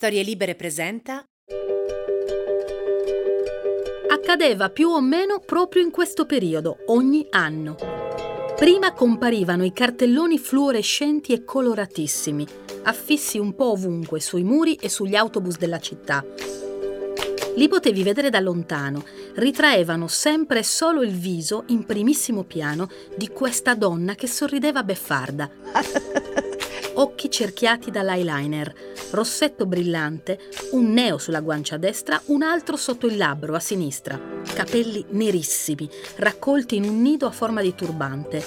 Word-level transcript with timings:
Storie 0.00 0.22
Libere 0.22 0.54
presenta. 0.54 1.24
Accadeva 4.08 4.70
più 4.70 4.90
o 4.90 5.00
meno 5.00 5.40
proprio 5.40 5.82
in 5.82 5.90
questo 5.90 6.24
periodo, 6.24 6.84
ogni 6.86 7.26
anno. 7.30 7.74
Prima 8.54 8.92
comparivano 8.92 9.64
i 9.64 9.72
cartelloni 9.72 10.38
fluorescenti 10.38 11.32
e 11.32 11.42
coloratissimi, 11.42 12.46
affissi 12.84 13.40
un 13.40 13.56
po' 13.56 13.72
ovunque, 13.72 14.20
sui 14.20 14.44
muri 14.44 14.76
e 14.76 14.88
sugli 14.88 15.16
autobus 15.16 15.58
della 15.58 15.80
città. 15.80 16.24
Li 17.56 17.66
potevi 17.66 18.04
vedere 18.04 18.30
da 18.30 18.38
lontano, 18.38 19.02
ritraevano 19.34 20.06
sempre 20.06 20.60
e 20.60 20.62
solo 20.62 21.02
il 21.02 21.10
viso 21.10 21.64
in 21.70 21.84
primissimo 21.84 22.44
piano 22.44 22.88
di 23.16 23.26
questa 23.30 23.74
donna 23.74 24.14
che 24.14 24.28
sorrideva 24.28 24.84
beffarda. 24.84 25.50
Occhi 26.98 27.30
cerchiati 27.30 27.92
dall'eyeliner, 27.92 28.74
rossetto 29.12 29.66
brillante, 29.66 30.36
un 30.72 30.92
neo 30.92 31.16
sulla 31.16 31.38
guancia 31.38 31.76
destra, 31.76 32.20
un 32.26 32.42
altro 32.42 32.76
sotto 32.76 33.06
il 33.06 33.16
labbro 33.16 33.54
a 33.54 33.60
sinistra, 33.60 34.20
capelli 34.52 35.04
nerissimi, 35.10 35.88
raccolti 36.16 36.74
in 36.74 36.82
un 36.82 37.00
nido 37.00 37.28
a 37.28 37.30
forma 37.30 37.62
di 37.62 37.72
turbante. 37.76 38.44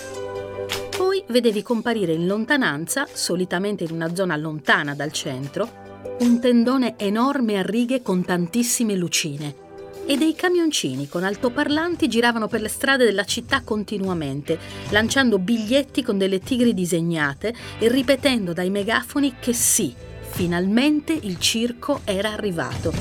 Poi 0.97 1.23
vedevi 1.29 1.63
comparire 1.63 2.11
in 2.11 2.27
lontananza, 2.27 3.07
solitamente 3.09 3.85
in 3.85 3.91
una 3.93 4.13
zona 4.13 4.35
lontana 4.35 4.95
dal 4.95 5.13
centro, 5.13 6.17
un 6.19 6.41
tendone 6.41 6.95
enorme 6.97 7.57
a 7.57 7.61
righe 7.61 8.01
con 8.01 8.25
tantissime 8.25 8.95
lucine 8.95 9.60
e 10.05 10.17
dei 10.17 10.35
camioncini 10.35 11.07
con 11.07 11.23
altoparlanti 11.23 12.07
giravano 12.07 12.47
per 12.47 12.61
le 12.61 12.67
strade 12.67 13.05
della 13.05 13.23
città 13.23 13.61
continuamente, 13.61 14.59
lanciando 14.89 15.39
biglietti 15.39 16.03
con 16.03 16.17
delle 16.17 16.39
tigri 16.39 16.73
disegnate 16.73 17.53
e 17.79 17.87
ripetendo 17.87 18.53
dai 18.53 18.69
megafoni 18.69 19.35
che 19.39 19.53
sì, 19.53 19.93
finalmente 20.29 21.13
il 21.13 21.39
circo 21.39 22.01
era 22.03 22.31
arrivato. 22.31 22.93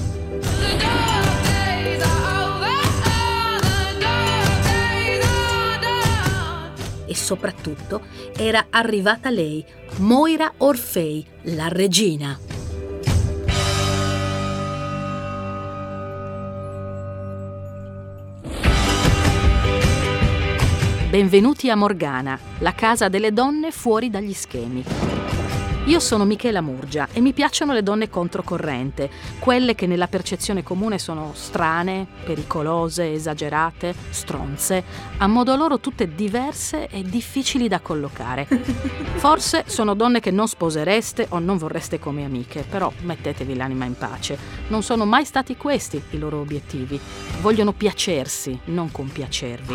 E 7.06 7.14
soprattutto 7.16 8.02
era 8.36 8.66
arrivata 8.70 9.30
lei, 9.30 9.64
Moira 9.96 10.52
Orfei, 10.58 11.26
la 11.42 11.66
regina. 11.66 12.59
Benvenuti 21.10 21.68
a 21.68 21.74
Morgana, 21.74 22.38
la 22.60 22.72
casa 22.72 23.08
delle 23.08 23.32
donne 23.32 23.72
fuori 23.72 24.10
dagli 24.10 24.32
schemi. 24.32 24.84
Io 25.90 25.98
sono 25.98 26.24
Michela 26.24 26.60
Murgia 26.60 27.08
e 27.12 27.18
mi 27.18 27.32
piacciono 27.32 27.72
le 27.72 27.82
donne 27.82 28.08
controcorrente, 28.08 29.10
quelle 29.40 29.74
che 29.74 29.88
nella 29.88 30.06
percezione 30.06 30.62
comune 30.62 31.00
sono 31.00 31.32
strane, 31.34 32.06
pericolose, 32.22 33.12
esagerate, 33.12 33.92
stronze, 34.10 34.84
a 35.18 35.26
modo 35.26 35.56
loro 35.56 35.80
tutte 35.80 36.14
diverse 36.14 36.86
e 36.86 37.02
difficili 37.02 37.66
da 37.66 37.80
collocare. 37.80 38.46
Forse 39.18 39.64
sono 39.66 39.94
donne 39.94 40.20
che 40.20 40.30
non 40.30 40.46
sposereste 40.46 41.26
o 41.30 41.40
non 41.40 41.58
vorreste 41.58 41.98
come 41.98 42.24
amiche, 42.24 42.62
però 42.62 42.92
mettetevi 43.00 43.56
l'anima 43.56 43.84
in 43.84 43.98
pace. 43.98 44.38
Non 44.68 44.84
sono 44.84 45.04
mai 45.04 45.24
stati 45.24 45.56
questi 45.56 46.00
i 46.10 46.18
loro 46.18 46.38
obiettivi. 46.38 47.00
Vogliono 47.40 47.72
piacersi, 47.72 48.56
non 48.66 48.92
compiacervi. 48.92 49.74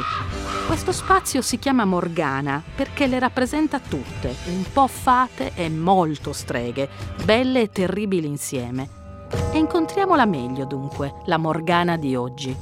Questo 0.66 0.94
spazio 0.94 1.42
si 1.42 1.60
chiama 1.60 1.84
Morgana 1.84 2.64
perché 2.74 3.06
le 3.06 3.20
rappresenta 3.20 3.80
tutte, 3.80 4.34
un 4.46 4.64
po' 4.72 4.88
fate 4.88 5.52
e 5.56 5.70
molto 5.70 6.04
molto 6.06 6.34
streghe, 6.34 6.88
belle 7.24 7.62
e 7.62 7.70
terribili 7.70 8.28
insieme. 8.28 9.04
E 9.52 9.58
incontriamola 9.58 10.26
meglio 10.26 10.66
dunque, 10.66 11.16
la 11.26 11.38
Morgana 11.38 11.98
di 11.98 12.16
oggi. 12.16 12.56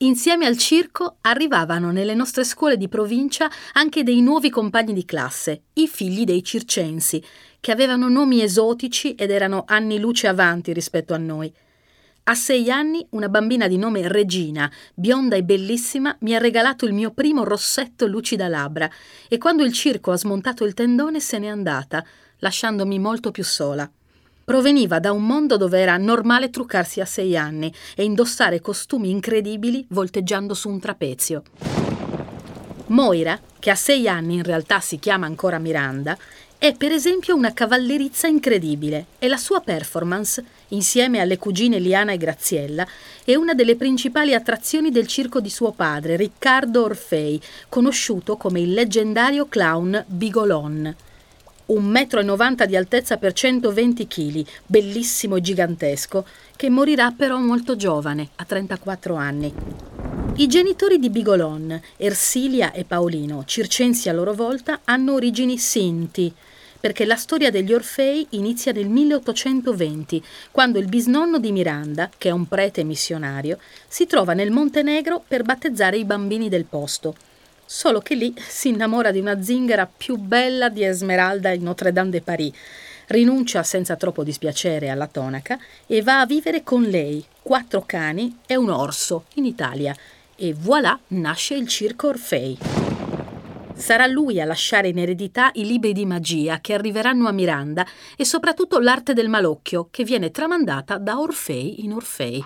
Insieme 0.00 0.46
al 0.46 0.56
circo 0.56 1.16
arrivavano 1.22 1.90
nelle 1.90 2.14
nostre 2.14 2.44
scuole 2.44 2.76
di 2.76 2.88
provincia 2.88 3.50
anche 3.72 4.02
dei 4.02 4.20
nuovi 4.20 4.48
compagni 4.50 4.92
di 4.92 5.04
classe, 5.04 5.62
i 5.74 5.88
figli 5.88 6.24
dei 6.24 6.44
circensi, 6.44 7.22
che 7.60 7.72
avevano 7.72 8.08
nomi 8.08 8.42
esotici 8.42 9.14
ed 9.14 9.30
erano 9.30 9.64
anni 9.66 9.98
luce 9.98 10.28
avanti 10.28 10.72
rispetto 10.72 11.14
a 11.14 11.18
noi. 11.18 11.52
A 12.30 12.34
sei 12.34 12.70
anni 12.70 13.06
una 13.12 13.30
bambina 13.30 13.66
di 13.68 13.78
nome 13.78 14.06
Regina, 14.06 14.70
bionda 14.92 15.34
e 15.36 15.42
bellissima, 15.42 16.14
mi 16.20 16.34
ha 16.34 16.38
regalato 16.38 16.84
il 16.84 16.92
mio 16.92 17.10
primo 17.10 17.42
rossetto 17.42 18.06
lucida 18.06 18.48
labbra 18.48 18.86
e 19.28 19.38
quando 19.38 19.64
il 19.64 19.72
circo 19.72 20.10
ha 20.10 20.18
smontato 20.18 20.66
il 20.66 20.74
tendone 20.74 21.20
se 21.20 21.38
n'è 21.38 21.46
andata, 21.46 22.04
lasciandomi 22.40 22.98
molto 22.98 23.30
più 23.30 23.42
sola. 23.42 23.90
Proveniva 24.44 24.98
da 24.98 25.10
un 25.10 25.24
mondo 25.24 25.56
dove 25.56 25.80
era 25.80 25.96
normale 25.96 26.50
truccarsi 26.50 27.00
a 27.00 27.06
sei 27.06 27.34
anni 27.34 27.72
e 27.96 28.04
indossare 28.04 28.60
costumi 28.60 29.08
incredibili 29.08 29.86
volteggiando 29.88 30.52
su 30.52 30.68
un 30.68 30.80
trapezio. 30.80 31.42
Moira, 32.88 33.40
che 33.58 33.70
a 33.70 33.74
sei 33.74 34.06
anni 34.06 34.34
in 34.34 34.42
realtà 34.42 34.80
si 34.80 34.98
chiama 34.98 35.24
ancora 35.24 35.58
Miranda, 35.58 36.14
è 36.58 36.74
per 36.74 36.92
esempio 36.92 37.36
una 37.36 37.54
cavallerizza 37.54 38.26
incredibile 38.26 39.06
e 39.18 39.28
la 39.28 39.36
sua 39.36 39.60
performance, 39.60 40.44
insieme 40.68 41.20
alle 41.20 41.38
cugine 41.38 41.78
Liana 41.78 42.12
e 42.12 42.16
Graziella, 42.16 42.86
è 43.24 43.34
una 43.34 43.54
delle 43.54 43.76
principali 43.76 44.34
attrazioni 44.34 44.90
del 44.90 45.06
circo 45.06 45.40
di 45.40 45.50
suo 45.50 45.72
padre, 45.72 46.16
Riccardo 46.16 46.84
Orfei, 46.84 47.40
conosciuto 47.68 48.36
come 48.36 48.60
il 48.60 48.72
leggendario 48.72 49.46
clown 49.46 50.04
Bigolon. 50.06 50.96
Un 51.66 51.84
metro 51.84 52.20
e 52.20 52.22
novanta 52.22 52.64
di 52.64 52.76
altezza 52.76 53.18
per 53.18 53.34
120 53.34 54.06
kg, 54.06 54.46
bellissimo 54.64 55.36
e 55.36 55.42
gigantesco, 55.42 56.26
che 56.56 56.70
morirà 56.70 57.10
però 57.10 57.38
molto 57.38 57.76
giovane, 57.76 58.30
a 58.36 58.44
34 58.44 59.14
anni. 59.14 59.52
I 60.36 60.46
genitori 60.46 60.98
di 60.98 61.10
Bigolon, 61.10 61.78
Ersilia 61.98 62.72
e 62.72 62.84
Paolino, 62.84 63.42
circensi 63.44 64.08
a 64.08 64.14
loro 64.14 64.32
volta, 64.32 64.80
hanno 64.84 65.12
origini 65.12 65.58
sinti, 65.58 66.32
perché 66.80 67.04
la 67.04 67.16
storia 67.16 67.50
degli 67.50 67.72
Orfei 67.72 68.26
inizia 68.30 68.72
nel 68.72 68.88
1820, 68.88 70.22
quando 70.50 70.78
il 70.78 70.86
bisnonno 70.86 71.38
di 71.38 71.52
Miranda, 71.52 72.10
che 72.16 72.28
è 72.28 72.32
un 72.32 72.46
prete 72.46 72.84
missionario, 72.84 73.58
si 73.86 74.06
trova 74.06 74.32
nel 74.32 74.50
Montenegro 74.50 75.22
per 75.26 75.42
battezzare 75.42 75.96
i 75.96 76.04
bambini 76.04 76.48
del 76.48 76.64
posto. 76.64 77.14
Solo 77.64 78.00
che 78.00 78.14
lì 78.14 78.34
si 78.46 78.68
innamora 78.68 79.10
di 79.10 79.18
una 79.18 79.42
zingara 79.42 79.86
più 79.94 80.16
bella 80.16 80.68
di 80.68 80.84
Esmeralda 80.84 81.50
in 81.50 81.62
Notre 81.62 81.92
Dame 81.92 82.10
de 82.10 82.22
Paris, 82.22 82.52
rinuncia 83.08 83.62
senza 83.62 83.96
troppo 83.96 84.24
dispiacere 84.24 84.88
alla 84.88 85.06
tonaca 85.06 85.58
e 85.86 86.02
va 86.02 86.20
a 86.20 86.26
vivere 86.26 86.62
con 86.62 86.82
lei, 86.82 87.24
quattro 87.42 87.82
cani 87.84 88.38
e 88.46 88.56
un 88.56 88.70
orso 88.70 89.24
in 89.34 89.44
Italia. 89.44 89.94
E 90.36 90.54
voilà 90.56 90.98
nasce 91.08 91.54
il 91.54 91.66
circo 91.66 92.08
Orfei. 92.08 92.77
Sarà 93.78 94.06
lui 94.06 94.40
a 94.40 94.44
lasciare 94.44 94.88
in 94.88 94.98
eredità 94.98 95.50
i 95.54 95.64
libri 95.64 95.92
di 95.92 96.04
magia 96.04 96.60
che 96.60 96.74
arriveranno 96.74 97.28
a 97.28 97.32
Miranda 97.32 97.86
e 98.16 98.24
soprattutto 98.24 98.80
l'arte 98.80 99.12
del 99.12 99.28
malocchio 99.28 99.86
che 99.90 100.02
viene 100.02 100.32
tramandata 100.32 100.98
da 100.98 101.20
Orfei 101.20 101.84
in 101.84 101.92
Orfei. 101.92 102.42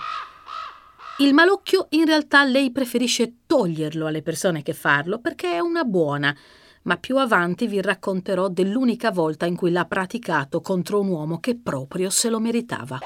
Il 1.19 1.32
malocchio 1.32 1.87
in 1.91 2.04
realtà 2.04 2.44
lei 2.44 2.70
preferisce 2.70 3.38
toglierlo 3.47 4.06
alle 4.06 4.22
persone 4.22 4.62
che 4.62 4.75
farlo 4.75 5.20
perché 5.20 5.53
è 5.53 5.59
una 5.59 5.84
buona, 5.84 6.37
ma 6.82 6.98
più 6.98 7.16
avanti 7.16 7.66
vi 7.66 7.81
racconterò 7.81 8.49
dell'unica 8.49 9.10
volta 9.10 9.47
in 9.47 9.56
cui 9.56 9.70
l'ha 9.70 9.87
praticato 9.87 10.60
contro 10.60 11.00
un 11.00 11.09
uomo 11.09 11.41
che 11.41 11.56
proprio 11.56 12.10
se 12.10 12.28
lo 12.28 12.41
meritava. 12.41 12.99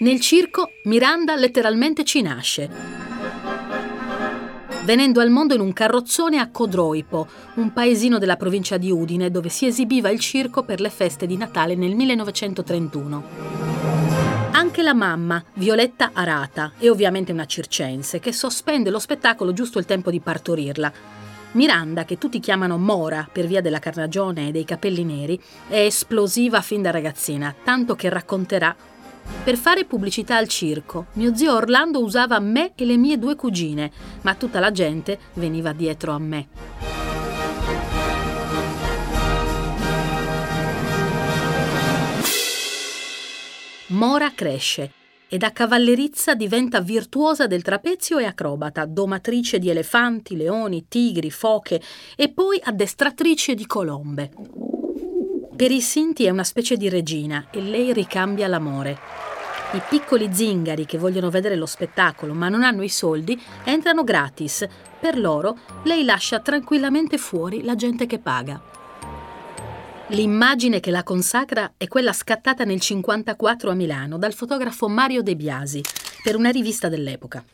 Nel 0.00 0.20
circo 0.20 0.70
Miranda 0.84 1.36
letteralmente 1.36 2.04
ci 2.04 2.22
nasce 2.22 3.17
venendo 4.88 5.20
al 5.20 5.28
mondo 5.28 5.52
in 5.52 5.60
un 5.60 5.74
carrozzone 5.74 6.38
a 6.38 6.48
Codroipo, 6.48 7.28
un 7.56 7.74
paesino 7.74 8.16
della 8.16 8.36
provincia 8.36 8.78
di 8.78 8.90
Udine 8.90 9.30
dove 9.30 9.50
si 9.50 9.66
esibiva 9.66 10.08
il 10.08 10.18
circo 10.18 10.62
per 10.62 10.80
le 10.80 10.88
feste 10.88 11.26
di 11.26 11.36
Natale 11.36 11.74
nel 11.74 11.94
1931. 11.94 13.24
Anche 14.52 14.82
la 14.82 14.94
mamma, 14.94 15.44
Violetta 15.52 16.12
Arata, 16.14 16.72
è 16.78 16.88
ovviamente 16.88 17.32
una 17.32 17.44
circense 17.44 18.18
che 18.18 18.32
sospende 18.32 18.88
lo 18.88 18.98
spettacolo 18.98 19.52
giusto 19.52 19.78
il 19.78 19.84
tempo 19.84 20.10
di 20.10 20.20
partorirla. 20.20 20.90
Miranda, 21.52 22.06
che 22.06 22.16
tutti 22.16 22.40
chiamano 22.40 22.78
Mora 22.78 23.28
per 23.30 23.46
via 23.46 23.60
della 23.60 23.80
carnagione 23.80 24.48
e 24.48 24.52
dei 24.52 24.64
capelli 24.64 25.04
neri, 25.04 25.38
è 25.68 25.80
esplosiva 25.80 26.62
fin 26.62 26.80
da 26.80 26.90
ragazzina, 26.90 27.54
tanto 27.62 27.94
che 27.94 28.08
racconterà 28.08 28.74
per 29.44 29.56
fare 29.56 29.84
pubblicità 29.84 30.36
al 30.36 30.48
circo, 30.48 31.06
mio 31.14 31.34
zio 31.34 31.54
Orlando 31.54 32.02
usava 32.02 32.38
me 32.38 32.72
e 32.74 32.84
le 32.84 32.96
mie 32.96 33.18
due 33.18 33.34
cugine, 33.34 33.90
ma 34.22 34.34
tutta 34.34 34.60
la 34.60 34.70
gente 34.70 35.18
veniva 35.34 35.72
dietro 35.72 36.12
a 36.12 36.18
me. 36.18 36.48
Mora 43.90 44.32
cresce 44.34 44.92
e 45.28 45.38
da 45.38 45.52
cavallerizza 45.52 46.34
diventa 46.34 46.80
virtuosa 46.80 47.46
del 47.46 47.62
trapezio 47.62 48.18
e 48.18 48.24
acrobata, 48.24 48.84
domatrice 48.84 49.58
di 49.58 49.68
elefanti, 49.70 50.36
leoni, 50.36 50.86
tigri, 50.88 51.30
foche 51.30 51.80
e 52.16 52.28
poi 52.30 52.60
addestratrice 52.62 53.54
di 53.54 53.66
colombe. 53.66 54.30
Per 55.58 55.72
i 55.72 55.80
Sinti 55.80 56.24
è 56.24 56.30
una 56.30 56.44
specie 56.44 56.76
di 56.76 56.88
regina 56.88 57.48
e 57.50 57.60
lei 57.60 57.92
ricambia 57.92 58.46
l'amore. 58.46 58.96
I 59.72 59.82
piccoli 59.88 60.32
zingari 60.32 60.86
che 60.86 60.98
vogliono 60.98 61.30
vedere 61.30 61.56
lo 61.56 61.66
spettacolo 61.66 62.32
ma 62.32 62.48
non 62.48 62.62
hanno 62.62 62.84
i 62.84 62.88
soldi 62.88 63.36
entrano 63.64 64.04
gratis. 64.04 64.64
Per 65.00 65.18
loro 65.18 65.58
lei 65.82 66.04
lascia 66.04 66.38
tranquillamente 66.38 67.18
fuori 67.18 67.64
la 67.64 67.74
gente 67.74 68.06
che 68.06 68.20
paga. 68.20 68.62
L'immagine 70.10 70.78
che 70.78 70.92
la 70.92 71.02
consacra 71.02 71.72
è 71.76 71.88
quella 71.88 72.12
scattata 72.12 72.62
nel 72.62 72.78
1954 72.80 73.70
a 73.72 73.74
Milano 73.74 74.16
dal 74.16 74.34
fotografo 74.34 74.88
Mario 74.88 75.24
De 75.24 75.34
Biasi 75.34 75.82
per 76.22 76.36
una 76.36 76.50
rivista 76.50 76.88
dell'epoca. 76.88 77.44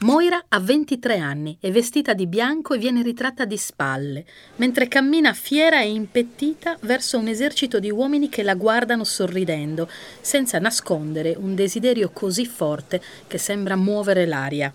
Moira 0.00 0.44
ha 0.46 0.60
23 0.60 1.18
anni, 1.18 1.58
è 1.60 1.72
vestita 1.72 2.14
di 2.14 2.28
bianco 2.28 2.72
e 2.72 2.78
viene 2.78 3.02
ritratta 3.02 3.44
di 3.44 3.56
spalle, 3.56 4.24
mentre 4.56 4.86
cammina 4.86 5.32
fiera 5.32 5.80
e 5.80 5.90
impettita 5.90 6.78
verso 6.82 7.18
un 7.18 7.26
esercito 7.26 7.80
di 7.80 7.90
uomini 7.90 8.28
che 8.28 8.44
la 8.44 8.54
guardano 8.54 9.02
sorridendo, 9.02 9.90
senza 10.20 10.60
nascondere 10.60 11.34
un 11.36 11.56
desiderio 11.56 12.10
così 12.10 12.46
forte 12.46 13.02
che 13.26 13.38
sembra 13.38 13.74
muovere 13.74 14.24
l'aria. 14.24 14.72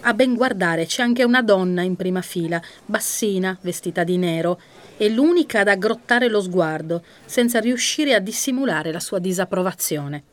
A 0.00 0.12
ben 0.12 0.34
guardare 0.34 0.84
c'è 0.84 1.00
anche 1.00 1.24
una 1.24 1.40
donna 1.40 1.80
in 1.80 1.96
prima 1.96 2.20
fila, 2.20 2.60
bassina, 2.84 3.56
vestita 3.62 4.04
di 4.04 4.18
nero, 4.18 4.60
e 4.98 5.08
l'unica 5.08 5.60
ad 5.60 5.68
aggrottare 5.68 6.28
lo 6.28 6.42
sguardo, 6.42 7.02
senza 7.24 7.58
riuscire 7.58 8.12
a 8.12 8.20
dissimulare 8.20 8.92
la 8.92 9.00
sua 9.00 9.18
disapprovazione. 9.18 10.24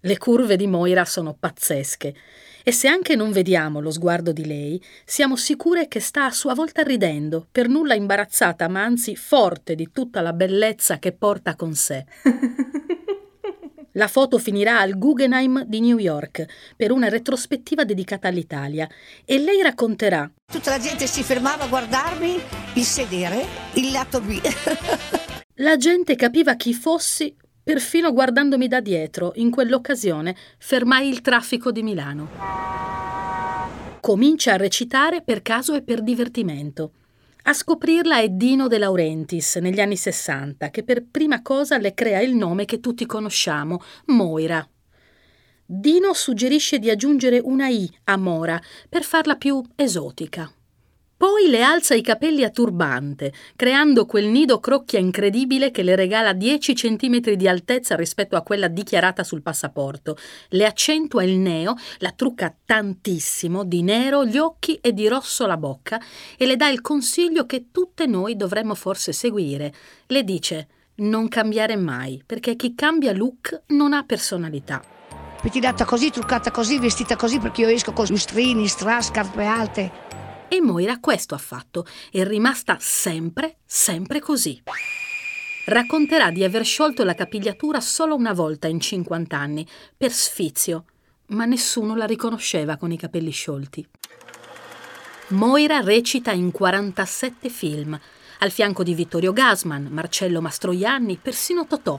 Le 0.00 0.18
curve 0.18 0.56
di 0.56 0.66
Moira 0.66 1.06
sono 1.06 1.32
pazzesche 1.32 2.14
e 2.66 2.72
se 2.72 2.88
anche 2.88 3.14
non 3.14 3.30
vediamo 3.30 3.78
lo 3.78 3.90
sguardo 3.90 4.32
di 4.32 4.46
lei, 4.46 4.82
siamo 5.04 5.36
sicure 5.36 5.86
che 5.86 6.00
sta 6.00 6.24
a 6.24 6.32
sua 6.32 6.54
volta 6.54 6.82
ridendo, 6.82 7.46
per 7.52 7.68
nulla 7.68 7.94
imbarazzata, 7.94 8.68
ma 8.68 8.82
anzi 8.82 9.14
forte 9.16 9.74
di 9.74 9.90
tutta 9.92 10.22
la 10.22 10.32
bellezza 10.32 10.98
che 10.98 11.12
porta 11.12 11.56
con 11.56 11.74
sé. 11.74 12.06
La 13.96 14.08
foto 14.08 14.38
finirà 14.38 14.80
al 14.80 14.98
Guggenheim 14.98 15.62
di 15.66 15.78
New 15.78 15.98
York 15.98 16.44
per 16.76 16.90
una 16.90 17.08
retrospettiva 17.08 17.84
dedicata 17.84 18.26
all'Italia 18.26 18.88
e 19.24 19.38
lei 19.38 19.62
racconterà. 19.62 20.28
Tutta 20.52 20.70
la 20.70 20.80
gente 20.80 21.06
si 21.06 21.22
fermava 21.22 21.62
a 21.62 21.68
guardarmi 21.68 22.40
il 22.74 22.82
sedere, 22.82 23.46
il 23.74 23.92
lato 23.92 24.20
B. 24.20 24.40
la 25.58 25.76
gente 25.76 26.16
capiva 26.16 26.56
chi 26.56 26.74
fossi 26.74 27.36
Perfino 27.64 28.12
guardandomi 28.12 28.68
da 28.68 28.80
dietro, 28.80 29.32
in 29.36 29.48
quell'occasione, 29.48 30.36
fermai 30.58 31.08
il 31.08 31.22
traffico 31.22 31.72
di 31.72 31.82
Milano. 31.82 32.28
Comincia 34.00 34.52
a 34.52 34.56
recitare 34.58 35.22
per 35.22 35.40
caso 35.40 35.74
e 35.74 35.80
per 35.80 36.02
divertimento. 36.02 36.92
A 37.44 37.54
scoprirla 37.54 38.18
è 38.18 38.28
Dino 38.28 38.68
De 38.68 38.76
Laurentiis 38.76 39.56
negli 39.56 39.80
anni 39.80 39.96
Sessanta, 39.96 40.68
che 40.68 40.82
per 40.82 41.06
prima 41.10 41.40
cosa 41.40 41.78
le 41.78 41.94
crea 41.94 42.20
il 42.20 42.34
nome 42.34 42.66
che 42.66 42.80
tutti 42.80 43.06
conosciamo, 43.06 43.80
Moira. 44.08 44.68
Dino 45.64 46.12
suggerisce 46.12 46.78
di 46.78 46.90
aggiungere 46.90 47.40
una 47.42 47.68
I 47.68 47.90
a 48.04 48.18
Mora 48.18 48.60
per 48.90 49.04
farla 49.04 49.36
più 49.36 49.62
esotica. 49.74 50.53
Poi 51.24 51.48
le 51.48 51.62
alza 51.62 51.94
i 51.94 52.02
capelli 52.02 52.44
a 52.44 52.50
turbante, 52.50 53.32
creando 53.56 54.04
quel 54.04 54.26
nido 54.26 54.60
crocchia 54.60 54.98
incredibile 54.98 55.70
che 55.70 55.82
le 55.82 55.96
regala 55.96 56.34
10 56.34 56.74
cm 56.74 57.32
di 57.32 57.48
altezza 57.48 57.96
rispetto 57.96 58.36
a 58.36 58.42
quella 58.42 58.68
dichiarata 58.68 59.24
sul 59.24 59.40
passaporto. 59.40 60.18
Le 60.50 60.66
accentua 60.66 61.24
il 61.24 61.38
neo, 61.38 61.76
la 62.00 62.12
trucca 62.14 62.54
tantissimo, 62.62 63.64
di 63.64 63.80
nero 63.80 64.26
gli 64.26 64.36
occhi 64.36 64.74
e 64.82 64.92
di 64.92 65.08
rosso 65.08 65.46
la 65.46 65.56
bocca, 65.56 65.98
e 66.36 66.44
le 66.44 66.56
dà 66.56 66.68
il 66.68 66.82
consiglio 66.82 67.46
che 67.46 67.68
tutte 67.72 68.04
noi 68.04 68.36
dovremmo 68.36 68.74
forse 68.74 69.14
seguire. 69.14 69.72
Le 70.08 70.24
dice 70.24 70.68
non 70.96 71.28
cambiare 71.28 71.76
mai, 71.76 72.22
perché 72.26 72.54
chi 72.54 72.74
cambia 72.74 73.14
look 73.14 73.62
non 73.68 73.94
ha 73.94 74.04
personalità 74.04 74.82
pettinata 75.40 75.84
così, 75.84 76.10
truccata 76.10 76.50
così, 76.50 76.78
vestita 76.78 77.16
così 77.16 77.38
perché 77.38 77.62
io 77.62 77.68
esco 77.68 77.92
con 77.92 78.06
lustrini, 78.08 78.66
strass, 78.66 79.08
scarpe 79.08 79.44
alte. 79.44 80.23
E 80.48 80.60
Moira 80.60 80.98
questo 81.00 81.34
ha 81.34 81.38
fatto, 81.38 81.86
è 82.10 82.24
rimasta 82.24 82.76
sempre, 82.80 83.58
sempre 83.64 84.20
così. 84.20 84.62
Racconterà 85.66 86.30
di 86.30 86.44
aver 86.44 86.64
sciolto 86.64 87.04
la 87.04 87.14
capigliatura 87.14 87.80
solo 87.80 88.14
una 88.14 88.32
volta 88.32 88.68
in 88.68 88.80
50 88.80 89.36
anni, 89.36 89.66
per 89.96 90.12
sfizio, 90.12 90.84
ma 91.28 91.44
nessuno 91.46 91.96
la 91.96 92.04
riconosceva 92.04 92.76
con 92.76 92.92
i 92.92 92.98
capelli 92.98 93.30
sciolti. 93.30 93.88
Moira 95.28 95.80
recita 95.80 96.32
in 96.32 96.50
47 96.50 97.48
film, 97.48 97.98
al 98.40 98.50
fianco 98.50 98.82
di 98.82 98.94
Vittorio 98.94 99.32
Gasman, 99.32 99.88
Marcello 99.90 100.42
Mastroianni, 100.42 101.16
persino 101.16 101.66
Totò. 101.66 101.98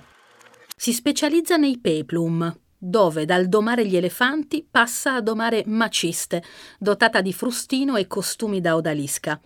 Si 0.78 0.94
specializza 0.94 1.58
nei 1.58 1.80
peplum, 1.80 2.56
dove 2.86 3.26
dal 3.26 3.48
domare 3.48 3.88
gli 3.88 3.96
elefanti 3.96 4.66
passa 4.70 5.16
a 5.16 5.22
domare 5.22 5.64
maciste, 5.66 6.44
dotata 6.78 7.22
di 7.22 7.34
frustino 7.34 7.96
e 7.96 8.06
costumi 8.06 8.62
da 8.62 8.76
odalisca. 8.76 9.42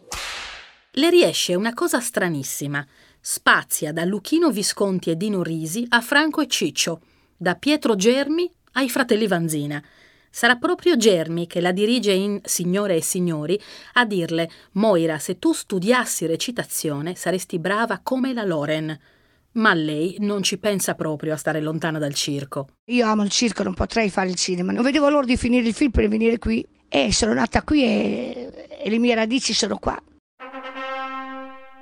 Le 0.91 1.09
riesce 1.09 1.55
una 1.55 1.73
cosa 1.73 2.01
stranissima. 2.01 2.85
Spazia 3.21 3.93
da 3.93 4.03
Luchino 4.03 4.49
Visconti 4.51 5.09
e 5.09 5.15
Dino 5.15 5.41
Risi 5.41 5.85
a 5.89 6.01
Franco 6.01 6.41
e 6.41 6.47
Ciccio, 6.47 7.01
da 7.37 7.55
Pietro 7.55 7.95
Germi 7.95 8.51
ai 8.73 8.89
fratelli 8.89 9.27
Vanzina. 9.27 9.81
Sarà 10.29 10.57
proprio 10.57 10.97
Germi 10.97 11.47
che 11.47 11.61
la 11.61 11.71
dirige 11.71 12.11
in 12.11 12.41
Signore 12.43 12.97
e 12.97 13.01
Signori 13.01 13.59
a 13.93 14.05
dirle 14.05 14.49
Moira, 14.73 15.17
se 15.17 15.39
tu 15.39 15.53
studiassi 15.53 16.25
recitazione 16.25 17.15
saresti 17.15 17.57
brava 17.57 17.99
come 18.03 18.33
la 18.33 18.43
Loren. 18.43 18.99
Ma 19.53 19.73
lei 19.73 20.17
non 20.19 20.43
ci 20.43 20.57
pensa 20.59 20.93
proprio 20.93 21.33
a 21.33 21.37
stare 21.37 21.59
lontana 21.59 21.97
dal 21.97 22.13
circo. 22.13 22.67
Io 22.91 23.07
amo 23.07 23.23
il 23.23 23.29
circo, 23.29 23.63
non 23.63 23.73
potrei 23.73 24.09
fare 24.09 24.29
il 24.29 24.35
cinema. 24.35 24.71
Non 24.71 24.83
vedevo 24.83 25.09
l'ora 25.09 25.25
di 25.25 25.37
finire 25.37 25.67
il 25.67 25.73
film 25.73 25.91
per 25.91 26.07
venire 26.07 26.37
qui. 26.37 26.65
E 26.87 27.11
sono 27.11 27.33
nata 27.33 27.63
qui 27.63 27.83
e, 27.83 28.67
e 28.81 28.89
le 28.89 28.99
mie 28.99 29.15
radici 29.15 29.53
sono 29.53 29.77
qua. 29.77 29.99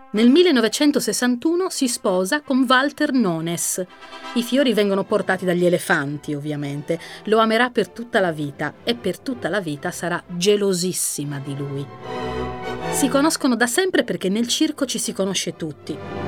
Nel 0.10 0.30
1961 0.30 1.69
si 1.69 1.88
sposa 1.90 2.42
con 2.42 2.66
Walter 2.68 3.12
Nones. 3.12 3.86
I 4.36 4.42
fiori 4.42 4.74
vengono 4.74 5.04
portati 5.04 5.44
dagli 5.44 5.66
elefanti, 5.66 6.34
ovviamente. 6.34 7.00
Lo 7.25 7.40
amerà 7.40 7.69
per 7.69 7.90
tutta 7.90 8.22
la 8.22 8.31
vita 8.31 8.75
e 8.84 8.96
per 8.96 9.19
tutta 9.19 9.50
la 9.50 9.60
vita 9.60 9.92
sarà 9.92 10.24
gelosissima 10.25 11.40
di 11.40 11.56
lui. 11.56 11.86
Si 12.92 13.10
conoscono 13.10 13.56
da 13.56 13.68
sempre 13.68 14.06
perché 14.06 14.30
nel 14.30 14.48
circo 14.48 14.86
ci 14.86 14.98
si 14.98 15.12
conosce 15.12 15.56
tutti. 15.56 16.27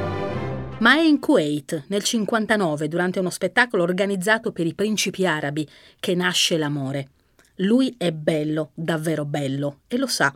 Ma 0.79 0.93
è 0.93 1.01
in 1.01 1.19
Kuwait, 1.19 1.83
nel 1.87 2.03
59, 2.03 2.87
durante 2.87 3.19
uno 3.19 3.29
spettacolo 3.29 3.83
organizzato 3.83 4.53
per 4.53 4.65
i 4.65 4.74
principi 4.74 5.25
arabi, 5.25 5.67
che 6.00 6.15
nasce 6.15 6.57
l'amore. 6.57 7.09
Lui 7.55 7.93
è 7.98 8.13
bello, 8.13 8.71
davvero 8.75 9.25
bello, 9.25 9.79
e 9.89 9.98
lo 9.98 10.07
sa. 10.07 10.33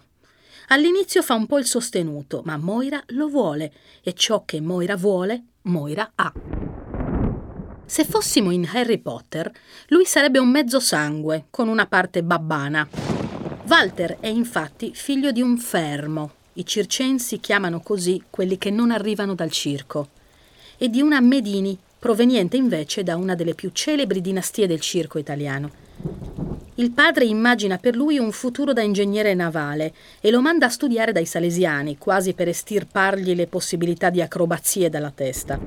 All'inizio 0.67 1.21
fa 1.21 1.33
un 1.35 1.45
po' 1.45 1.59
il 1.59 1.65
sostenuto, 1.65 2.41
ma 2.43 2.57
Moira 2.57 3.01
lo 3.07 3.29
vuole, 3.29 3.71
e 4.03 4.12
ciò 4.12 4.43
che 4.43 4.59
Moira 4.59 4.97
vuole, 4.97 5.43
Moira 5.63 6.12
ha. 6.13 6.33
Se 7.85 8.03
fossimo 8.03 8.51
in 8.51 8.69
Harry 8.73 8.97
Potter, 8.97 9.50
lui 9.88 10.03
sarebbe 10.03 10.39
un 10.39 10.50
mezzo 10.50 10.81
sangue, 10.81 11.45
con 11.51 11.69
una 11.69 11.85
parte 11.85 12.21
babbana. 12.21 12.85
Walter 13.65 14.17
è 14.19 14.27
infatti 14.27 14.91
figlio 14.93 15.31
di 15.31 15.41
un 15.41 15.57
fermo. 15.57 16.31
I 16.55 16.65
circensi 16.65 17.39
chiamano 17.39 17.79
così 17.79 18.21
quelli 18.29 18.57
che 18.57 18.71
non 18.71 18.91
arrivano 18.91 19.35
dal 19.35 19.50
circo 19.50 20.09
e 20.77 20.89
di 20.89 21.01
una 21.01 21.20
Medini, 21.20 21.77
proveniente 22.00 22.58
invece 22.58 23.03
da 23.03 23.15
una 23.15 23.36
delle 23.36 23.53
più 23.53 23.70
celebri 23.72 24.22
dinastie 24.22 24.68
del 24.68 24.82
circo 24.82 25.18
italiano. 25.18 25.72
Il 26.75 26.92
padre 26.92 27.25
immagina 27.25 27.77
per 27.77 27.96
lui 27.96 28.18
un 28.18 28.32
futuro 28.32 28.74
da 28.74 28.82
ingegnere 28.82 29.36
navale 29.36 29.94
e 30.20 30.32
lo 30.32 30.42
manda 30.42 30.65
a 30.65 30.70
studiare 30.70 31.12
dai 31.12 31.25
salesiani, 31.25 31.98
quasi 31.98 32.34
per 32.34 32.48
estirpargli 32.48 33.36
le 33.36 33.48
possibilità 33.48 34.10
di 34.10 34.22
acrobazie 34.22 34.89
dalla 34.89 35.12
testa. 35.12 35.60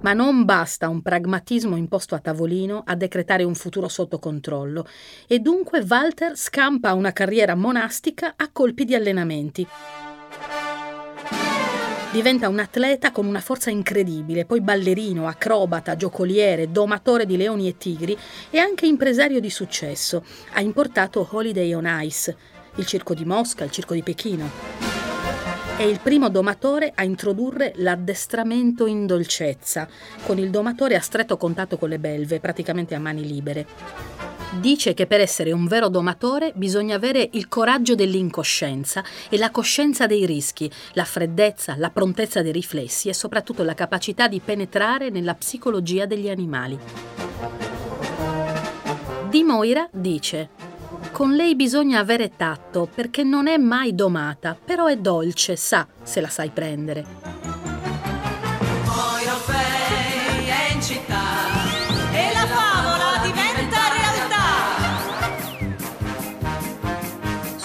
Ma 0.00 0.12
non 0.12 0.44
basta 0.44 0.88
un 0.88 1.02
pragmatismo 1.02 1.76
imposto 1.76 2.14
a 2.14 2.18
tavolino 2.18 2.82
a 2.84 2.94
decretare 2.96 3.44
un 3.44 3.54
futuro 3.54 3.88
sotto 3.88 4.18
controllo, 4.18 4.86
e 5.26 5.38
dunque 5.38 5.84
Walter 5.88 6.36
scampa 6.36 6.94
una 6.94 7.12
carriera 7.12 7.54
monastica 7.54 8.34
a 8.36 8.48
colpi 8.50 8.84
di 8.84 8.94
allenamenti. 8.94 9.66
Diventa 12.10 12.48
un 12.48 12.58
atleta 12.58 13.12
con 13.12 13.26
una 13.26 13.40
forza 13.40 13.68
incredibile, 13.68 14.46
poi 14.46 14.62
ballerino, 14.62 15.26
acrobata, 15.26 15.94
giocoliere, 15.94 16.72
domatore 16.72 17.26
di 17.26 17.36
leoni 17.36 17.68
e 17.68 17.76
tigri 17.76 18.16
e 18.48 18.58
anche 18.58 18.86
impresario 18.86 19.40
di 19.40 19.50
successo. 19.50 20.24
Ha 20.54 20.60
importato 20.62 21.28
Holiday 21.30 21.74
on 21.74 21.86
Ice, 22.04 22.34
il 22.76 22.86
circo 22.86 23.12
di 23.12 23.26
Mosca, 23.26 23.64
il 23.64 23.70
circo 23.70 23.92
di 23.92 24.02
Pechino. 24.02 24.50
È 25.76 25.82
il 25.82 26.00
primo 26.00 26.30
domatore 26.30 26.92
a 26.94 27.04
introdurre 27.04 27.72
l'addestramento 27.76 28.86
in 28.86 29.04
dolcezza, 29.04 29.86
con 30.24 30.38
il 30.38 30.48
domatore 30.48 30.96
a 30.96 31.00
stretto 31.00 31.36
contatto 31.36 31.76
con 31.76 31.90
le 31.90 31.98
belve, 31.98 32.40
praticamente 32.40 32.94
a 32.94 32.98
mani 32.98 33.26
libere. 33.26 34.37
Dice 34.50 34.94
che 34.94 35.06
per 35.06 35.20
essere 35.20 35.52
un 35.52 35.66
vero 35.66 35.88
domatore 35.88 36.52
bisogna 36.54 36.96
avere 36.96 37.28
il 37.32 37.48
coraggio 37.48 37.94
dell'incoscienza 37.94 39.04
e 39.28 39.36
la 39.36 39.50
coscienza 39.50 40.06
dei 40.06 40.26
rischi, 40.26 40.70
la 40.94 41.04
freddezza, 41.04 41.76
la 41.76 41.90
prontezza 41.90 42.42
dei 42.42 42.52
riflessi 42.52 43.08
e 43.08 43.14
soprattutto 43.14 43.62
la 43.62 43.74
capacità 43.74 44.26
di 44.26 44.40
penetrare 44.40 45.10
nella 45.10 45.34
psicologia 45.34 46.06
degli 46.06 46.28
animali. 46.28 46.78
Di 49.28 49.42
Moira 49.42 49.88
dice 49.92 50.48
con 51.12 51.34
lei 51.34 51.54
bisogna 51.54 52.00
avere 52.00 52.36
tatto 52.36 52.88
perché 52.92 53.22
non 53.22 53.48
è 53.48 53.56
mai 53.56 53.94
domata, 53.94 54.56
però 54.62 54.86
è 54.86 54.96
dolce, 54.96 55.56
sa 55.56 55.86
se 56.02 56.20
la 56.20 56.28
sai 56.28 56.50
prendere. 56.50 57.47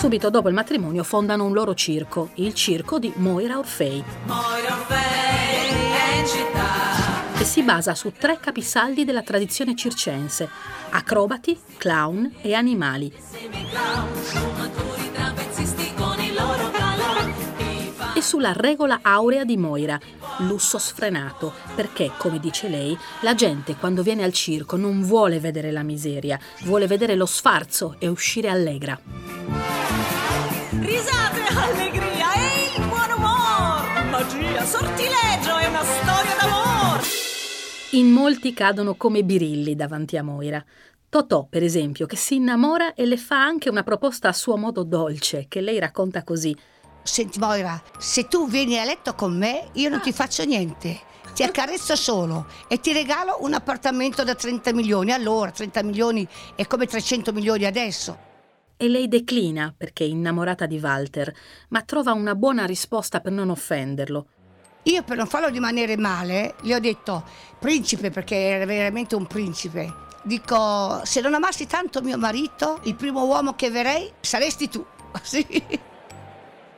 Subito 0.04 0.30
dopo 0.30 0.50
il 0.50 0.54
matrimonio 0.54 1.02
fondano 1.02 1.46
un 1.46 1.54
loro 1.54 1.74
circo, 1.74 2.32
il 2.34 2.54
circo 2.54 3.00
di 3.00 3.14
Moira 3.16 3.58
Orfei. 3.58 4.04
Moira 4.26 4.76
Orfei 4.76 4.98
è 4.98 6.20
in 6.20 6.28
città. 6.28 7.38
Che 7.38 7.46
si 7.46 7.64
basa 7.64 7.96
su 7.96 8.12
tre 8.12 8.38
capisaldi 8.38 9.06
della 9.06 9.22
tradizione 9.22 9.78
circense, 9.78 10.50
acrobati, 10.90 11.58
clown 11.78 12.34
e 12.42 12.54
animali. 12.54 13.14
E 18.16 18.22
sulla 18.22 18.54
regola 18.54 19.00
aurea 19.02 19.44
di 19.44 19.58
Moira, 19.58 20.00
lusso 20.40 20.78
sfrenato, 20.78 21.52
perché, 21.76 22.12
come 22.18 22.40
dice 22.40 22.70
lei, 22.70 22.96
la 23.22 23.34
gente 23.34 23.76
quando 23.76 24.04
viene 24.04 24.24
al 24.24 24.32
circo 24.32 24.78
non 24.78 25.02
vuole 25.02 25.40
vedere 25.40 25.72
la 25.72 25.82
miseria, 25.82 26.40
vuole 26.62 26.86
vedere 26.86 27.16
lo 27.16 27.26
sfarzo 27.26 27.96
e 27.98 28.08
uscire 28.08 28.50
allegra. 28.50 29.00
Risate, 30.80 31.42
allegria 31.56 32.34
e 32.34 32.80
il 32.80 32.88
buon 32.88 33.12
umore! 33.18 34.04
Magia, 34.12 34.64
sortileggio 34.64 35.58
e 35.58 35.68
una 35.68 35.84
storia 35.84 36.36
d'amore! 36.40 37.04
In 37.92 38.12
molti 38.12 38.54
cadono 38.54 38.94
come 38.94 39.24
birilli 39.24 39.76
davanti 39.76 40.18
a 40.18 40.24
Moira. 40.24 40.64
Totò, 41.10 41.48
per 41.50 41.64
esempio, 41.64 42.06
che 42.06 42.16
si 42.16 42.36
innamora 42.36 42.94
e 42.94 43.08
le 43.08 43.18
fa 43.18 43.42
anche 43.44 43.70
una 43.70 43.84
proposta 43.84 44.30
a 44.30 44.34
suo 44.34 44.56
modo 44.56 44.84
dolce, 44.84 45.46
che 45.48 45.62
lei 45.62 45.80
racconta 45.80 46.24
così. 46.24 46.56
Senti 47.04 47.38
Moira, 47.38 47.82
se 48.00 48.28
tu 48.30 48.48
vieni 48.48 48.80
a 48.80 48.86
letto 48.86 49.14
con 49.14 49.38
me, 49.38 49.70
io 49.74 49.90
non 49.90 50.00
ti 50.00 50.14
faccio 50.14 50.46
niente. 50.46 51.12
Ti 51.34 51.44
accarezzo 51.44 51.96
solo 51.96 52.48
e 52.68 52.80
ti 52.80 52.94
regalo 52.94 53.38
un 53.42 53.54
appartamento 53.54 54.24
da 54.24 54.36
30 54.36 54.72
milioni. 54.74 55.12
Allora, 55.12 55.52
30 55.52 55.84
milioni 55.84 56.28
è 56.56 56.66
come 56.66 56.86
300 56.86 57.34
milioni 57.34 57.66
adesso. 57.66 58.18
E 58.78 58.88
lei 58.88 59.08
declina 59.08 59.74
perché 59.76 60.06
è 60.06 60.08
innamorata 60.08 60.66
di 60.66 60.80
Walter, 60.80 61.34
ma 61.70 61.82
trova 61.82 62.14
una 62.14 62.36
buona 62.36 62.66
risposta 62.66 63.20
per 63.20 63.32
non 63.32 63.50
offenderlo. 63.50 64.28
Io 64.84 65.04
per 65.04 65.18
non 65.18 65.28
farlo 65.28 65.48
rimanere 65.48 65.98
male, 65.98 66.56
le 66.62 66.76
ho 66.76 66.80
detto 66.80 67.24
principe 67.60 68.12
perché 68.12 68.36
era 68.36 68.66
veramente 68.66 69.16
un 69.16 69.28
principe. 69.28 70.02
Dico, 70.24 71.02
se 71.04 71.20
non 71.20 71.34
amassi 71.34 71.68
tanto 71.68 72.02
mio 72.02 72.18
marito, 72.18 72.80
il 72.84 72.96
primo 72.96 73.26
uomo 73.26 73.56
che 73.56 73.70
verrei 73.70 74.12
saresti 74.22 74.70
tu. 74.70 74.86
Sì. 75.22 75.46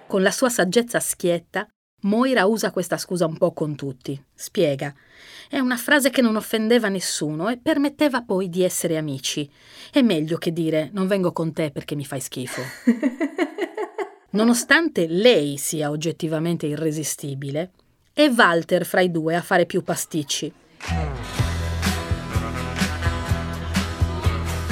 Con 0.08 0.22
la 0.22 0.32
sua 0.32 0.50
saggezza 0.50 1.00
schietta, 1.00 1.68
Moira 2.02 2.46
usa 2.46 2.72
questa 2.72 2.98
scusa 2.98 3.26
un 3.26 3.38
po' 3.38 3.54
con 3.54 3.76
tutti. 3.76 4.22
Spiega. 4.34 4.94
È 5.50 5.58
una 5.58 5.78
frase 5.78 6.12
che 6.12 6.22
non 6.22 6.36
offendeva 6.36 6.88
nessuno 6.88 7.50
e 7.50 7.58
permetteva 7.58 8.22
poi 8.22 8.50
di 8.50 8.64
essere 8.64 8.98
amici. 8.98 9.50
È 9.92 10.02
meglio 10.02 10.38
che 10.38 10.52
dire 10.54 10.90
non 10.94 11.08
vengo 11.08 11.32
con 11.32 11.54
te 11.54 11.72
perché 11.72 11.96
mi 11.96 12.06
fai 12.06 12.20
schifo. 12.20 12.62
Nonostante 14.32 15.08
lei 15.08 15.58
sia 15.58 15.90
oggettivamente 15.90 16.68
irresistibile, 16.68 17.72
è 18.14 18.28
Walter 18.28 18.86
fra 18.86 19.02
i 19.02 19.10
due 19.10 19.36
a 19.36 19.42
fare 19.42 19.66
più 19.66 19.82
pasticci. 19.82 20.54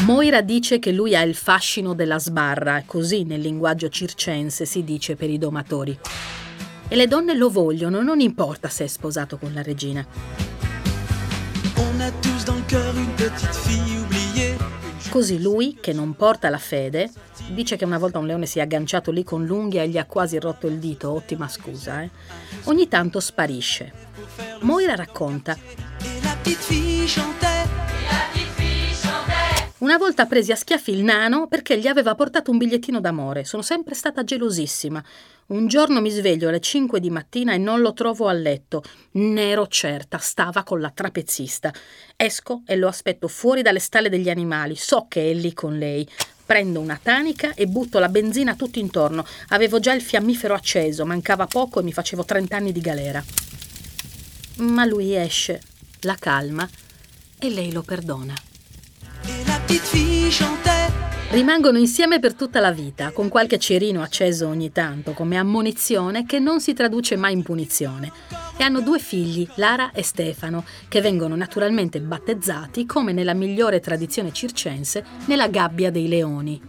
Moira 0.05 0.41
dice 0.41 0.79
che 0.79 0.91
lui 0.91 1.15
ha 1.15 1.21
il 1.21 1.33
fascino 1.33 1.93
della 1.93 2.19
sbarra, 2.19 2.83
così 2.85 3.23
nel 3.23 3.39
linguaggio 3.39 3.87
circense 3.87 4.65
si 4.65 4.83
dice 4.83 5.15
per 5.15 5.29
i 5.29 5.37
domatori. 5.37 5.97
E 6.89 6.95
le 6.97 7.07
donne 7.07 7.33
lo 7.33 7.49
vogliono, 7.49 8.01
non 8.01 8.19
importa 8.19 8.67
se 8.67 8.83
è 8.83 8.87
sposato 8.87 9.37
con 9.37 9.53
la 9.53 9.61
regina. 9.61 10.05
Così 15.09 15.41
lui, 15.41 15.77
che 15.79 15.93
non 15.93 16.15
porta 16.15 16.49
la 16.49 16.57
fede, 16.57 17.09
dice 17.51 17.77
che 17.77 17.85
una 17.85 17.97
volta 17.97 18.19
un 18.19 18.25
leone 18.25 18.45
si 18.45 18.59
è 18.59 18.61
agganciato 18.61 19.09
lì 19.09 19.23
con 19.23 19.45
l'unghia 19.45 19.83
e 19.83 19.87
gli 19.87 19.97
ha 19.97 20.05
quasi 20.05 20.37
rotto 20.37 20.67
il 20.67 20.79
dito, 20.79 21.13
ottima 21.13 21.47
scusa, 21.47 22.01
eh? 22.01 22.09
Ogni 22.63 22.89
tanto 22.89 23.21
sparisce. 23.21 23.93
Moira 24.61 24.95
racconta. 24.95 25.57
E 26.01 26.19
la 26.21 26.35
petite 26.41 26.61
fille 26.61 27.05
chantait. 27.07 27.63
Una 29.83 29.97
volta 29.97 30.27
presi 30.27 30.53
a 30.53 30.55
schiaffi 30.55 30.91
il 30.91 31.03
nano 31.03 31.47
perché 31.47 31.77
gli 31.77 31.87
aveva 31.87 32.15
portato 32.15 32.51
un 32.51 32.57
bigliettino 32.57 33.01
d'amore. 33.01 33.43
Sono 33.43 33.61
sempre 33.61 33.95
stata 33.95 34.23
gelosissima. 34.23 35.03
Un 35.47 35.67
giorno 35.67 35.99
mi 35.99 36.09
sveglio 36.09 36.47
alle 36.47 36.61
5 36.61 37.01
di 37.01 37.09
mattina 37.09 37.51
e 37.51 37.57
non 37.57 37.81
lo 37.81 37.91
trovo 37.91 38.29
a 38.29 38.31
letto. 38.31 38.81
Ne 39.11 39.49
ero 39.49 39.67
certa, 39.67 40.19
stava 40.19 40.63
con 40.63 40.79
la 40.79 40.89
trapezzista. 40.89 41.73
Esco 42.15 42.61
e 42.65 42.77
lo 42.77 42.87
aspetto 42.87 43.27
fuori 43.27 43.61
dalle 43.61 43.79
stalle 43.79 44.07
degli 44.07 44.29
animali. 44.29 44.77
So 44.77 45.07
che 45.09 45.29
è 45.29 45.33
lì 45.33 45.51
con 45.51 45.77
lei. 45.77 46.07
Prendo 46.45 46.79
una 46.79 46.97
tanica 47.03 47.53
e 47.53 47.67
butto 47.67 47.99
la 47.99 48.07
benzina 48.07 48.55
tutto 48.55 48.79
intorno. 48.79 49.25
Avevo 49.49 49.81
già 49.81 49.91
il 49.91 50.01
fiammifero 50.01 50.53
acceso, 50.53 51.05
mancava 51.05 51.45
poco 51.45 51.81
e 51.81 51.83
mi 51.83 51.91
facevo 51.91 52.23
30 52.23 52.55
anni 52.55 52.71
di 52.71 52.79
galera. 52.79 53.21
Ma 54.59 54.85
lui 54.85 55.13
esce, 55.13 55.61
la 56.03 56.15
calma 56.17 56.65
e 57.37 57.49
lei 57.49 57.73
lo 57.73 57.81
perdona. 57.81 58.33
Rimangono 61.31 61.79
insieme 61.79 62.19
per 62.19 62.35
tutta 62.35 62.59
la 62.59 62.71
vita, 62.71 63.09
con 63.09 63.27
qualche 63.27 63.57
cerino 63.57 64.03
acceso 64.03 64.47
ogni 64.47 64.71
tanto 64.71 65.13
come 65.13 65.35
ammonizione 65.35 66.27
che 66.27 66.37
non 66.37 66.61
si 66.61 66.73
traduce 66.73 67.15
mai 67.15 67.33
in 67.33 67.41
punizione. 67.41 68.11
E 68.55 68.63
hanno 68.63 68.81
due 68.81 68.99
figli, 68.99 69.47
Lara 69.55 69.89
e 69.91 70.03
Stefano, 70.03 70.63
che 70.87 71.01
vengono 71.01 71.35
naturalmente 71.35 71.99
battezzati, 71.99 72.85
come 72.85 73.13
nella 73.13 73.33
migliore 73.33 73.79
tradizione 73.79 74.31
circense, 74.31 75.03
nella 75.25 75.47
gabbia 75.47 75.89
dei 75.89 76.07
leoni. 76.07 76.61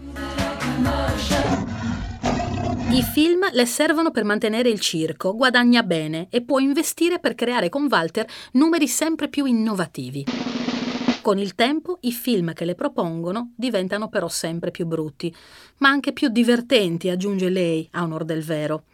I 2.89 3.03
film 3.03 3.51
le 3.53 3.67
servono 3.67 4.13
per 4.13 4.25
mantenere 4.25 4.71
il 4.71 4.81
circo, 4.81 5.37
guadagna 5.37 5.83
bene 5.83 6.29
e 6.31 6.41
può 6.41 6.59
investire 6.59 7.19
per 7.19 7.35
creare 7.35 7.69
con 7.69 7.87
Walter 7.91 8.27
numeri 8.53 8.89
sempre 8.89 9.29
più 9.29 9.45
innovativi. 9.45 10.64
Con 11.25 11.39
il 11.39 11.55
tempo 11.55 11.97
i 12.03 12.13
film 12.13 12.53
che 12.53 12.67
le 12.67 12.75
propongono 12.75 13.55
diventano 13.57 14.11
però 14.11 14.29
sempre 14.29 14.71
più 14.71 14.85
brutti, 14.85 15.35
ma 15.79 15.89
anche 15.89 16.13
più 16.13 16.29
divertenti, 16.29 17.09
aggiunge 17.09 17.49
lei, 17.49 17.89
a 17.93 18.03
onor 18.03 18.27
del 18.27 18.43
vero. 18.43 18.85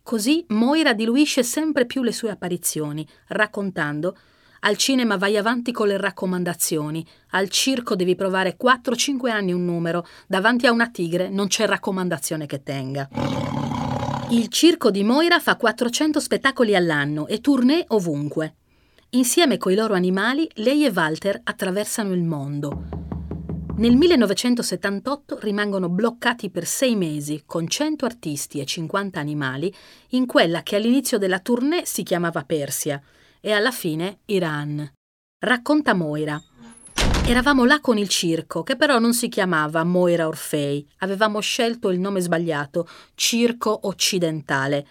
Così 0.00 0.44
Moira 0.50 0.92
diluisce 0.92 1.42
sempre 1.42 1.86
più 1.86 2.04
le 2.04 2.12
sue 2.12 2.30
apparizioni, 2.30 3.04
raccontando 3.30 4.16
al 4.60 4.76
cinema 4.76 5.16
vai 5.16 5.36
avanti 5.36 5.72
con 5.72 5.88
le 5.88 5.96
raccomandazioni, 5.96 7.04
al 7.30 7.48
circo 7.48 7.96
devi 7.96 8.14
provare 8.14 8.56
4-5 8.56 9.28
anni 9.28 9.52
un 9.52 9.64
numero, 9.64 10.06
davanti 10.28 10.68
a 10.68 10.70
una 10.70 10.88
tigre 10.88 11.30
non 11.30 11.48
c'è 11.48 11.66
raccomandazione 11.66 12.46
che 12.46 12.62
tenga. 12.62 13.08
Il 14.30 14.46
circo 14.46 14.92
di 14.92 15.02
Moira 15.02 15.40
fa 15.40 15.56
400 15.56 16.20
spettacoli 16.20 16.76
all'anno 16.76 17.26
e 17.26 17.40
tournée 17.40 17.84
ovunque. 17.88 18.54
Insieme 19.12 19.58
coi 19.58 19.74
loro 19.74 19.94
animali, 19.94 20.48
lei 20.54 20.84
e 20.84 20.90
Walter 20.90 21.40
attraversano 21.42 22.12
il 22.12 22.22
mondo. 22.22 22.84
Nel 23.78 23.96
1978 23.96 25.40
rimangono 25.40 25.88
bloccati 25.88 26.48
per 26.48 26.64
sei 26.64 26.94
mesi 26.94 27.42
con 27.44 27.66
100 27.66 28.04
artisti 28.04 28.60
e 28.60 28.64
50 28.64 29.18
animali 29.18 29.74
in 30.10 30.26
quella 30.26 30.62
che 30.62 30.76
all'inizio 30.76 31.18
della 31.18 31.40
tournée 31.40 31.84
si 31.86 32.04
chiamava 32.04 32.44
Persia 32.44 33.02
e 33.40 33.50
alla 33.50 33.72
fine 33.72 34.20
Iran. 34.26 34.88
Racconta 35.40 35.92
Moira. 35.92 36.40
Eravamo 37.26 37.64
là 37.64 37.80
con 37.80 37.98
il 37.98 38.08
circo, 38.08 38.62
che 38.62 38.76
però 38.76 39.00
non 39.00 39.12
si 39.12 39.28
chiamava 39.28 39.82
Moira 39.82 40.28
Orfei, 40.28 40.88
avevamo 40.98 41.40
scelto 41.40 41.90
il 41.90 41.98
nome 41.98 42.20
sbagliato, 42.20 42.88
Circo 43.16 43.88
Occidentale, 43.88 44.86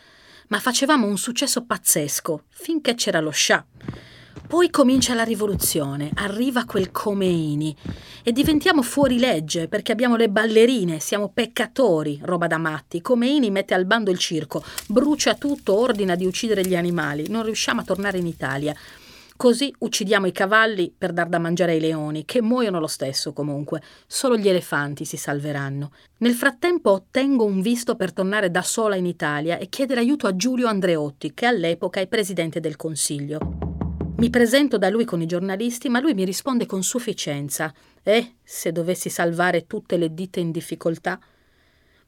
ma 0.50 0.60
facevamo 0.60 1.08
un 1.08 1.18
successo 1.18 1.64
pazzesco, 1.64 2.44
finché 2.50 2.96
c'era 2.96 3.22
lo 3.22 3.32
Shah. 3.32 3.66
Poi 4.50 4.72
comincia 4.72 5.14
la 5.14 5.22
rivoluzione, 5.22 6.10
arriva 6.16 6.66
quel 6.66 6.90
Khomeini 6.90 7.76
e 8.24 8.32
diventiamo 8.32 8.82
fuori 8.82 9.20
legge 9.20 9.68
perché 9.68 9.92
abbiamo 9.92 10.16
le 10.16 10.28
ballerine, 10.28 11.00
siamo 11.00 11.30
peccatori, 11.30 12.20
roba 12.24 12.48
da 12.48 12.58
matti. 12.58 13.00
Khomeini 13.00 13.52
mette 13.52 13.76
al 13.76 13.86
bando 13.86 14.10
il 14.10 14.18
circo, 14.18 14.64
brucia 14.88 15.36
tutto, 15.36 15.78
ordina 15.78 16.16
di 16.16 16.26
uccidere 16.26 16.66
gli 16.66 16.76
animali, 16.76 17.30
non 17.30 17.44
riusciamo 17.44 17.82
a 17.82 17.84
tornare 17.84 18.18
in 18.18 18.26
Italia. 18.26 18.76
Così 19.38 19.72
uccidiamo 19.78 20.26
i 20.26 20.32
cavalli 20.32 20.92
per 20.98 21.14
dar 21.14 21.28
da 21.28 21.38
mangiare 21.38 21.74
ai 21.74 21.80
leoni, 21.80 22.26
che 22.26 22.42
muoiono 22.42 22.80
lo 22.80 22.88
stesso 22.88 23.34
comunque. 23.34 23.84
Solo 24.08 24.36
gli 24.36 24.50
elefanti 24.50 25.06
si 25.06 25.16
salveranno. 25.16 25.92
Nel 26.18 26.34
frattempo 26.34 26.90
ottengo 26.90 27.46
un 27.46 27.62
visto 27.62 27.96
per 27.96 28.12
tornare 28.12 28.50
da 28.50 28.64
sola 28.64 28.96
in 28.96 29.06
Italia 29.06 29.60
e 29.60 29.70
chiedere 29.70 30.00
aiuto 30.00 30.26
a 30.26 30.36
Giulio 30.36 30.68
Andreotti, 30.68 31.36
che 31.36 31.46
all'epoca 31.46 32.00
è 32.00 32.08
presidente 32.08 32.60
del 32.60 32.78
Consiglio. 32.78 33.89
Mi 34.20 34.30
presento 34.30 34.78
da 34.78 34.90
lui 34.90 35.06
con 35.06 35.22
i 35.22 35.26
giornalisti, 35.26 35.88
ma 35.88 36.02
lui 36.02 36.14
mi 36.14 36.26
risponde 36.26 36.66
con 36.66 36.84
sufficienza. 36.84 37.74
E, 38.04 38.34
se 38.44 38.74
dovessi 38.74 39.08
salvare 39.08 39.66
tutte 39.66 39.96
le 39.96 40.14
ditte 40.14 40.42
in 40.42 40.52
difficoltà, 40.52 41.18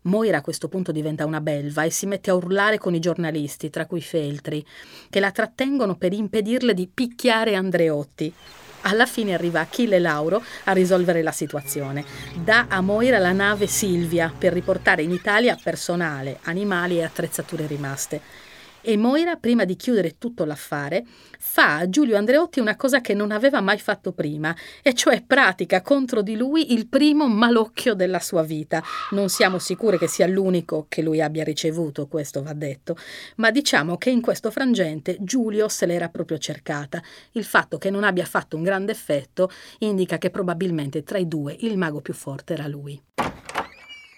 Moira 0.02 0.40
a 0.40 0.42
questo 0.42 0.68
punto 0.68 0.92
diventa 0.92 1.26
una 1.26 1.40
belva 1.40 1.84
e 1.84 1.90
si 1.90 2.06
mette 2.08 2.30
a 2.30 2.34
urlare 2.34 2.80
con 2.80 2.94
i 2.94 3.00
giornalisti, 3.00 3.70
tra 3.70 3.86
cui 3.86 4.02
Feltri, 4.02 4.66
che 5.10 5.22
la 5.22 5.32
trattengono 5.32 5.96
per 5.96 6.12
impedirle 6.12 6.74
di 6.74 6.90
picchiare 6.94 7.56
Andreotti. 7.56 8.34
Alla 8.82 9.06
fine 9.06 9.34
arriva 9.34 9.62
Achille 9.62 10.00
Lauro 10.00 10.44
a 10.66 10.74
risolvere 10.74 11.22
la 11.22 11.32
situazione. 11.32 12.04
Dà 12.44 12.66
a 12.68 12.82
Moira 12.82 13.20
la 13.20 13.32
nave 13.32 13.68
Silvia 13.68 14.34
per 14.38 14.52
riportare 14.52 15.02
in 15.02 15.12
Italia 15.12 15.58
personale, 15.62 16.40
animali 16.44 16.98
e 16.98 17.04
attrezzature 17.04 17.68
rimaste. 17.68 18.41
E 18.84 18.98
Moira, 18.98 19.36
prima 19.36 19.64
di 19.64 19.76
chiudere 19.76 20.18
tutto 20.18 20.44
l'affare, 20.44 21.06
fa 21.38 21.78
a 21.78 21.90
Giulio 21.90 22.18
Andreotti 22.18 22.60
una 22.60 22.76
cosa 22.76 23.00
che 23.00 23.14
non 23.14 23.30
aveva 23.32 23.62
mai 23.62 23.78
fatto 23.78 24.12
prima, 24.12 24.56
e 24.82 24.96
cioè 24.96 25.22
pratica 25.22 25.84
contro 25.84 26.24
di 26.24 26.36
lui 26.36 26.74
il 26.74 26.88
primo 26.88 27.28
malocchio 27.28 27.94
della 27.94 28.20
sua 28.20 28.42
vita. 28.42 28.82
Non 29.12 29.30
siamo 29.30 29.60
sicuri 29.60 30.00
che 30.00 30.08
sia 30.08 30.26
l'unico 30.26 30.88
che 30.90 31.04
lui 31.04 31.22
abbia 31.22 31.44
ricevuto, 31.44 32.08
questo 32.08 32.42
va 32.42 32.54
detto, 32.54 32.98
ma 33.36 33.52
diciamo 33.52 33.98
che 33.98 34.10
in 34.10 34.20
questo 34.20 34.50
frangente 34.50 35.18
Giulio 35.20 35.68
se 35.68 35.86
l'era 35.86 36.10
proprio 36.10 36.40
cercata. 36.40 37.04
Il 37.34 37.44
fatto 37.44 37.78
che 37.78 37.92
non 37.92 38.04
abbia 38.04 38.26
fatto 38.26 38.58
un 38.58 38.64
grande 38.64 38.94
effetto 38.94 39.52
indica 39.80 40.18
che 40.18 40.32
probabilmente 40.32 41.04
tra 41.04 41.20
i 41.20 41.28
due 41.28 41.56
il 41.60 41.78
mago 41.78 42.02
più 42.02 42.16
forte 42.16 42.54
era 42.54 42.66
lui. 42.66 43.00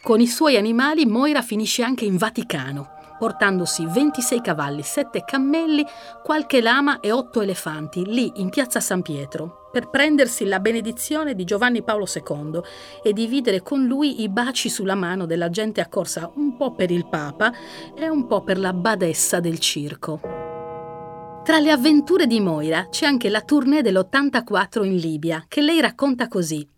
Con 0.01 0.21
i 0.21 0.27
suoi 0.27 0.55
animali 0.55 1.05
Moira 1.05 1.41
finisce 1.41 1.83
anche 1.83 2.05
in 2.05 2.15
Vaticano 2.15 3.01
portandosi 3.23 3.85
26 3.85 4.41
cavalli, 4.41 4.81
7 4.81 5.23
cammelli, 5.23 5.85
qualche 6.21 6.59
lama 6.59 6.99
e 6.99 7.13
8 7.13 7.39
elefanti, 7.39 8.03
lì 8.05 8.29
in 8.41 8.49
piazza 8.49 8.81
San 8.81 9.01
Pietro, 9.01 9.69
per 9.71 9.89
prendersi 9.89 10.43
la 10.43 10.59
benedizione 10.59 11.33
di 11.33 11.45
Giovanni 11.45 11.83
Paolo 11.83 12.05
II 12.05 12.59
e 13.01 13.13
dividere 13.13 13.61
con 13.61 13.85
lui 13.85 14.23
i 14.23 14.27
baci 14.27 14.67
sulla 14.67 14.95
mano 14.95 15.25
della 15.25 15.49
gente 15.49 15.79
accorsa 15.79 16.29
un 16.35 16.57
po' 16.57 16.73
per 16.73 16.91
il 16.91 17.07
Papa 17.07 17.53
e 17.95 18.09
un 18.09 18.27
po' 18.27 18.41
per 18.41 18.59
la 18.59 18.73
badessa 18.73 19.39
del 19.39 19.57
circo. 19.59 20.19
Tra 21.45 21.59
le 21.59 21.71
avventure 21.71 22.27
di 22.27 22.41
Moira 22.41 22.87
c'è 22.89 23.05
anche 23.05 23.29
la 23.29 23.39
tournée 23.39 23.81
dell'84 23.81 24.83
in 24.83 24.97
Libia, 24.97 25.45
che 25.47 25.61
lei 25.61 25.79
racconta 25.79 26.27
così. 26.27 26.72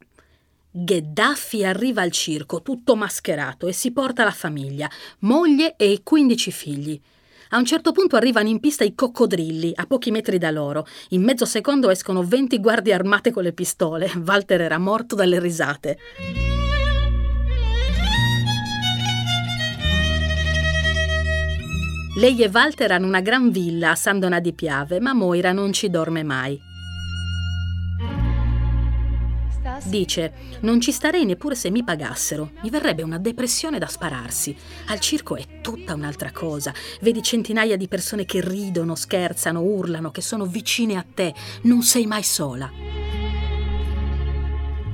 Gheddafi 0.78 1.64
arriva 1.64 2.02
al 2.02 2.12
circo 2.12 2.62
tutto 2.62 2.98
mascherato 2.98 3.68
e 3.68 3.72
si 3.72 3.94
porta 3.94 4.26
la 4.26 4.32
famiglia, 4.32 4.90
moglie 5.20 5.78
e 5.78 5.90
i 5.90 6.04
15 6.04 6.52
figli. 6.52 7.02
A 7.52 7.58
un 7.58 7.64
certo 7.64 7.94
punto 7.94 8.18
arrivano 8.18 8.50
in 8.50 8.60
pista 8.60 8.84
i 8.84 8.94
coccodrilli, 8.94 9.72
a 9.74 9.86
pochi 9.86 10.12
metri 10.12 10.38
da 10.38 10.52
loro. 10.52 10.86
In 11.10 11.24
mezzo 11.24 11.46
secondo 11.46 11.90
escono 11.90 12.24
20 12.24 12.60
guardie 12.60 12.92
armate 12.92 13.32
con 13.32 13.44
le 13.44 13.54
pistole. 13.54 14.12
Walter 14.26 14.60
era 14.60 14.78
morto 14.78 15.16
dalle 15.16 15.40
risate. 15.40 15.98
Lei 22.18 22.42
e 22.42 22.50
Walter 22.52 22.92
hanno 22.92 23.08
una 23.08 23.22
gran 23.22 23.50
villa 23.50 23.92
a 23.92 23.96
San 23.96 24.20
Donà 24.20 24.42
di 24.42 24.52
Piave, 24.52 25.00
ma 25.00 25.14
Moira 25.14 25.54
non 25.54 25.72
ci 25.72 25.90
dorme 25.90 26.24
mai. 26.24 26.74
Dice, 29.84 30.34
non 30.62 30.80
ci 30.80 30.92
starei 30.92 31.26
neppure 31.26 31.56
se 31.56 31.70
mi 31.70 31.84
pagassero, 31.84 32.52
mi 32.62 32.70
verrebbe 32.70 33.04
una 33.04 33.18
depressione 33.18 33.78
da 33.78 33.88
spararsi. 33.88 34.56
Al 34.88 35.00
circo 35.00 35.36
è 35.36 35.62
tutta 35.62 35.94
un'altra 35.94 36.32
cosa, 36.32 36.74
vedi 37.02 37.22
centinaia 37.22 37.78
di 37.78 37.88
persone 37.88 38.26
che 38.26 38.42
ridono, 38.42 38.96
scherzano, 38.96 39.62
urlano, 39.62 40.12
che 40.12 40.22
sono 40.22 40.46
vicine 40.46 40.96
a 40.96 41.06
te, 41.14 41.34
non 41.64 41.82
sei 41.82 42.06
mai 42.06 42.24
sola. 42.24 42.72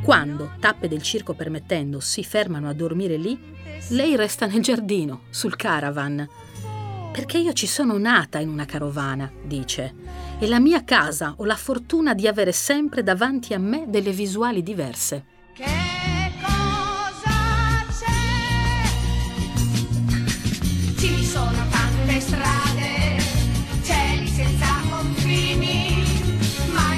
Quando, 0.04 0.54
tappe 0.60 0.88
del 0.88 1.02
circo 1.02 1.34
permettendo, 1.34 2.00
si 2.00 2.24
fermano 2.24 2.68
a 2.68 2.74
dormire 2.74 3.18
lì, 3.18 3.40
lei 3.90 4.16
resta 4.16 4.48
nel 4.48 4.62
giardino, 4.62 5.24
sul 5.30 5.56
caravan. 5.56 6.28
Perché 7.12 7.38
io 7.38 7.54
ci 7.54 7.68
sono 7.68 7.98
nata 7.98 8.40
in 8.40 8.50
una 8.50 8.66
carovana, 8.66 9.32
dice 9.44 10.21
e 10.42 10.48
la 10.48 10.60
mia 10.60 10.84
casa 10.84 11.36
ho 11.38 11.46
la 11.46 11.56
fortuna 11.56 12.16
di 12.16 12.28
avere 12.28 12.52
sempre 12.52 13.04
davanti 13.04 13.54
a 13.54 13.60
me 13.60 13.86
delle 13.88 14.10
visuali 14.10 14.64
diverse. 14.64 15.24
Che 15.54 15.64
cosa 16.42 17.86
c'è? 18.00 18.88
Ci 20.98 21.24
sono 21.24 21.64
tante 21.70 22.20
strade, 22.20 23.22
cieli 23.84 24.26
senza 24.26 24.66
confini. 24.90 26.04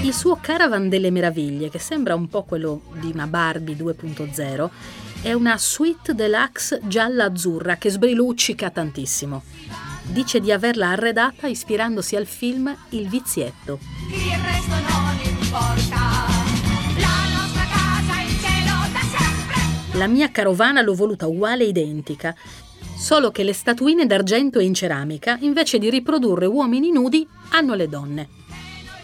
Il 0.04 0.14
suo 0.14 0.38
Caravan 0.40 0.88
delle 0.88 1.12
Meraviglie, 1.12 1.70
che 1.70 1.80
sembra 1.80 2.16
un 2.16 2.30
po' 2.30 2.44
quello 2.44 2.84
di 2.94 3.12
una 3.14 3.28
Barbie 3.28 3.76
2.0, 3.76 4.70
è 5.22 5.34
una 5.34 5.58
suite 5.58 6.16
deluxe 6.16 6.80
gialla-azzurra 6.82 7.76
che 7.76 7.90
sbriluccica 7.90 8.70
tantissimo 8.70 9.93
dice 10.04 10.40
di 10.40 10.52
averla 10.52 10.90
arredata 10.90 11.48
ispirandosi 11.48 12.16
al 12.16 12.26
film 12.26 12.76
Il 12.90 13.08
vizietto. 13.08 13.80
Il 14.10 14.40
resto 14.44 14.76
non 14.90 15.20
importa. 15.40 16.24
La 19.96 20.08
mia 20.08 20.32
carovana 20.32 20.82
l'ho 20.82 20.96
voluta 20.96 21.28
uguale 21.28 21.66
e 21.66 21.68
identica, 21.68 22.36
solo 22.98 23.30
che 23.30 23.44
le 23.44 23.54
statuine 23.54 24.08
d'argento 24.08 24.58
e 24.58 24.64
in 24.64 24.74
ceramica, 24.74 25.38
invece 25.42 25.78
di 25.78 25.90
riprodurre 25.90 26.48
uomini 26.48 26.92
nudi, 26.92 27.28
hanno 27.50 27.76
le 27.76 27.88
donne. 27.88 28.30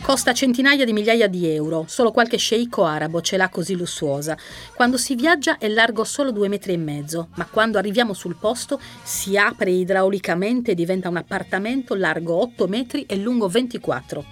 Costa 0.10 0.34
centinaia 0.34 0.86
di 0.86 0.92
migliaia 0.92 1.28
di 1.28 1.48
euro, 1.48 1.86
solo 1.88 2.12
qualche 2.12 2.38
sceicco 2.38 2.84
arabo 2.84 3.22
ce 3.22 3.38
l'ha 3.38 3.48
così 3.50 3.76
lussuosa. 3.76 4.36
Quando 4.74 4.98
si 4.98 5.14
viaggia 5.14 5.60
è 5.60 5.68
largo 5.68 6.04
solo 6.04 6.32
due 6.32 6.48
metri 6.48 6.74
e 6.74 6.78
mezzo, 6.78 7.28
ma 7.36 7.46
quando 7.46 7.78
arriviamo 7.78 8.16
sul 8.16 8.36
posto 8.36 8.82
si 9.04 9.38
apre 9.38 9.70
idraulicamente 9.70 10.72
e 10.72 10.74
diventa 10.74 11.10
un 11.10 11.18
appartamento 11.18 11.94
largo 11.94 12.42
8 12.42 12.68
metri 12.68 13.06
e 13.06 13.18
lungo 13.18 13.48
24. 13.50 14.26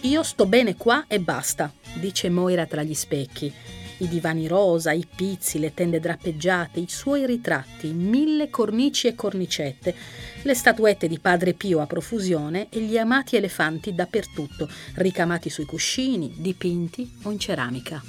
Io 0.00 0.24
sto 0.24 0.44
bene 0.46 0.74
qua 0.76 1.04
e 1.06 1.20
basta, 1.20 1.72
dice 2.00 2.28
Moira 2.28 2.66
tra 2.66 2.82
gli 2.82 2.94
specchi 2.94 3.54
i 4.02 4.08
divani 4.08 4.46
rosa, 4.46 4.92
i 4.92 5.06
pizzi, 5.06 5.58
le 5.58 5.72
tende 5.74 6.00
drappeggiate, 6.00 6.80
i 6.80 6.88
suoi 6.88 7.24
ritratti, 7.24 7.92
mille 7.92 8.50
cornici 8.50 9.06
e 9.06 9.14
cornicette, 9.14 9.94
le 10.42 10.54
statuette 10.54 11.08
di 11.08 11.18
Padre 11.18 11.52
Pio 11.54 11.80
a 11.80 11.86
profusione 11.86 12.68
e 12.70 12.80
gli 12.80 12.98
amati 12.98 13.36
elefanti 13.36 13.94
dappertutto, 13.94 14.68
ricamati 14.94 15.50
sui 15.50 15.64
cuscini, 15.64 16.34
dipinti 16.36 17.18
o 17.22 17.30
in 17.30 17.38
ceramica. 17.38 18.02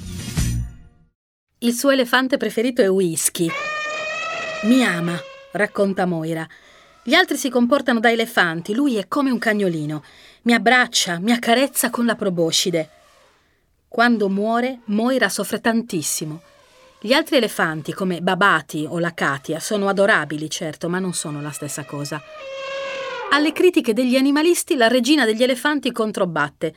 Il 1.60 1.74
suo 1.74 1.91
elefante 1.91 2.38
preferito 2.38 2.82
è 2.82 2.89
Whisky. 2.89 3.50
Mi 4.63 4.84
ama, 4.84 5.17
racconta 5.52 6.06
Moira. 6.06 6.48
Gli 7.04 7.13
altri 7.13 7.38
si 7.38 7.50
comportano 7.50 8.00
da 8.00 8.12
elefanti, 8.12 8.74
lui 8.74 8.96
è 8.96 9.08
come 9.08 9.30
un 9.30 9.38
cagnolino. 9.38 10.04
Mi 10.43 10.54
abbraccia, 10.54 11.19
mi 11.19 11.32
accarezza 11.32 11.89
con 11.89 12.06
la 12.06 12.15
proboscide. 12.15 12.89
Quando 13.88 14.28
muore, 14.30 14.80
Moira 14.86 15.30
soffre 15.30 15.62
tantissimo. 15.62 16.41
Gli 17.06 17.12
altri 17.12 17.36
elefanti, 17.36 17.92
come 17.92 18.22
Babati 18.22 18.86
o 18.88 18.98
la 18.98 19.13
Katia, 19.13 19.60
sono 19.60 19.89
adorabili, 19.89 20.50
certo, 20.50 20.88
ma 20.88 21.00
non 21.00 21.12
sono 21.12 21.42
la 21.42 21.52
stessa 21.52 21.84
cosa. 21.84 22.22
Alle 23.32 23.52
critiche 23.52 23.92
degli 23.92 24.16
animalisti, 24.16 24.78
la 24.78 24.88
regina 24.88 25.26
degli 25.26 25.44
elefanti 25.44 25.92
controbatte. 25.92 26.74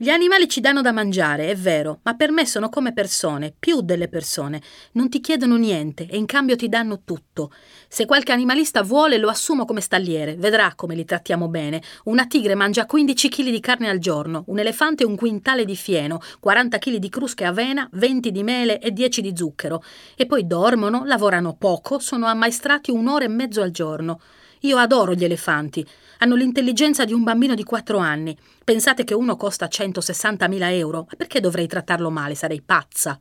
Gli 0.00 0.10
animali 0.10 0.48
ci 0.48 0.60
danno 0.60 0.80
da 0.80 0.92
mangiare, 0.92 1.50
è 1.50 1.56
vero, 1.56 1.98
ma 2.04 2.14
per 2.14 2.30
me 2.30 2.46
sono 2.46 2.68
come 2.68 2.92
persone, 2.92 3.52
più 3.58 3.80
delle 3.80 4.06
persone. 4.06 4.62
Non 4.92 5.08
ti 5.08 5.18
chiedono 5.20 5.56
niente 5.56 6.06
e 6.06 6.16
in 6.16 6.24
cambio 6.24 6.54
ti 6.54 6.68
danno 6.68 7.00
tutto. 7.02 7.50
Se 7.88 8.06
qualche 8.06 8.30
animalista 8.30 8.84
vuole, 8.84 9.18
lo 9.18 9.28
assumo 9.28 9.64
come 9.64 9.80
stalliere. 9.80 10.36
Vedrà 10.36 10.74
come 10.76 10.94
li 10.94 11.04
trattiamo 11.04 11.48
bene. 11.48 11.82
Una 12.04 12.28
tigre 12.28 12.54
mangia 12.54 12.86
15 12.86 13.28
kg 13.28 13.50
di 13.50 13.58
carne 13.58 13.88
al 13.88 13.98
giorno, 13.98 14.44
un 14.46 14.60
elefante 14.60 15.04
un 15.04 15.16
quintale 15.16 15.64
di 15.64 15.74
fieno, 15.74 16.20
40 16.38 16.78
kg 16.78 16.94
di 16.94 17.08
crusche 17.08 17.44
avena, 17.44 17.88
20 17.90 18.30
di 18.30 18.44
mele 18.44 18.78
e 18.78 18.92
10 18.92 19.20
di 19.20 19.32
zucchero. 19.34 19.82
E 20.14 20.26
poi 20.26 20.46
dormono, 20.46 21.02
lavorano 21.06 21.56
poco, 21.56 21.98
sono 21.98 22.26
ammaestrati 22.26 22.92
un'ora 22.92 23.24
e 23.24 23.28
mezzo 23.28 23.62
al 23.62 23.72
giorno. 23.72 24.20
Io 24.60 24.76
adoro 24.76 25.14
gli 25.14 25.24
elefanti. 25.24 25.86
Hanno 26.18 26.34
l'intelligenza 26.34 27.04
di 27.04 27.12
un 27.12 27.22
bambino 27.22 27.54
di 27.54 27.62
4 27.64 27.98
anni. 27.98 28.36
Pensate 28.64 29.04
che 29.04 29.14
uno 29.14 29.36
costa 29.36 29.66
160.000 29.66 30.72
euro. 30.72 31.06
Perché 31.16 31.40
dovrei 31.40 31.66
trattarlo 31.66 32.10
male? 32.10 32.34
Sarei 32.34 32.62
pazza. 32.62 33.20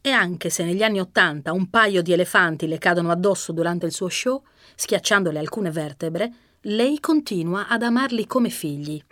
E 0.00 0.10
anche 0.10 0.50
se 0.50 0.64
negli 0.64 0.82
anni 0.82 1.00
Ottanta 1.00 1.52
un 1.52 1.68
paio 1.70 2.02
di 2.02 2.12
elefanti 2.12 2.66
le 2.66 2.78
cadono 2.78 3.10
addosso 3.10 3.52
durante 3.52 3.86
il 3.86 3.92
suo 3.92 4.08
show, 4.08 4.42
schiacciandole 4.74 5.38
alcune 5.38 5.70
vertebre, 5.70 6.32
lei 6.62 6.98
continua 7.00 7.68
ad 7.68 7.82
amarli 7.82 8.26
come 8.26 8.48
figli. 8.48 9.02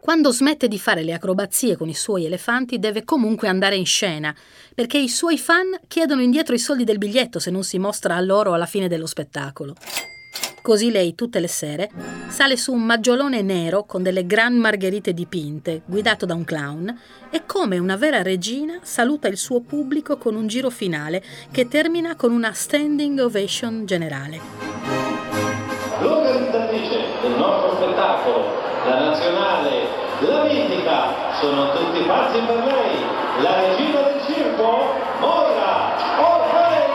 Quando 0.00 0.30
smette 0.30 0.68
di 0.68 0.78
fare 0.78 1.02
le 1.02 1.12
acrobazie 1.12 1.76
con 1.76 1.88
i 1.88 1.94
suoi 1.94 2.24
elefanti 2.24 2.78
deve 2.78 3.04
comunque 3.04 3.48
andare 3.48 3.76
in 3.76 3.84
scena, 3.84 4.34
perché 4.74 4.96
i 4.96 5.08
suoi 5.08 5.38
fan 5.38 5.78
chiedono 5.86 6.22
indietro 6.22 6.54
i 6.54 6.58
soldi 6.58 6.84
del 6.84 6.98
biglietto 6.98 7.38
se 7.38 7.50
non 7.50 7.64
si 7.64 7.78
mostra 7.78 8.14
a 8.16 8.20
loro 8.20 8.54
alla 8.54 8.66
fine 8.66 8.88
dello 8.88 9.06
spettacolo. 9.06 9.74
Così 10.62 10.90
lei 10.90 11.14
tutte 11.14 11.40
le 11.40 11.48
sere 11.48 11.90
sale 12.28 12.56
su 12.56 12.72
un 12.72 12.82
maggiolone 12.82 13.42
nero 13.42 13.84
con 13.84 14.02
delle 14.02 14.26
gran 14.26 14.54
margherite 14.54 15.12
dipinte, 15.12 15.82
guidato 15.84 16.26
da 16.26 16.34
un 16.34 16.44
clown, 16.44 17.00
e 17.30 17.44
come 17.44 17.78
una 17.78 17.96
vera 17.96 18.22
regina 18.22 18.78
saluta 18.82 19.28
il 19.28 19.36
suo 19.36 19.60
pubblico 19.60 20.16
con 20.16 20.36
un 20.36 20.46
giro 20.46 20.70
finale 20.70 21.22
che 21.50 21.68
termina 21.68 22.16
con 22.16 22.32
una 22.32 22.52
standing 22.52 23.18
ovation 23.18 23.84
generale. 23.84 24.40
L'organizzatrice 26.00 26.96
del 27.22 27.36
nostro 27.36 27.76
spettacolo 27.76 28.66
la 28.88 29.10
nazionale, 29.10 29.87
la 30.20 30.44
mitica, 30.44 31.34
sono 31.40 31.70
tutti 31.72 32.02
pazzi 32.04 32.40
per 32.40 32.64
lei, 32.64 33.00
la 33.40 33.60
regina 33.60 34.00
del 34.02 34.20
circo, 34.26 34.94
Moira 35.20 35.94
Orfei! 36.18 36.86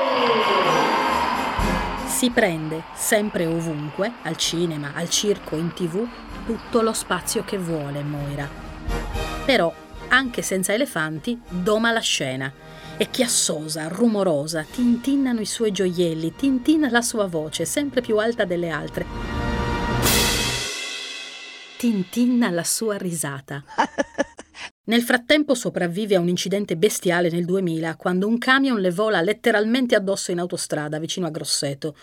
Si 2.05 2.29
prende 2.31 2.83
sempre 2.95 3.45
ovunque, 3.45 4.12
al 4.23 4.36
cinema, 4.36 4.91
al 4.93 5.09
circo, 5.09 5.55
in 5.55 5.71
tv, 5.73 6.05
tutto 6.45 6.81
lo 6.81 6.91
spazio 6.91 7.43
che 7.45 7.57
vuole 7.57 8.03
Moira. 8.03 8.47
Però, 9.45 9.73
anche 10.09 10.41
senza 10.41 10.73
elefanti, 10.73 11.39
doma 11.47 11.91
la 11.91 12.01
scena. 12.01 12.51
È 12.95 13.09
chiassosa, 13.09 13.88
rumorosa, 13.88 14.65
tintinnano 14.69 15.39
i 15.39 15.45
suoi 15.45 15.71
gioielli, 15.71 16.36
tintina 16.36 16.89
la 16.89 17.01
sua 17.01 17.25
voce, 17.27 17.65
sempre 17.65 18.01
più 18.01 18.17
alta 18.17 18.43
delle 18.45 18.69
altre 18.69 19.52
tintinna 21.84 22.50
la 22.50 22.63
sua 22.63 22.96
risata. 22.96 23.62
Nel 24.88 25.02
frattempo 25.02 25.54
sopravvive 25.54 26.15
a 26.15 26.22
un 26.22 26.30
incidente 26.30 26.78
bestiale 26.78 27.30
nel 27.30 27.43
2000 27.43 27.98
quando 27.98 28.26
un 28.26 28.38
camion 28.38 28.80
le 28.80 28.89
vola 28.89 29.19
letteralmente 29.19 29.93
addosso 29.93 30.32
in 30.32 30.39
autostrada 30.39 30.98
vicino 30.98 31.28
a 31.28 31.30
Grosseto. 31.30 31.93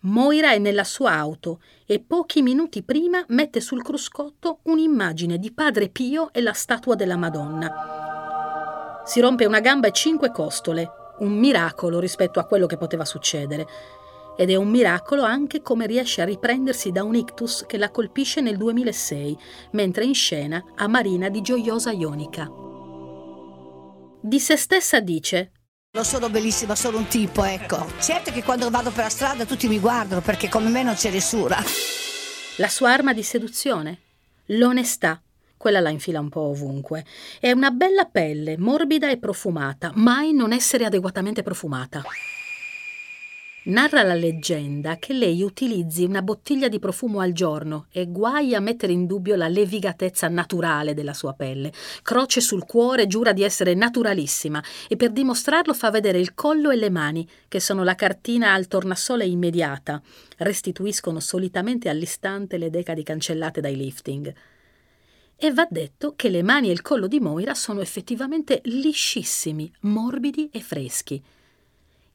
Moira 0.00 0.52
è 0.52 0.58
nella 0.58 0.84
sua 0.84 1.12
auto 1.12 1.62
e 1.86 2.00
pochi 2.00 2.42
minuti 2.42 2.82
prima 2.82 3.24
mette 3.28 3.62
sul 3.62 3.82
cruscotto 3.82 4.58
un'immagine 4.64 5.38
di 5.38 5.52
Padre 5.52 5.88
Pio 5.88 6.30
e 6.30 6.42
la 6.42 6.52
statua 6.52 6.94
della 6.94 7.16
Madonna. 7.16 9.02
Si 9.06 9.20
rompe 9.20 9.46
una 9.46 9.60
gamba 9.60 9.88
e 9.88 9.92
cinque 9.92 10.32
costole, 10.32 10.86
un 11.20 11.32
miracolo 11.32 11.98
rispetto 11.98 12.40
a 12.40 12.44
quello 12.44 12.66
che 12.66 12.76
poteva 12.76 13.06
succedere 13.06 13.66
ed 14.36 14.50
è 14.50 14.56
un 14.56 14.68
miracolo 14.68 15.22
anche 15.22 15.62
come 15.62 15.86
riesce 15.86 16.22
a 16.22 16.24
riprendersi 16.24 16.90
da 16.92 17.02
un 17.04 17.14
ictus 17.14 17.64
che 17.66 17.78
la 17.78 17.90
colpisce 17.90 18.40
nel 18.40 18.56
2006, 18.56 19.38
mentre 19.72 20.04
in 20.04 20.14
scena 20.14 20.62
a 20.76 20.86
Marina 20.88 21.28
di 21.28 21.40
Gioiosa 21.40 21.90
Ionica. 21.92 22.50
Di 24.20 24.40
se 24.40 24.56
stessa 24.56 25.00
dice 25.00 25.50
non 25.94 26.04
sono 26.04 26.28
bellissima, 26.28 26.74
sono 26.74 26.98
un 26.98 27.06
tipo, 27.06 27.44
ecco. 27.44 27.86
Certo 28.00 28.32
che 28.32 28.42
quando 28.42 28.68
vado 28.68 28.90
per 28.90 29.04
la 29.04 29.08
strada 29.10 29.44
tutti 29.44 29.68
mi 29.68 29.78
guardano 29.78 30.20
perché 30.22 30.48
come 30.48 30.68
me 30.68 30.82
non 30.82 30.94
c'è 30.94 31.08
nessuna. 31.08 31.56
La 32.56 32.68
sua 32.68 32.90
arma 32.90 33.12
di 33.12 33.22
seduzione? 33.22 34.00
L'onestà. 34.46 35.22
Quella 35.56 35.78
la 35.78 35.90
infila 35.90 36.18
un 36.18 36.30
po' 36.30 36.40
ovunque. 36.40 37.06
È 37.38 37.52
una 37.52 37.70
bella 37.70 38.06
pelle, 38.06 38.58
morbida 38.58 39.08
e 39.08 39.18
profumata, 39.18 39.92
mai 39.94 40.32
non 40.32 40.52
essere 40.52 40.84
adeguatamente 40.84 41.44
profumata. 41.44 42.02
Narra 43.66 44.02
la 44.02 44.12
leggenda 44.12 44.98
che 44.98 45.14
lei 45.14 45.40
utilizzi 45.40 46.04
una 46.04 46.20
bottiglia 46.20 46.68
di 46.68 46.78
profumo 46.78 47.20
al 47.20 47.32
giorno 47.32 47.86
e 47.90 48.04
guai 48.04 48.54
a 48.54 48.60
mettere 48.60 48.92
in 48.92 49.06
dubbio 49.06 49.36
la 49.36 49.48
levigatezza 49.48 50.28
naturale 50.28 50.92
della 50.92 51.14
sua 51.14 51.32
pelle. 51.32 51.72
Croce 52.02 52.42
sul 52.42 52.66
cuore, 52.66 53.06
giura 53.06 53.32
di 53.32 53.42
essere 53.42 53.72
naturalissima 53.72 54.62
e 54.86 54.96
per 54.96 55.12
dimostrarlo 55.12 55.72
fa 55.72 55.90
vedere 55.90 56.18
il 56.18 56.34
collo 56.34 56.70
e 56.72 56.76
le 56.76 56.90
mani, 56.90 57.26
che 57.48 57.58
sono 57.58 57.84
la 57.84 57.94
cartina 57.94 58.52
al 58.52 58.68
tornasole 58.68 59.24
immediata. 59.24 60.02
Restituiscono 60.36 61.18
solitamente 61.18 61.88
all'istante 61.88 62.58
le 62.58 62.68
decadi 62.68 63.02
cancellate 63.02 63.62
dai 63.62 63.76
lifting. 63.76 64.34
E 65.36 65.52
va 65.54 65.66
detto 65.70 66.12
che 66.14 66.28
le 66.28 66.42
mani 66.42 66.68
e 66.68 66.72
il 66.72 66.82
collo 66.82 67.06
di 67.06 67.18
Moira 67.18 67.54
sono 67.54 67.80
effettivamente 67.80 68.60
liscissimi, 68.64 69.72
morbidi 69.80 70.50
e 70.52 70.60
freschi. 70.60 71.22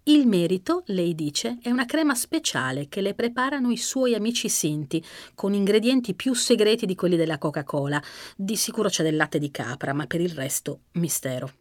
Il 0.03 0.25
merito, 0.25 0.83
lei 0.88 1.13
dice, 1.13 1.59
è 1.62 1.69
una 1.69 1.85
crema 1.85 2.15
speciale 2.15 2.88
che 2.88 3.01
le 3.01 3.13
preparano 3.13 3.69
i 3.69 3.77
suoi 3.77 4.15
amici 4.15 4.49
Sinti, 4.49 5.03
con 5.35 5.53
ingredienti 5.53 6.15
più 6.15 6.33
segreti 6.33 6.85
di 6.85 6.95
quelli 6.95 7.15
della 7.15 7.38
Coca-Cola. 7.38 8.01
Di 8.35 8.55
sicuro 8.55 8.89
c'è 8.89 9.03
del 9.03 9.15
latte 9.15 9.38
di 9.38 9.51
capra, 9.51 9.93
ma 9.93 10.07
per 10.07 10.21
il 10.21 10.31
resto 10.31 10.79
mistero. 10.93 11.51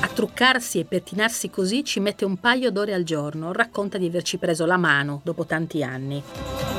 A 0.00 0.08
truccarsi 0.08 0.80
e 0.80 0.84
pettinarsi 0.84 1.48
così 1.48 1.82
ci 1.82 2.00
mette 2.00 2.26
un 2.26 2.36
paio 2.36 2.70
d'ore 2.70 2.92
al 2.92 3.04
giorno, 3.04 3.52
racconta 3.52 3.96
di 3.96 4.06
averci 4.06 4.36
preso 4.36 4.66
la 4.66 4.76
mano 4.76 5.22
dopo 5.24 5.46
tanti 5.46 5.82
anni. 5.82 6.71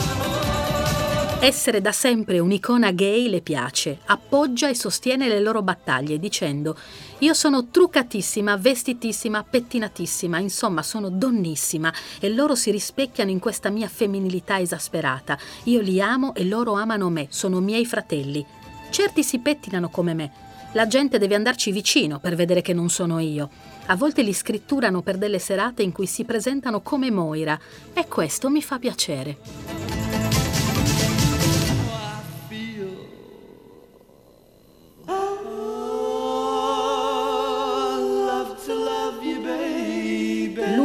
Essere 1.43 1.81
da 1.81 1.91
sempre 1.91 2.39
un'icona 2.39 2.91
gay 2.91 3.27
le 3.27 3.41
piace, 3.41 3.99
appoggia 4.05 4.69
e 4.69 4.75
sostiene 4.75 5.27
le 5.27 5.41
loro 5.41 5.61
battaglie 5.61 6.17
dicendo 6.17 6.77
io 7.17 7.33
sono 7.33 7.67
truccatissima, 7.67 8.55
vestitissima, 8.55 9.43
pettinatissima, 9.43 10.37
insomma 10.37 10.81
sono 10.83 11.09
donnissima 11.09 11.93
e 12.21 12.29
loro 12.29 12.55
si 12.55 12.71
rispecchiano 12.71 13.29
in 13.29 13.39
questa 13.39 13.69
mia 13.69 13.89
femminilità 13.89 14.57
esasperata. 14.61 15.37
Io 15.65 15.81
li 15.81 15.99
amo 15.99 16.33
e 16.33 16.45
loro 16.45 16.75
amano 16.75 17.09
me, 17.09 17.27
sono 17.29 17.59
miei 17.59 17.85
fratelli. 17.85 18.45
Certi 18.89 19.21
si 19.21 19.39
pettinano 19.39 19.89
come 19.89 20.13
me. 20.13 20.31
La 20.71 20.87
gente 20.87 21.17
deve 21.17 21.35
andarci 21.35 21.73
vicino 21.73 22.19
per 22.19 22.35
vedere 22.35 22.61
che 22.61 22.71
non 22.71 22.87
sono 22.87 23.19
io. 23.19 23.49
A 23.87 23.97
volte 23.97 24.21
li 24.21 24.31
scritturano 24.31 25.01
per 25.01 25.17
delle 25.17 25.39
serate 25.39 25.83
in 25.83 25.91
cui 25.91 26.07
si 26.07 26.23
presentano 26.23 26.79
come 26.79 27.11
Moira 27.11 27.59
e 27.93 28.07
questo 28.07 28.49
mi 28.49 28.61
fa 28.61 28.79
piacere. 28.79 30.32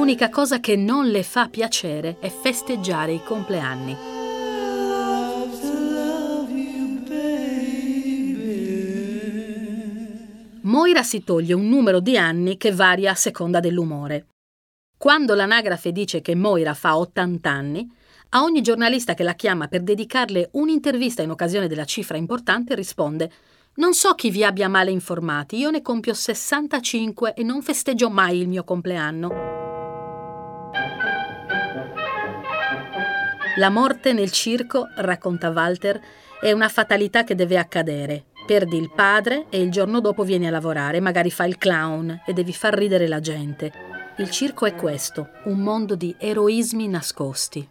L'unica 0.09 0.31
cosa 0.31 0.59
che 0.59 0.75
non 0.75 1.09
le 1.09 1.23
fa 1.23 1.51
piacere 1.51 2.17
è 2.19 2.31
festeggiare 2.31 3.13
i 3.13 3.23
compleanni. 3.23 3.95
Moira 10.63 11.03
si 11.03 11.23
toglie 11.23 11.53
un 11.53 11.69
numero 11.69 12.01
di 12.01 12.17
anni 12.17 12.57
che 12.57 12.73
varia 12.73 13.11
a 13.11 13.15
seconda 13.15 13.61
dell'umore. 13.61 14.29
Quando 14.97 15.35
l'anagrafe 15.35 15.93
dice 15.93 16.23
che 16.23 16.35
Moira 16.35 16.73
fa 16.73 16.97
80 16.97 17.51
anni, 17.51 17.87
a 18.31 18.45
ogni 18.45 18.63
giornalista 18.63 19.13
che 19.13 19.25
la 19.25 19.35
chiama 19.35 19.69
per 19.69 19.83
dedicarle 19.83 20.49
un'intervista 20.53 21.21
in 21.21 21.33
occasione 21.33 21.69
della 21.69 21.85
cifra 21.85 22.17
importante 22.17 22.75
risponde 22.75 23.31
Non 23.75 23.93
so 23.93 24.15
chi 24.15 24.31
vi 24.31 24.43
abbia 24.43 24.71
male 24.71 24.91
informati, 24.91 25.59
io 25.59 25.69
ne 25.69 25.83
compio 25.83 26.15
65 26.15 27.35
e 27.35 27.43
non 27.43 27.61
festeggio 27.61 28.09
mai 28.09 28.39
il 28.39 28.49
mio 28.49 28.65
compleanno. 28.65 29.68
La 33.59 33.71
morte 33.71 34.13
nel 34.13 34.31
circo, 34.31 34.87
racconta 34.95 35.51
Walter, 35.51 36.01
è 36.41 36.53
una 36.53 36.69
fatalità 36.69 37.25
che 37.25 37.35
deve 37.35 37.59
accadere. 37.59 38.27
Perdi 38.47 38.77
il 38.77 38.89
padre 38.95 39.47
e 39.51 39.61
il 39.61 39.73
giorno 39.73 40.01
dopo 40.01 40.23
vieni 40.23 40.47
a 40.47 40.51
lavorare, 40.53 41.01
magari 41.01 41.33
fai 41.33 41.49
il 41.49 41.59
clown 41.59 42.23
e 42.25 42.33
devi 42.33 42.53
far 42.53 42.75
ridere 42.75 43.09
la 43.09 43.19
gente. 43.19 43.73
Il 44.19 44.31
circo 44.31 44.65
è 44.65 44.77
questo, 44.77 45.31
un 45.47 45.59
mondo 45.59 45.97
di 45.97 46.15
eroismi 46.21 46.87
nascosti. 46.87 47.69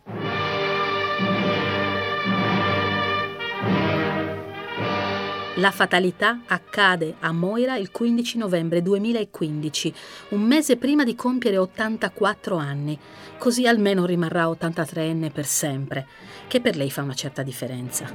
La 5.57 5.71
fatalità 5.71 6.41
accade 6.45 7.15
a 7.19 7.31
Moira 7.31 7.77
il 7.77 7.89
15 7.89 8.37
novembre 8.37 8.83
2015, 8.83 9.93
un 10.29 10.41
mese 10.41 10.77
prima 10.77 11.03
di 11.03 11.15
compiere 11.15 11.57
84 11.57 12.55
anni, 12.57 12.97
così 13.39 13.65
almeno 13.65 14.05
rimarrà 14.05 14.45
83enne 14.45 15.31
per 15.31 15.47
sempre, 15.47 16.05
che 16.47 16.61
per 16.61 16.75
lei 16.75 16.91
fa 16.91 17.01
una 17.01 17.15
certa 17.15 17.41
differenza. 17.41 18.07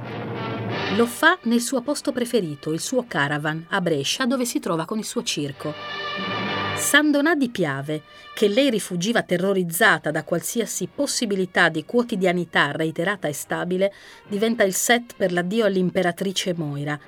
Lo 0.95 1.05
fa 1.05 1.37
nel 1.43 1.59
suo 1.59 1.81
posto 1.81 2.13
preferito, 2.13 2.71
il 2.71 2.79
suo 2.79 3.03
caravan, 3.05 3.65
a 3.71 3.81
Brescia, 3.81 4.25
dove 4.25 4.45
si 4.45 4.59
trova 4.59 4.85
con 4.85 4.97
il 4.97 5.05
suo 5.05 5.21
circo. 5.21 5.73
San 6.75 7.11
Donà 7.11 7.35
di 7.35 7.49
Piave, 7.49 8.03
che 8.33 8.47
lei 8.47 8.69
rifugiva 8.69 9.21
terrorizzata 9.21 10.11
da 10.11 10.23
qualsiasi 10.23 10.87
possibilità 10.93 11.69
di 11.69 11.85
quotidianità 11.85 12.71
reiterata 12.71 13.27
e 13.27 13.33
stabile, 13.33 13.93
diventa 14.27 14.63
il 14.63 14.73
set 14.73 15.13
per 15.15 15.31
l'addio 15.31 15.65
all'imperatrice 15.65 16.53
Moira, 16.55 16.99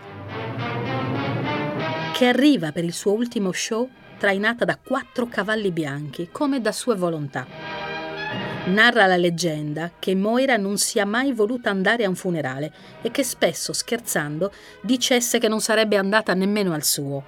che 2.15 2.27
arriva 2.27 2.71
per 2.71 2.85
il 2.85 2.93
suo 2.93 3.11
ultimo 3.11 3.51
show 3.51 3.89
trainata 4.17 4.63
da 4.63 4.79
quattro 4.81 5.27
cavalli 5.27 5.71
bianchi, 5.71 6.29
come 6.31 6.61
da 6.61 6.71
sua 6.71 6.95
volontà. 6.95 7.45
Narra 8.67 9.05
la 9.05 9.17
leggenda 9.17 9.91
che 9.99 10.15
Moira 10.15 10.55
non 10.55 10.77
sia 10.77 11.05
mai 11.05 11.33
voluta 11.33 11.71
andare 11.71 12.05
a 12.05 12.07
un 12.07 12.15
funerale 12.15 12.71
e 13.01 13.11
che 13.11 13.21
spesso, 13.21 13.73
scherzando, 13.73 14.49
dicesse 14.79 15.39
che 15.39 15.49
non 15.49 15.59
sarebbe 15.59 15.97
andata 15.97 16.33
nemmeno 16.33 16.73
al 16.73 16.85
suo. 16.85 17.21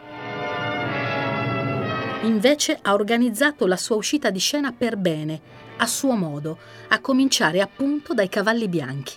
Invece 2.22 2.80
ha 2.82 2.94
organizzato 2.94 3.68
la 3.68 3.76
sua 3.76 3.98
uscita 3.98 4.30
di 4.30 4.40
scena 4.40 4.72
per 4.72 4.96
bene, 4.96 5.42
a 5.76 5.86
suo 5.86 6.14
modo, 6.14 6.58
a 6.88 7.00
cominciare 7.02 7.60
appunto 7.60 8.14
dai 8.14 8.30
cavalli 8.30 8.70
bianchi. 8.70 9.16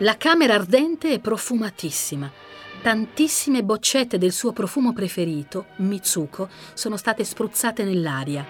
La 0.00 0.18
camera 0.18 0.52
ardente 0.52 1.14
è 1.14 1.20
profumatissima. 1.20 2.49
Tantissime 2.82 3.62
boccette 3.62 4.16
del 4.16 4.32
suo 4.32 4.52
profumo 4.52 4.94
preferito, 4.94 5.66
Mitsuko, 5.76 6.48
sono 6.72 6.96
state 6.96 7.24
spruzzate 7.24 7.84
nell'aria. 7.84 8.42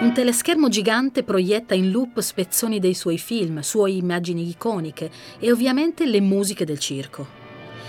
Un 0.00 0.12
teleschermo 0.12 0.68
gigante 0.68 1.22
proietta 1.22 1.72
in 1.72 1.92
loop 1.92 2.18
spezzoni 2.18 2.80
dei 2.80 2.94
suoi 2.94 3.16
film, 3.16 3.60
sue 3.60 3.92
immagini 3.92 4.48
iconiche 4.48 5.08
e 5.38 5.52
ovviamente 5.52 6.04
le 6.04 6.20
musiche 6.20 6.64
del 6.64 6.80
circo. 6.80 7.24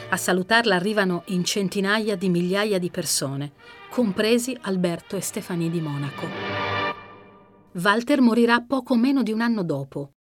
A 0.09 0.17
salutarla 0.17 0.75
arrivano 0.75 1.23
in 1.27 1.43
centinaia 1.43 2.15
di 2.15 2.29
migliaia 2.29 2.77
di 2.77 2.91
persone, 2.91 3.53
compresi 3.89 4.55
Alberto 4.61 5.15
e 5.15 5.21
Stefani 5.21 5.71
di 5.71 5.81
Monaco. 5.81 6.27
Walter 7.71 8.21
morirà 8.21 8.61
poco 8.61 8.95
meno 8.95 9.23
di 9.23 9.31
un 9.31 9.41
anno 9.41 9.63
dopo. 9.63 10.14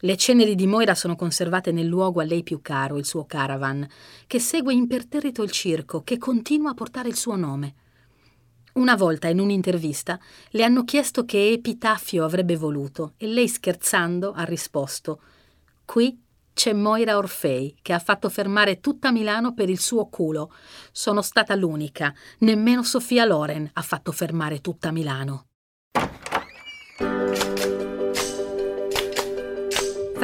Le 0.00 0.16
ceneri 0.16 0.54
di 0.54 0.66
Moira 0.66 0.94
sono 0.94 1.16
conservate 1.16 1.72
nel 1.72 1.86
luogo 1.86 2.20
a 2.20 2.24
lei 2.24 2.42
più 2.42 2.60
caro, 2.60 2.98
il 2.98 3.04
suo 3.04 3.24
caravan, 3.24 3.86
che 4.26 4.38
segue 4.38 4.74
imperterrito 4.74 5.42
il 5.42 5.50
circo, 5.50 6.02
che 6.02 6.18
continua 6.18 6.70
a 6.70 6.74
portare 6.74 7.08
il 7.08 7.16
suo 7.16 7.36
nome. 7.36 7.74
Una 8.74 8.96
volta 8.96 9.28
in 9.28 9.38
un'intervista 9.38 10.18
le 10.50 10.64
hanno 10.64 10.82
chiesto 10.82 11.24
che 11.24 11.52
epitaffio 11.52 12.24
avrebbe 12.24 12.56
voluto 12.56 13.14
e 13.16 13.28
lei 13.28 13.48
scherzando 13.48 14.32
ha 14.32 14.42
risposto 14.42 15.20
Qui 15.84 16.20
c'è 16.52 16.72
Moira 16.72 17.16
Orfei 17.16 17.76
che 17.82 17.92
ha 17.92 17.98
fatto 17.98 18.28
fermare 18.28 18.80
tutta 18.80 19.12
Milano 19.12 19.54
per 19.54 19.68
il 19.68 19.78
suo 19.78 20.06
culo. 20.06 20.52
Sono 20.92 21.22
stata 21.22 21.54
l'unica, 21.54 22.12
nemmeno 22.38 22.82
Sofia 22.82 23.24
Loren 23.24 23.68
ha 23.72 23.82
fatto 23.82 24.12
fermare 24.12 24.60
tutta 24.60 24.90
Milano. 24.90 25.46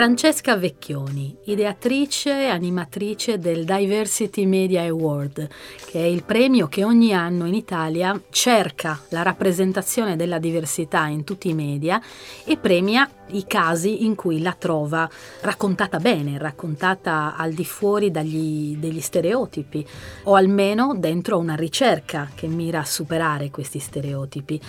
Francesca 0.01 0.57
Vecchioni, 0.57 1.37
ideatrice 1.45 2.31
e 2.31 2.47
animatrice 2.47 3.39
del 3.39 3.67
Diversity 3.67 4.47
Media 4.47 4.81
Award, 4.85 5.47
che 5.91 6.01
è 6.01 6.07
il 6.07 6.25
premio 6.25 6.69
che 6.69 6.85
ogni 6.85 7.13
anno 7.13 7.45
in 7.45 7.53
Italia 7.53 8.19
cerca 8.31 8.99
la 9.11 9.21
rappresentazione 9.21 10.17
della 10.17 10.39
diversità 10.39 11.05
in 11.05 11.23
tutti 11.23 11.51
i 11.51 11.55
media 11.55 12.01
e 12.47 12.57
premia 12.57 13.11
i 13.33 13.45
casi 13.47 14.05
in 14.05 14.15
cui 14.15 14.41
la 14.41 14.57
trova 14.59 15.09
raccontata 15.43 15.99
bene, 15.99 16.39
raccontata 16.39 17.35
al 17.37 17.53
di 17.53 17.65
fuori 17.65 18.11
dagli, 18.11 18.77
degli 18.77 19.01
stereotipi 19.01 19.87
o 20.25 20.35
almeno 20.35 20.95
dentro 20.97 21.39
una 21.39 21.55
ricerca 21.55 22.31
che 22.35 22.47
mira 22.47 22.81
a 22.81 22.85
superare 22.85 23.51
questi 23.51 23.79
stereotipi. 23.79 24.61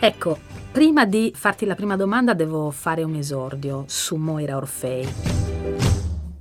Ecco, 0.00 0.38
prima 0.72 1.04
di 1.04 1.32
farti 1.34 1.64
la 1.64 1.74
prima 1.74 1.96
domanda 1.96 2.34
devo 2.34 2.70
fare 2.70 3.02
un 3.02 3.14
esordio 3.14 3.84
su 3.86 4.16
Moira 4.16 4.56
Orfei. 4.80 5.06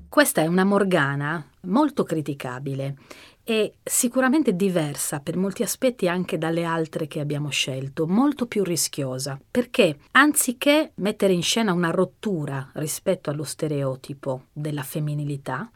Questa 0.07 0.41
è 0.41 0.47
una 0.47 0.63
Morgana 0.63 1.45
molto 1.61 2.03
criticabile 2.03 2.95
e 3.43 3.75
sicuramente 3.83 4.55
diversa 4.55 5.19
per 5.19 5.35
molti 5.35 5.63
aspetti 5.63 6.07
anche 6.07 6.37
dalle 6.37 6.63
altre 6.63 7.07
che 7.07 7.19
abbiamo 7.19 7.49
scelto, 7.49 8.07
molto 8.07 8.45
più 8.45 8.63
rischiosa, 8.63 9.39
perché? 9.51 9.99
Anziché 10.11 10.91
mettere 10.95 11.33
in 11.33 11.43
scena 11.43 11.73
una 11.73 11.89
rottura 11.89 12.69
rispetto 12.75 13.29
allo 13.29 13.43
stereotipo 13.43 14.45
della 14.53 14.83
femminilità, 14.83 15.69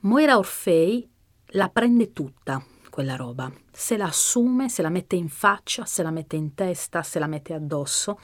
Moira 0.00 0.38
Orfei 0.38 1.08
la 1.50 1.68
prende 1.70 2.12
tutta 2.12 2.64
quella 2.90 3.16
roba, 3.16 3.50
se 3.72 3.96
la 3.96 4.06
assume, 4.06 4.68
se 4.68 4.82
la 4.82 4.90
mette 4.90 5.16
in 5.16 5.28
faccia, 5.28 5.84
se 5.84 6.02
la 6.02 6.10
mette 6.10 6.36
in 6.36 6.54
testa, 6.54 7.02
se 7.02 7.18
la 7.18 7.26
mette 7.26 7.52
addosso 7.52 8.20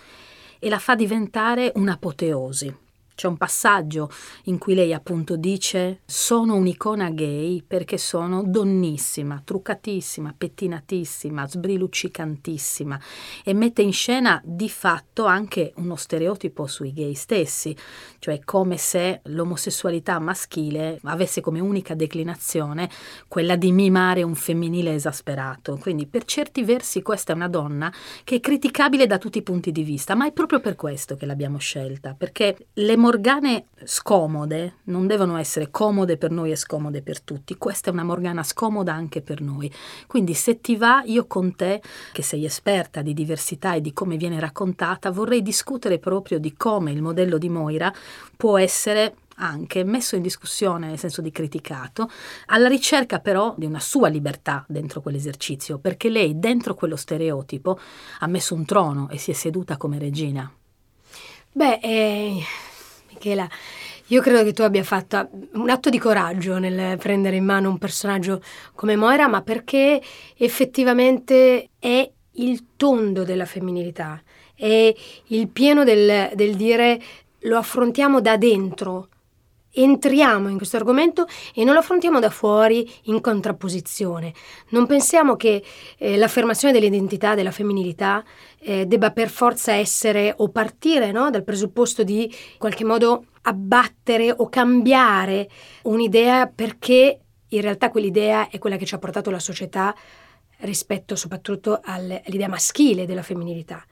e 0.58 0.68
la 0.68 0.78
fa 0.78 0.94
diventare 0.94 1.72
un'apoteosi, 1.74 2.74
c'è 3.14 3.26
un 3.26 3.36
passaggio 3.36 4.10
in 4.44 4.58
cui 4.58 4.74
lei 4.74 4.92
appunto 4.92 5.36
dice 5.36 6.00
sono 6.04 6.54
un'icona 6.54 7.10
gay 7.10 7.62
perché 7.66 7.98
sono 7.98 8.42
donnissima, 8.44 9.40
truccatissima, 9.44 10.34
pettinatissima, 10.36 11.46
sbriluccicantissima 11.46 13.00
e 13.44 13.54
mette 13.54 13.82
in 13.82 13.92
scena 13.92 14.40
di 14.44 14.68
fatto 14.68 15.24
anche 15.24 15.72
uno 15.76 15.96
stereotipo 15.96 16.66
sui 16.66 16.92
gay 16.92 17.14
stessi, 17.14 17.76
cioè 18.18 18.40
come 18.44 18.76
se 18.76 19.20
l'omosessualità 19.24 20.18
maschile 20.18 20.98
avesse 21.04 21.40
come 21.40 21.60
unica 21.60 21.94
declinazione 21.94 22.88
quella 23.28 23.56
di 23.56 23.72
mimare 23.72 24.22
un 24.22 24.34
femminile 24.34 24.94
esasperato. 24.94 25.76
Quindi 25.78 26.06
per 26.06 26.24
certi 26.24 26.62
versi 26.62 27.02
questa 27.02 27.32
è 27.32 27.36
una 27.36 27.48
donna 27.48 27.92
che 28.24 28.36
è 28.36 28.40
criticabile 28.40 29.06
da 29.06 29.18
tutti 29.18 29.38
i 29.38 29.42
punti 29.42 29.72
di 29.72 29.82
vista, 29.82 30.14
ma 30.14 30.26
è 30.26 30.32
proprio 30.32 30.60
per 30.60 30.76
questo 30.76 31.16
che 31.16 31.26
l'abbiamo 31.26 31.58
scelta, 31.58 32.14
perché 32.16 32.68
le 32.74 32.96
morgane 33.12 33.66
scomode 33.84 34.76
non 34.84 35.06
devono 35.06 35.36
essere 35.36 35.70
comode 35.70 36.16
per 36.16 36.30
noi 36.30 36.50
e 36.50 36.56
scomode 36.56 37.02
per 37.02 37.20
tutti. 37.20 37.58
Questa 37.58 37.90
è 37.90 37.92
una 37.92 38.04
morgana 38.04 38.42
scomoda 38.42 38.94
anche 38.94 39.20
per 39.20 39.42
noi. 39.42 39.70
Quindi 40.06 40.32
se 40.32 40.62
ti 40.62 40.76
va, 40.76 41.02
io 41.04 41.26
con 41.26 41.54
te, 41.54 41.82
che 42.10 42.22
sei 42.22 42.46
esperta 42.46 43.02
di 43.02 43.12
diversità 43.12 43.74
e 43.74 43.82
di 43.82 43.92
come 43.92 44.16
viene 44.16 44.40
raccontata, 44.40 45.10
vorrei 45.10 45.42
discutere 45.42 45.98
proprio 45.98 46.38
di 46.38 46.54
come 46.54 46.90
il 46.90 47.02
modello 47.02 47.36
di 47.36 47.50
Moira 47.50 47.92
può 48.34 48.56
essere 48.56 49.16
anche 49.36 49.84
messo 49.84 50.16
in 50.16 50.22
discussione 50.22 50.86
nel 50.86 50.98
senso 50.98 51.20
di 51.20 51.30
criticato, 51.30 52.08
alla 52.46 52.68
ricerca 52.68 53.18
però 53.18 53.54
di 53.58 53.66
una 53.66 53.80
sua 53.80 54.08
libertà 54.08 54.64
dentro 54.68 55.02
quell'esercizio, 55.02 55.76
perché 55.76 56.08
lei 56.08 56.38
dentro 56.38 56.74
quello 56.74 56.96
stereotipo 56.96 57.78
ha 58.20 58.26
messo 58.26 58.54
un 58.54 58.64
trono 58.64 59.10
e 59.10 59.18
si 59.18 59.32
è 59.32 59.34
seduta 59.34 59.76
come 59.76 59.98
regina. 59.98 60.50
Beh, 61.54 61.80
eh, 61.82 62.42
Michela, 63.22 63.48
io 64.06 64.20
credo 64.20 64.42
che 64.42 64.52
tu 64.52 64.62
abbia 64.62 64.82
fatto 64.82 65.28
un 65.52 65.70
atto 65.70 65.88
di 65.88 65.98
coraggio 65.98 66.58
nel 66.58 66.98
prendere 66.98 67.36
in 67.36 67.44
mano 67.44 67.70
un 67.70 67.78
personaggio 67.78 68.42
come 68.74 68.96
Moira, 68.96 69.28
ma 69.28 69.42
perché 69.42 70.02
effettivamente 70.36 71.70
è 71.78 72.10
il 72.32 72.64
tondo 72.76 73.22
della 73.22 73.46
femminilità, 73.46 74.20
è 74.54 74.92
il 75.26 75.48
pieno 75.48 75.84
del, 75.84 76.32
del 76.34 76.56
dire 76.56 77.00
lo 77.42 77.58
affrontiamo 77.58 78.20
da 78.20 78.36
dentro, 78.36 79.08
entriamo 79.72 80.48
in 80.48 80.56
questo 80.56 80.76
argomento 80.76 81.26
e 81.54 81.64
non 81.64 81.74
lo 81.74 81.80
affrontiamo 81.80 82.20
da 82.20 82.30
fuori 82.30 82.90
in 83.04 83.20
contrapposizione. 83.20 84.32
Non 84.70 84.86
pensiamo 84.86 85.36
che 85.36 85.62
eh, 85.98 86.16
l'affermazione 86.16 86.72
dell'identità, 86.72 87.34
della 87.34 87.50
femminilità, 87.50 88.24
eh, 88.58 88.86
debba 88.86 89.10
per 89.10 89.30
forza 89.30 89.72
essere 89.72 90.34
o 90.36 90.48
partire 90.50 91.10
no, 91.12 91.30
dal 91.30 91.44
presupposto 91.44 92.02
di 92.02 92.24
in 92.24 92.58
qualche 92.58 92.84
modo 92.84 93.26
abbattere 93.42 94.30
o 94.30 94.48
cambiare 94.48 95.48
un'idea 95.82 96.46
perché 96.46 97.18
in 97.48 97.60
realtà 97.60 97.90
quell'idea 97.90 98.48
è 98.48 98.58
quella 98.58 98.76
che 98.76 98.86
ci 98.86 98.94
ha 98.94 98.98
portato 98.98 99.30
la 99.30 99.38
società 99.38 99.94
rispetto 100.58 101.16
soprattutto 101.16 101.80
all'idea 101.82 102.48
maschile 102.48 103.06
della 103.06 103.22
femminilità. 103.22 103.84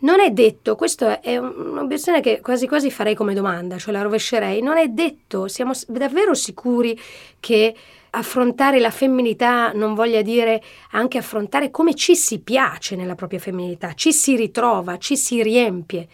Non 0.00 0.20
è 0.20 0.30
detto, 0.30 0.76
questa 0.76 1.20
è 1.20 1.36
un'obiezione 1.38 2.20
che 2.20 2.40
quasi 2.40 2.68
quasi 2.68 2.88
farei 2.88 3.16
come 3.16 3.34
domanda, 3.34 3.78
cioè 3.78 3.92
la 3.92 4.02
rovescerei, 4.02 4.62
non 4.62 4.76
è 4.76 4.86
detto, 4.86 5.48
siamo 5.48 5.72
davvero 5.88 6.34
sicuri 6.34 6.96
che 7.40 7.74
affrontare 8.10 8.78
la 8.78 8.90
femminilità 8.90 9.72
non 9.72 9.94
voglia 9.94 10.22
dire 10.22 10.62
anche 10.92 11.18
affrontare 11.18 11.70
come 11.70 11.94
ci 11.94 12.14
si 12.14 12.38
piace 12.38 12.94
nella 12.94 13.16
propria 13.16 13.40
femminilità, 13.40 13.94
ci 13.94 14.12
si 14.12 14.36
ritrova, 14.36 14.98
ci 14.98 15.16
si 15.16 15.42
riempie. 15.42 16.06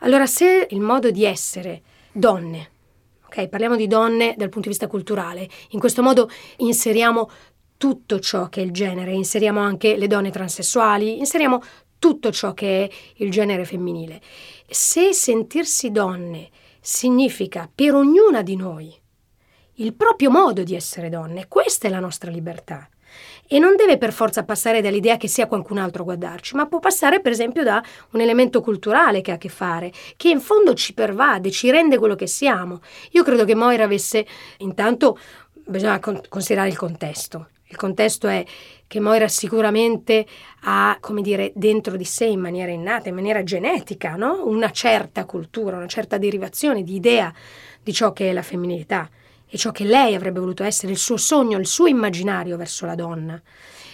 Allora 0.00 0.26
se 0.26 0.66
il 0.70 0.80
modo 0.80 1.12
di 1.12 1.24
essere 1.24 1.82
donne, 2.10 2.70
ok, 3.26 3.46
parliamo 3.46 3.76
di 3.76 3.86
donne 3.86 4.34
dal 4.36 4.48
punto 4.48 4.68
di 4.68 4.74
vista 4.74 4.88
culturale, 4.88 5.48
in 5.70 5.78
questo 5.78 6.02
modo 6.02 6.28
inseriamo 6.58 7.30
tutto 7.76 8.18
ciò 8.18 8.48
che 8.48 8.60
è 8.60 8.64
il 8.64 8.72
genere, 8.72 9.12
inseriamo 9.12 9.60
anche 9.60 9.96
le 9.96 10.06
donne 10.06 10.30
transessuali, 10.30 11.18
inseriamo 11.18 11.60
tutto 12.04 12.30
ciò 12.30 12.52
che 12.52 12.84
è 12.84 12.94
il 13.22 13.30
genere 13.30 13.64
femminile. 13.64 14.20
Se 14.68 15.14
sentirsi 15.14 15.90
donne 15.90 16.50
significa 16.78 17.66
per 17.74 17.94
ognuna 17.94 18.42
di 18.42 18.56
noi 18.56 18.94
il 19.76 19.94
proprio 19.94 20.28
modo 20.30 20.62
di 20.64 20.74
essere 20.74 21.08
donne, 21.08 21.48
questa 21.48 21.88
è 21.88 21.90
la 21.90 22.00
nostra 22.00 22.30
libertà. 22.30 22.86
E 23.48 23.58
non 23.58 23.74
deve 23.74 23.96
per 23.96 24.12
forza 24.12 24.44
passare 24.44 24.82
dall'idea 24.82 25.16
che 25.16 25.28
sia 25.28 25.46
qualcun 25.46 25.78
altro 25.78 26.02
a 26.02 26.04
guardarci, 26.04 26.56
ma 26.56 26.66
può 26.66 26.78
passare 26.78 27.22
per 27.22 27.32
esempio 27.32 27.62
da 27.62 27.82
un 28.10 28.20
elemento 28.20 28.60
culturale 28.60 29.22
che 29.22 29.30
ha 29.30 29.36
a 29.36 29.38
che 29.38 29.48
fare, 29.48 29.90
che 30.18 30.28
in 30.28 30.40
fondo 30.40 30.74
ci 30.74 30.92
pervade, 30.92 31.50
ci 31.50 31.70
rende 31.70 31.96
quello 31.96 32.16
che 32.16 32.26
siamo. 32.26 32.82
Io 33.12 33.22
credo 33.22 33.46
che 33.46 33.54
Moira 33.54 33.84
avesse 33.84 34.26
intanto 34.58 35.18
bisogna 35.54 35.98
considerare 36.28 36.68
il 36.68 36.76
contesto. 36.76 37.48
Il 37.74 37.80
contesto 37.80 38.28
è 38.28 38.44
che 38.86 39.00
Moira 39.00 39.26
sicuramente 39.26 40.24
ha, 40.60 40.96
come 41.00 41.22
dire, 41.22 41.50
dentro 41.56 41.96
di 41.96 42.04
sé 42.04 42.26
in 42.26 42.38
maniera 42.38 42.70
innata, 42.70 43.08
in 43.08 43.16
maniera 43.16 43.42
genetica, 43.42 44.14
no? 44.14 44.46
una 44.46 44.70
certa 44.70 45.24
cultura, 45.24 45.76
una 45.76 45.88
certa 45.88 46.16
derivazione 46.16 46.84
di 46.84 46.94
idea 46.94 47.34
di 47.82 47.92
ciò 47.92 48.12
che 48.12 48.30
è 48.30 48.32
la 48.32 48.42
femminilità 48.42 49.10
e 49.48 49.58
ciò 49.58 49.72
che 49.72 49.82
lei 49.82 50.14
avrebbe 50.14 50.38
voluto 50.38 50.62
essere, 50.62 50.92
il 50.92 50.98
suo 50.98 51.16
sogno, 51.16 51.58
il 51.58 51.66
suo 51.66 51.88
immaginario 51.88 52.56
verso 52.56 52.86
la 52.86 52.94
donna. 52.94 53.42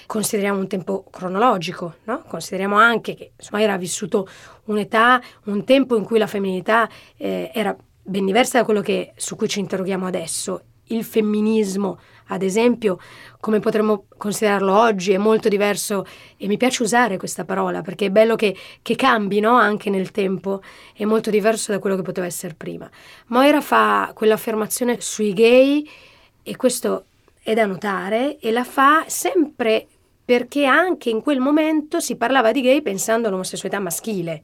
Consideriamo 0.04 0.58
un 0.58 0.68
tempo 0.68 1.04
cronologico, 1.10 1.94
no? 2.04 2.22
consideriamo 2.28 2.76
anche 2.76 3.14
che 3.14 3.32
insomma, 3.38 3.62
era 3.62 3.78
vissuto 3.78 4.28
un'età, 4.64 5.22
un 5.44 5.64
tempo 5.64 5.96
in 5.96 6.04
cui 6.04 6.18
la 6.18 6.26
femminilità 6.26 6.86
eh, 7.16 7.50
era 7.54 7.74
ben 8.02 8.26
diversa 8.26 8.58
da 8.58 8.64
quello 8.66 8.82
che, 8.82 9.14
su 9.16 9.36
cui 9.36 9.48
ci 9.48 9.60
interroghiamo 9.60 10.06
adesso. 10.06 10.64
Il 10.88 11.02
femminismo 11.02 11.98
ad 12.32 12.42
esempio, 12.42 12.98
come 13.40 13.58
potremmo 13.58 14.06
considerarlo 14.16 14.76
oggi, 14.76 15.12
è 15.12 15.18
molto 15.18 15.48
diverso 15.48 16.06
e 16.36 16.46
mi 16.46 16.56
piace 16.56 16.82
usare 16.82 17.16
questa 17.16 17.44
parola 17.44 17.82
perché 17.82 18.06
è 18.06 18.10
bello 18.10 18.36
che, 18.36 18.56
che 18.82 18.94
cambi 18.94 19.40
no? 19.40 19.56
anche 19.56 19.90
nel 19.90 20.10
tempo, 20.10 20.62
è 20.94 21.04
molto 21.04 21.30
diverso 21.30 21.72
da 21.72 21.78
quello 21.78 21.96
che 21.96 22.02
poteva 22.02 22.26
essere 22.26 22.54
prima. 22.54 22.88
Moira 23.26 23.60
fa 23.60 24.12
quell'affermazione 24.14 25.00
sui 25.00 25.32
gay 25.32 25.88
e 26.42 26.56
questo 26.56 27.06
è 27.42 27.52
da 27.54 27.66
notare 27.66 28.38
e 28.38 28.52
la 28.52 28.64
fa 28.64 29.04
sempre 29.06 29.86
perché 30.24 30.64
anche 30.64 31.10
in 31.10 31.20
quel 31.22 31.40
momento 31.40 31.98
si 31.98 32.14
parlava 32.14 32.52
di 32.52 32.60
gay 32.60 32.82
pensando 32.82 33.26
all'omosessualità 33.26 33.80
maschile 33.80 34.42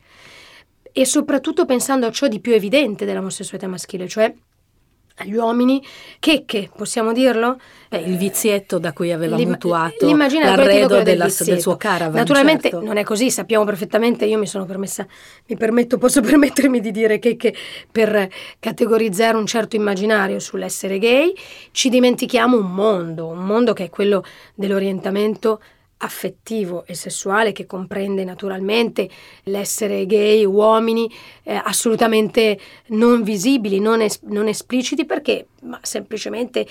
e 0.90 1.04
soprattutto 1.04 1.66
pensando 1.66 2.06
a 2.06 2.10
ciò 2.10 2.26
di 2.26 2.40
più 2.40 2.52
evidente 2.52 3.04
dell'omosessualità 3.04 3.68
maschile, 3.68 4.08
cioè 4.08 4.34
agli 5.16 5.34
uomini 5.34 5.82
checche, 6.18 6.70
possiamo 6.74 7.12
dirlo? 7.12 7.58
Beh, 7.88 8.00
il 8.00 8.16
vizietto 8.16 8.78
da 8.78 8.92
cui 8.92 9.12
aveva 9.12 9.36
L'im- 9.36 9.50
mutuato 9.50 10.14
l'arredo 10.14 11.02
della, 11.02 11.28
del 11.38 11.60
suo 11.60 11.76
caravan. 11.76 12.14
Naturalmente 12.14 12.70
certo. 12.70 12.84
non 12.84 12.96
è 12.96 13.02
così, 13.02 13.30
sappiamo 13.30 13.64
perfettamente, 13.64 14.26
io 14.26 14.38
mi 14.38 14.46
sono 14.46 14.66
permessa, 14.66 15.06
mi 15.46 15.56
permetto, 15.56 15.96
posso 15.96 16.20
permettermi 16.22 16.80
di 16.80 16.90
dire 16.90 17.18
checche 17.18 17.54
per 17.90 18.28
categorizzare 18.58 19.36
un 19.36 19.46
certo 19.46 19.76
immaginario 19.76 20.38
sull'essere 20.38 20.98
gay, 20.98 21.32
ci 21.70 21.88
dimentichiamo 21.88 22.58
un 22.58 22.72
mondo, 22.72 23.26
un 23.26 23.44
mondo 23.44 23.72
che 23.72 23.84
è 23.84 23.90
quello 23.90 24.22
dell'orientamento 24.54 25.60
affettivo 25.98 26.84
e 26.86 26.94
sessuale 26.94 27.52
che 27.52 27.66
comprende 27.66 28.24
naturalmente 28.24 29.08
l'essere 29.44 30.04
gay, 30.06 30.44
uomini 30.44 31.10
eh, 31.42 31.54
assolutamente 31.54 32.58
non 32.88 33.22
visibili, 33.22 33.80
non, 33.80 34.02
es- 34.02 34.20
non, 34.22 34.48
espliciti 34.48 35.06
perché 35.06 35.46
ma 35.62 35.78
semplicemente 35.82 36.66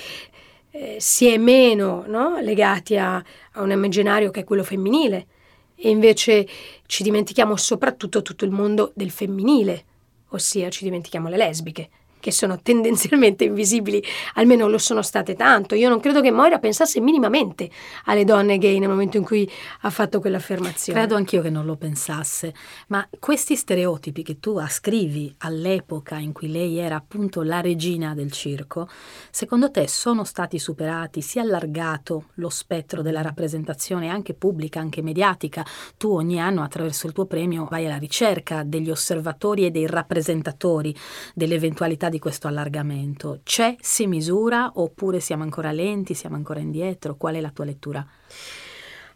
eh, 0.72 0.98
si 1.00 1.28
è 1.28 1.38
meno 1.38 2.04
no? 2.08 2.40
legati 2.40 2.98
a, 2.98 3.16
a 3.16 3.62
un 3.62 3.72
immaginario 3.72 4.30
che 4.30 4.42
è 4.42 4.44
quello 4.44 4.64
femminile 4.64 5.28
e 5.76 5.90
invece 5.90 6.48
ci 6.86 7.04
dimentichiamo 7.04 7.56
soprattutto 7.56 8.22
tutto 8.22 8.46
il 8.46 8.52
mondo 8.52 8.92
del 8.96 9.12
femminile, 9.12 9.84
ossia 10.30 10.70
ci 10.70 10.84
dimentichiamo 10.84 11.30
le 11.30 11.38
lesbiche 11.38 11.90
che 12.26 12.32
sono 12.32 12.60
tendenzialmente 12.60 13.44
invisibili, 13.44 14.04
almeno 14.34 14.68
lo 14.68 14.80
sono 14.80 15.04
state 15.04 15.36
tanto. 15.36 15.76
Io 15.76 15.90
non 15.90 16.00
credo 16.00 16.22
che 16.22 16.32
Moira 16.32 16.58
pensasse 16.58 17.00
minimamente 17.00 17.70
alle 18.06 18.24
donne 18.24 18.58
gay 18.58 18.80
nel 18.80 18.90
momento 18.90 19.18
in 19.18 19.24
cui 19.24 19.48
ha 19.82 19.92
fatto 19.92 20.20
quell'affermazione. 20.20 20.98
Credo 20.98 21.18
anch'io 21.18 21.44
che 21.44 21.52
non 21.52 21.66
lo 21.68 21.76
pensasse, 21.76 22.52
ma 22.88 23.08
questi 23.20 23.56
stereotipi 23.56 24.24
che 24.24 24.40
tu 24.40 24.58
ascrivi 24.58 25.36
all'epoca 25.42 26.18
in 26.18 26.32
cui 26.32 26.52
lei 26.52 26.80
era 26.80 26.96
appunto 26.96 27.44
la 27.44 27.62
regina 27.62 28.16
del 28.16 28.32
circo, 28.32 28.90
secondo 29.30 29.70
te 29.70 29.88
sono 29.88 30.24
stati 30.24 30.58
superati? 30.58 31.22
Si 31.22 31.38
è 31.38 31.42
allargato 31.42 32.30
lo 32.36 32.50
spettro 32.50 33.04
della 33.04 33.22
rappresentazione 33.22 34.10
anche 34.10 34.34
pubblica, 34.34 34.80
anche 34.80 35.04
mediatica? 35.04 35.64
Tu 35.96 36.12
ogni 36.12 36.42
anno 36.42 36.64
attraverso 36.64 37.06
il 37.06 37.14
tuo 37.14 37.28
premio 37.28 37.68
vai 37.70 37.86
alla 37.86 37.98
ricerca 37.98 38.64
degli 38.64 38.90
osservatori 38.90 39.68
e 39.68 39.70
dei 39.70 39.86
rappresentatori 39.86 40.96
dell'eventualità 41.36 42.10
di 42.10 42.14
di 42.16 42.20
questo 42.20 42.48
allargamento? 42.48 43.42
C'è, 43.44 43.76
si 43.82 44.08
misura 44.08 44.72
oppure 44.76 45.20
siamo 45.20 45.44
ancora 45.44 45.74
lenti, 45.74 46.14
siamo 46.14 46.38
ancora 46.38 46.62
indietro? 46.62 47.16
Qual 47.18 47.36
è 47.36 47.42
la 47.42 47.52
tua 47.52 47.66
lettura? 47.66 48.08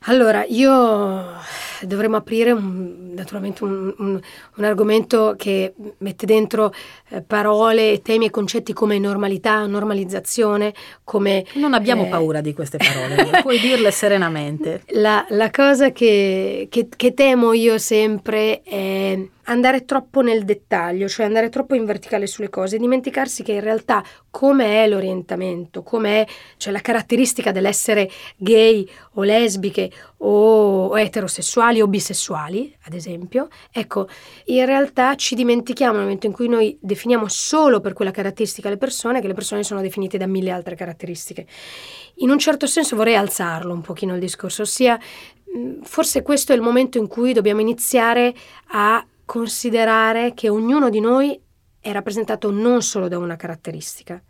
Allora, 0.03 0.43
io 0.45 1.33
dovremmo 1.81 2.17
aprire 2.17 2.51
un, 2.51 3.08
naturalmente 3.19 3.63
un, 3.63 3.93
un, 3.97 4.19
un, 4.55 4.63
argomento 4.63 5.35
che 5.37 5.73
mette 5.99 6.25
dentro 6.25 6.73
eh, 7.09 7.21
parole, 7.21 8.01
temi 8.01 8.25
e 8.25 8.29
concetti 8.29 8.73
come 8.73 8.97
normalità, 8.97 9.65
normalizzazione, 9.65 10.73
come... 11.03 11.45
Non 11.53 11.73
abbiamo 11.73 12.05
eh, 12.05 12.09
paura 12.09 12.41
di 12.41 12.53
queste 12.53 12.77
parole, 12.77 13.41
puoi 13.41 13.59
dirle 13.59 13.91
serenamente. 13.91 14.83
La, 14.87 15.25
la 15.29 15.49
cosa 15.51 15.91
che, 15.91 16.67
che, 16.69 16.87
che 16.95 17.13
temo 17.13 17.53
io 17.53 17.77
sempre 17.77 18.61
è 18.63 19.19
andare 19.49 19.83
troppo 19.83 20.21
nel 20.21 20.45
dettaglio, 20.45 21.07
cioè 21.07 21.25
andare 21.25 21.49
troppo 21.49 21.75
in 21.75 21.85
verticale 21.85 22.27
sulle 22.27 22.49
cose, 22.49 22.77
dimenticarsi 22.77 23.43
che 23.43 23.53
in 23.53 23.61
realtà 23.61 24.03
come 24.29 24.83
è 24.83 24.87
l'orientamento, 24.87 25.83
come 25.83 26.21
è 26.21 26.27
cioè 26.57 26.71
la 26.71 26.79
caratteristica 26.79 27.51
dell'essere 27.51 28.09
gay 28.37 28.87
o 29.13 29.23
lesbiche 29.23 29.91
o, 30.17 30.85
o 30.87 30.99
eterosessuali 30.99 31.81
o 31.81 31.87
bisessuali, 31.87 32.73
ad 32.83 32.93
esempio, 32.93 33.08
ecco, 33.71 34.07
in 34.45 34.65
realtà 34.65 35.15
ci 35.15 35.35
dimentichiamo 35.35 35.93
nel 35.93 36.03
momento 36.03 36.27
in 36.27 36.33
cui 36.33 36.47
noi 36.47 36.77
definiamo 36.81 37.27
solo 37.27 37.79
per 37.79 37.93
quella 37.93 38.11
caratteristica 38.11 38.69
le 38.69 38.77
persone, 38.77 39.21
che 39.21 39.27
le 39.27 39.33
persone 39.33 39.63
sono 39.63 39.81
definite 39.81 40.17
da 40.17 40.27
mille 40.27 40.51
altre 40.51 40.75
caratteristiche. 40.75 41.47
In 42.17 42.29
un 42.29 42.37
certo 42.37 42.67
senso 42.67 42.95
vorrei 42.95 43.15
alzarlo 43.15 43.73
un 43.73 43.81
pochino 43.81 44.13
il 44.13 44.19
discorso, 44.19 44.63
ossia 44.63 44.99
forse 45.81 46.21
questo 46.21 46.51
è 46.51 46.55
il 46.55 46.61
momento 46.61 46.97
in 46.97 47.07
cui 47.07 47.33
dobbiamo 47.33 47.61
iniziare 47.61 48.33
a 48.67 49.05
considerare 49.25 50.33
che 50.33 50.49
ognuno 50.49 50.89
di 50.89 50.99
noi 50.99 51.39
è 51.79 51.91
rappresentato 51.91 52.51
non 52.51 52.81
solo 52.81 53.07
da 53.07 53.17
una 53.17 53.35
caratteristica, 53.35 54.21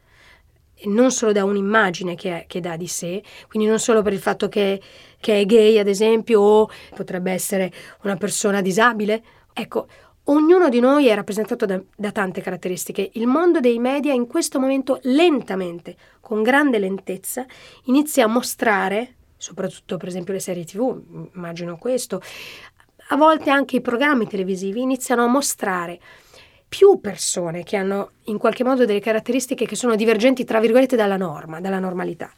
non 0.85 1.11
solo 1.11 1.31
da 1.31 1.43
un'immagine 1.43 2.15
che, 2.15 2.45
che, 2.47 2.59
dà 2.59 2.75
di 2.75 2.87
sé, 2.87 3.23
quindi 3.47 3.67
non 3.67 3.79
solo 3.79 4.01
per 4.01 4.13
il 4.13 4.19
fatto 4.19 4.47
che, 4.49 4.81
che, 5.19 5.41
è 5.41 5.45
gay, 5.45 5.77
ad 5.77 5.87
esempio, 5.87 6.41
o 6.41 6.69
potrebbe 6.95 7.31
essere 7.31 7.71
una 8.03 8.15
persona 8.15 8.61
disabile. 8.61 9.23
Ecco, 9.53 9.87
ognuno 10.25 10.69
di 10.69 10.79
noi 10.79 11.07
è 11.07 11.15
rappresentato 11.15 11.65
da, 11.65 11.81
da 11.95 12.11
tante 12.11 12.41
caratteristiche. 12.41 13.09
Il 13.13 13.27
mondo 13.27 13.59
dei 13.59 13.79
media 13.79 14.13
in 14.13 14.27
questo 14.27 14.59
momento 14.59 14.99
lentamente, 15.03 15.95
con 16.19 16.43
grande 16.43 16.79
lentezza, 16.79 17.45
inizia 17.85 18.25
a 18.25 18.27
mostrare 18.27 19.15
soprattutto 19.39 19.95
per 19.95 20.09
esempio 20.09 20.33
le 20.33 20.41
serie 20.41 20.65
tv, 20.65 21.29
immagino 21.33 21.77
questo, 21.77 22.21
a 23.11 23.15
volte 23.15 23.49
anche 23.49 23.77
i 23.77 23.81
programmi 23.81 24.27
televisivi 24.27 24.81
iniziano 24.81 25.23
a 25.23 25.27
mostrare 25.27 25.99
più 26.69 26.99
persone 27.01 27.63
che 27.63 27.75
hanno 27.75 28.11
in 28.25 28.37
qualche 28.37 28.63
modo 28.63 28.85
delle 28.85 28.99
caratteristiche 28.99 29.65
che 29.65 29.75
sono 29.75 29.95
divergenti, 29.95 30.45
tra 30.45 30.59
virgolette, 30.59 30.95
dalla 30.95 31.17
norma, 31.17 31.59
dalla 31.59 31.79
normalità. 31.79 32.31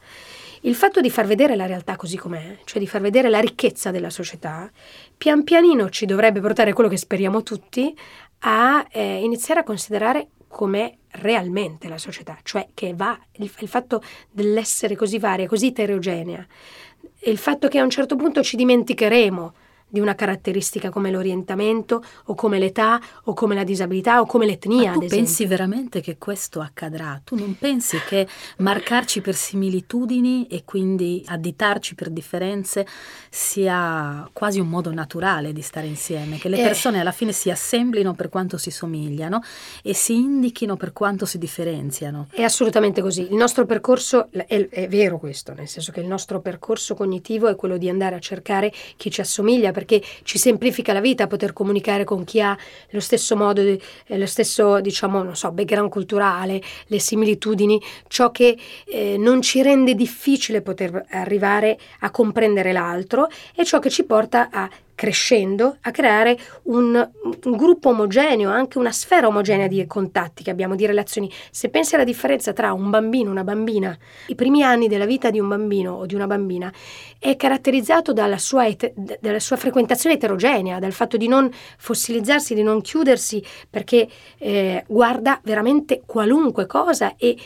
Il 0.62 0.74
fatto 0.74 1.00
di 1.00 1.10
far 1.10 1.26
vedere 1.26 1.54
la 1.54 1.66
realtà 1.66 1.96
così 1.96 2.16
com'è, 2.16 2.58
cioè 2.64 2.78
di 2.78 2.86
far 2.86 3.00
vedere 3.00 3.28
la 3.28 3.40
ricchezza 3.40 3.90
della 3.90 4.10
società, 4.10 4.70
pian 5.16 5.44
pianino 5.44 5.90
ci 5.90 6.06
dovrebbe 6.06 6.40
portare 6.40 6.72
quello 6.72 6.88
che 6.88 6.96
speriamo 6.96 7.42
tutti 7.42 7.94
a 8.40 8.86
eh, 8.90 9.22
iniziare 9.22 9.60
a 9.60 9.64
considerare 9.64 10.28
com'è 10.48 10.92
realmente 11.12 11.88
la 11.88 11.98
società, 11.98 12.38
cioè 12.42 12.68
che 12.74 12.94
va 12.94 13.18
il, 13.38 13.50
il 13.58 13.68
fatto 13.68 14.02
dell'essere 14.30 14.96
così 14.96 15.18
varia, 15.18 15.46
così 15.46 15.68
eterogenea, 15.68 16.46
il 17.24 17.38
fatto 17.38 17.68
che 17.68 17.78
a 17.78 17.84
un 17.84 17.90
certo 17.90 18.16
punto 18.16 18.42
ci 18.42 18.56
dimenticheremo 18.56 19.54
di 19.92 20.00
una 20.00 20.14
caratteristica 20.14 20.88
come 20.88 21.10
l'orientamento 21.10 22.02
o 22.24 22.34
come 22.34 22.58
l'età 22.58 22.98
o 23.24 23.34
come 23.34 23.54
la 23.54 23.62
disabilità 23.62 24.22
o 24.22 24.26
come 24.26 24.46
l'etnia. 24.46 24.92
Ma 24.92 24.98
tu 24.98 25.06
pensi 25.06 25.44
veramente 25.44 26.00
che 26.00 26.16
questo 26.16 26.60
accadrà? 26.60 27.20
Tu 27.22 27.36
non 27.36 27.58
pensi 27.58 27.98
che 28.08 28.26
marcarci 28.58 29.20
per 29.20 29.34
similitudini 29.34 30.46
e 30.46 30.62
quindi 30.64 31.22
additarci 31.26 31.94
per 31.94 32.08
differenze 32.08 32.86
sia 33.28 34.26
quasi 34.32 34.60
un 34.60 34.68
modo 34.68 34.90
naturale 34.94 35.52
di 35.52 35.60
stare 35.60 35.86
insieme, 35.86 36.38
che 36.38 36.48
le 36.48 36.60
eh. 36.60 36.62
persone 36.62 36.98
alla 36.98 37.12
fine 37.12 37.32
si 37.32 37.50
assemblino 37.50 38.14
per 38.14 38.30
quanto 38.30 38.56
si 38.56 38.70
somigliano 38.70 39.42
e 39.82 39.92
si 39.92 40.14
indichino 40.14 40.76
per 40.76 40.94
quanto 40.94 41.26
si 41.26 41.36
differenziano? 41.36 42.28
È 42.30 42.42
assolutamente 42.42 43.02
così. 43.02 43.28
Il 43.28 43.36
nostro 43.36 43.66
percorso 43.66 44.30
è, 44.30 44.68
è 44.70 44.88
vero 44.88 45.18
questo, 45.18 45.52
nel 45.52 45.68
senso 45.68 45.92
che 45.92 46.00
il 46.00 46.06
nostro 46.06 46.40
percorso 46.40 46.94
cognitivo 46.94 47.48
è 47.48 47.56
quello 47.56 47.76
di 47.76 47.90
andare 47.90 48.14
a 48.14 48.20
cercare 48.20 48.72
chi 48.96 49.10
ci 49.10 49.20
assomiglia 49.20 49.70
perché 49.82 50.00
ci 50.22 50.38
semplifica 50.38 50.92
la 50.92 51.00
vita 51.00 51.26
poter 51.26 51.52
comunicare 51.52 52.04
con 52.04 52.24
chi 52.24 52.40
ha 52.40 52.56
lo 52.90 53.00
stesso 53.00 53.36
modo, 53.36 53.60
eh, 53.60 53.80
lo 54.06 54.26
stesso, 54.26 54.80
diciamo, 54.80 55.22
non 55.22 55.34
so, 55.34 55.50
background 55.50 55.90
culturale, 55.90 56.62
le 56.86 56.98
similitudini, 57.00 57.80
ciò 58.06 58.30
che 58.30 58.56
eh, 58.86 59.16
non 59.18 59.42
ci 59.42 59.60
rende 59.62 59.94
difficile 59.94 60.62
poter 60.62 61.04
arrivare 61.10 61.78
a 62.00 62.10
comprendere 62.10 62.72
l'altro 62.72 63.28
e 63.54 63.64
ciò 63.64 63.80
che 63.80 63.90
ci 63.90 64.04
porta 64.04 64.48
a 64.50 64.70
crescendo 64.94 65.76
a 65.80 65.90
creare 65.90 66.38
un, 66.64 67.10
un, 67.44 67.56
gruppo 67.56 67.90
omogeneo, 67.90 68.50
anche 68.50 68.78
una 68.78 68.92
sfera 68.92 69.26
omogenea 69.26 69.66
di 69.66 69.84
contatti 69.86 70.42
che 70.42 70.50
abbiamo, 70.50 70.74
di 70.74 70.86
relazioni. 70.86 71.30
Se 71.50 71.68
pensi 71.68 71.94
alla 71.94 72.04
differenza 72.04 72.52
tra 72.52 72.72
un 72.72 72.90
bambino 72.90 73.28
e 73.28 73.32
una 73.32 73.44
bambina, 73.44 73.96
i 74.26 74.34
primi 74.34 74.62
anni 74.62 74.88
della 74.88 75.06
vita 75.06 75.30
di 75.30 75.40
un 75.40 75.48
bambino 75.48 75.94
o 75.94 76.06
di 76.06 76.14
una 76.14 76.26
bambina 76.26 76.72
è 77.18 77.36
caratterizzato 77.36 78.12
dalla 78.12 78.38
sua, 78.38 78.66
et- 78.66 78.92
dalla 78.94 79.40
sua 79.40 79.56
frequentazione 79.56 80.16
eterogenea, 80.16 80.78
dal 80.78 80.92
fatto 80.92 81.16
di 81.16 81.28
non 81.28 81.50
fossilizzarsi, 81.78 82.54
di 82.54 82.62
non 82.62 82.80
chiudersi, 82.80 83.42
perché 83.68 84.08
eh, 84.38 84.84
guarda 84.86 85.40
veramente 85.42 86.02
qualunque 86.04 86.66
cosa 86.66 87.16
e, 87.16 87.36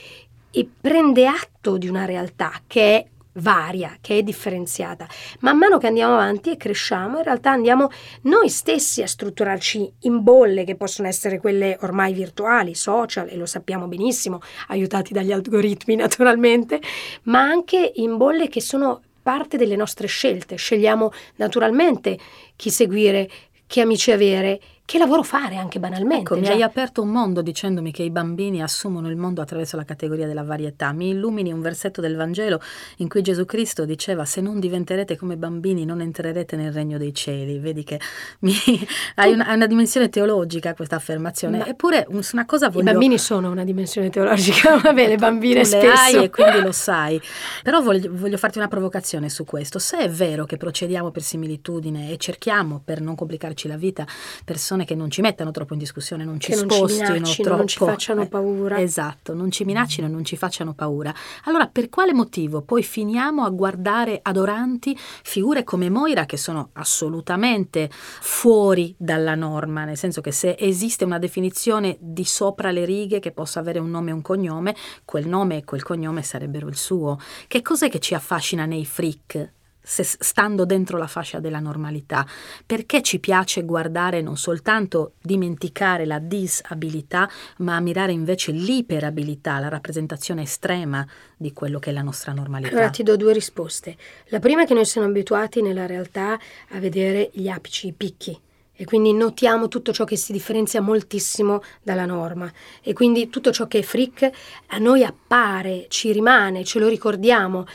e 0.51 0.69
prende 0.81 1.27
atto 1.27 1.77
di 1.79 1.89
una 1.89 2.05
realtà 2.05 2.53
che 2.67 2.97
è 2.97 3.07
varia, 3.37 3.97
che 4.01 4.19
è 4.19 4.23
differenziata. 4.23 5.07
Man 5.41 5.59
mano 5.59 5.79
che 5.79 5.87
andiamo 5.87 6.15
avanti 6.15 6.51
e 6.51 6.57
cresciamo, 6.57 7.19
in 7.19 7.25
realtà 7.25 7.51
andiamo 7.51 7.89
noi 8.23 8.49
stessi 8.49 9.03
a 9.03 9.07
strutturarci 9.07 9.93
in 10.01 10.23
bolle 10.23 10.65
che 10.65 10.77
possono 10.77 11.09
essere 11.09 11.39
quelle 11.39 11.77
ormai 11.81 12.13
virtuali, 12.13 12.75
social, 12.75 13.29
e 13.29 13.37
lo 13.37 13.47
sappiamo 13.47 13.87
benissimo, 13.87 14.41
aiutati 14.69 15.13
dagli 15.13 15.33
algoritmi 15.33 15.97
naturalmente, 15.97 16.81
ma 17.25 17.41
anche 17.41 17.93
in 17.97 18.17
bolle 18.17 18.49
che 18.49 18.61
sono 18.61 19.03
parte 19.23 19.57
delle 19.57 19.77
nostre 19.77 20.07
scelte. 20.07 20.57
Scegliamo 20.57 21.11
naturalmente 21.37 22.19
chi 22.55 22.71
seguire, 22.71 23.29
che 23.67 23.81
amici 23.81 24.13
avere 24.13 24.61
che 24.87 24.99
lavoro 24.99 25.25
fare 25.25 25.57
anche 25.57 25.81
banalmente. 25.81 26.33
Ecco, 26.33 26.41
mi 26.41 26.47
hai 26.47 26.63
aperto 26.63 27.03
un 27.03 27.09
mondo 27.09 27.43
dicendomi 27.43 27.91
che 27.91 28.05
i 28.05 28.11
bambini 28.11 28.63
assumono 28.63 29.11
il 29.11 29.17
mondo 29.17 29.43
attraverso 29.43 29.77
la 29.77 29.85
categoria 29.85 30.29
della 30.29 30.45
varietà. 30.45 30.93
Mi 30.93 31.09
illumini 31.09 31.53
un 31.53 31.61
versetto 31.61 32.01
del 32.01 32.15
Vangelo 32.15 32.61
in 32.99 33.09
cui 33.09 33.21
Gesù 33.21 33.45
Cristo 33.45 33.85
diceva 33.85 34.25
se 34.25 34.41
non 34.41 34.61
diventerete 34.61 35.17
come 35.17 35.37
bambini 35.37 35.85
non 35.85 36.01
entrerete 36.01 36.55
nel 36.55 36.73
regno 36.73 36.99
dei 36.99 37.13
cieli. 37.13 37.59
Vedi 37.59 37.83
che 37.83 38.01
mi... 38.41 38.55
hai, 39.17 39.33
una, 39.33 39.53
una, 39.53 39.67
dimensione 39.67 40.09
teologica 40.09 40.73
questa 40.75 40.95
affermazione. 40.95 41.59
Ma 41.59 41.67
Eppure 41.67 42.07
una 42.09 42.47
cosa 42.47 42.69
voglio... 42.69 42.89
I 42.89 42.93
bambini 42.93 43.19
sono 43.19 43.51
una 43.51 43.65
dimensione 43.65 44.09
teologica, 44.09 44.79
va 44.79 44.93
bene, 44.93 45.09
le 45.09 45.17
bambine 45.17 45.63
tu 45.63 45.67
spesso. 45.67 45.87
Le 45.87 46.19
hai 46.19 46.25
e 46.25 46.31
quindi 46.31 46.61
lo 46.61 46.71
sai. 46.71 47.21
Però 47.65 47.83
voglio, 47.83 48.09
voglio 48.13 48.37
farti 48.37 48.59
una 48.59 48.69
provocazione 48.69 49.31
su 49.31 49.45
questo. 49.45 49.81
Se 49.81 49.99
è 49.99 50.09
vero 50.09 50.45
che 50.45 50.57
procediamo 50.57 51.11
per 51.11 51.23
similitudine 51.23 52.13
e 52.13 52.19
cerchiamo, 52.19 52.81
per 52.85 53.01
non 53.01 53.17
complicarci 53.17 53.67
la 53.67 53.77
vita, 53.77 54.07
persone 54.45 54.76
persone 54.77 54.85
che 54.85 54.95
non 54.95 55.11
ci 55.11 55.21
mettano 55.23 55.51
troppo 55.51 55.73
in 55.73 55.79
discussione, 55.79 56.25
non 56.25 56.39
ci 56.39 56.51
che 56.51 56.57
spostino 56.57 57.09
non 57.09 57.25
ci 57.25 57.43
troppo. 57.43 57.59
Non 57.59 57.67
ci 57.67 57.79
facciano 57.79 58.23
eh, 58.23 58.27
paura. 58.27 58.79
esatto, 58.79 59.35
non 59.35 59.51
ci 59.51 59.65
minaccino 59.65 60.07
e 60.07 60.11
non 60.11 60.25
ci 60.25 60.37
facciano 60.37 60.75
paura. 60.75 61.15
Allora, 61.45 61.67
per 61.67 61.89
quale 61.89 62.13
motivo 62.13 62.63
poi 62.63 62.83
finiamo 62.83 63.45
a 63.45 63.51
guardare 63.51 64.21
adoranti 64.23 64.97
figure 64.97 65.65
come 65.65 65.89
Moira 65.89 66.27
che 66.27 66.37
sono 66.37 66.71
assolutamente 66.75 67.89
fuori 67.91 68.95
dalla 68.99 69.35
norma, 69.35 69.85
nel 69.85 69.97
senso 69.97 70.21
che 70.21 70.33
se 70.33 70.57
esiste 70.59 71.05
una 71.05 71.19
definizione 71.19 71.97
di 72.01 72.25
sopra 72.25 72.71
le 72.71 72.85
righe 72.85 73.21
che 73.21 73.33
possa 73.33 73.61
avere 73.61 73.79
un 73.79 73.91
nome 73.91 74.11
e 74.11 74.15
un 74.15 74.23
cognome, 74.23 74.75
quel 75.05 75.27
nome 75.27 75.59
e 75.59 75.65
quel 75.65 75.83
cognome 75.83 76.23
sarebbero 76.23 76.69
il 76.69 76.77
suo. 76.77 77.19
Che 77.47 77.63
cos'è 77.63 77.89
che 77.89 78.01
ci 78.01 78.15
affascina 78.15 78.67
nei 78.67 78.85
freak? 78.85 79.55
Se, 79.89 80.03
stando 80.03 80.65
dentro 80.65 80.99
la 80.99 81.07
fascia 81.07 81.39
della 81.39 81.61
normalità, 81.61 82.27
perché 82.67 83.03
ci 83.03 83.21
piace 83.21 83.65
guardare 83.65 84.21
non 84.21 84.37
soltanto 84.37 85.13
dimenticare 85.23 86.05
la 86.05 86.19
disabilità, 86.19 87.31
ma 87.59 87.77
ammirare 87.77 88.11
invece 88.11 88.51
l'iperabilità, 88.51 89.61
la 89.61 89.69
rappresentazione 89.69 90.43
estrema 90.43 91.07
di 91.37 91.53
quello 91.53 91.79
che 91.79 91.91
è 91.91 91.93
la 91.93 92.03
nostra 92.03 92.33
normalità. 92.33 92.71
Allora 92.71 92.91
ti 92.91 93.05
do 93.05 93.17
due 93.17 93.33
risposte. 93.33 93.97
La 94.31 94.41
prima 94.41 94.65
è 94.65 94.67
che 94.67 94.75
noi 94.75 94.85
siamo 94.85 95.07
abituati 95.07 95.63
nella 95.63 95.87
realtà 95.87 96.37
a 96.71 96.79
vedere 96.81 97.31
gli 97.33 97.47
apici, 97.47 97.87
i 97.87 97.93
picchi, 97.93 98.37
e 98.79 98.85
quindi 98.85 99.13
notiamo 99.15 99.69
tutto 99.69 99.93
ciò 99.93 100.05
che 100.05 100.17
si 100.17 100.33
differenzia 100.33 100.83
moltissimo 100.83 101.63
dalla 101.83 102.05
norma 102.05 102.53
e 102.83 102.93
quindi 102.93 103.31
tutto 103.31 103.51
ciò 103.51 103.67
che 103.67 103.79
è 103.79 103.83
freak 103.83 104.31
a 104.67 104.79
noi 104.79 105.03
appare, 105.03 105.87
ci 105.89 106.13
rimane, 106.13 106.63
ce 106.63 106.79
lo 106.79 106.89
ricordiamo 106.89 107.67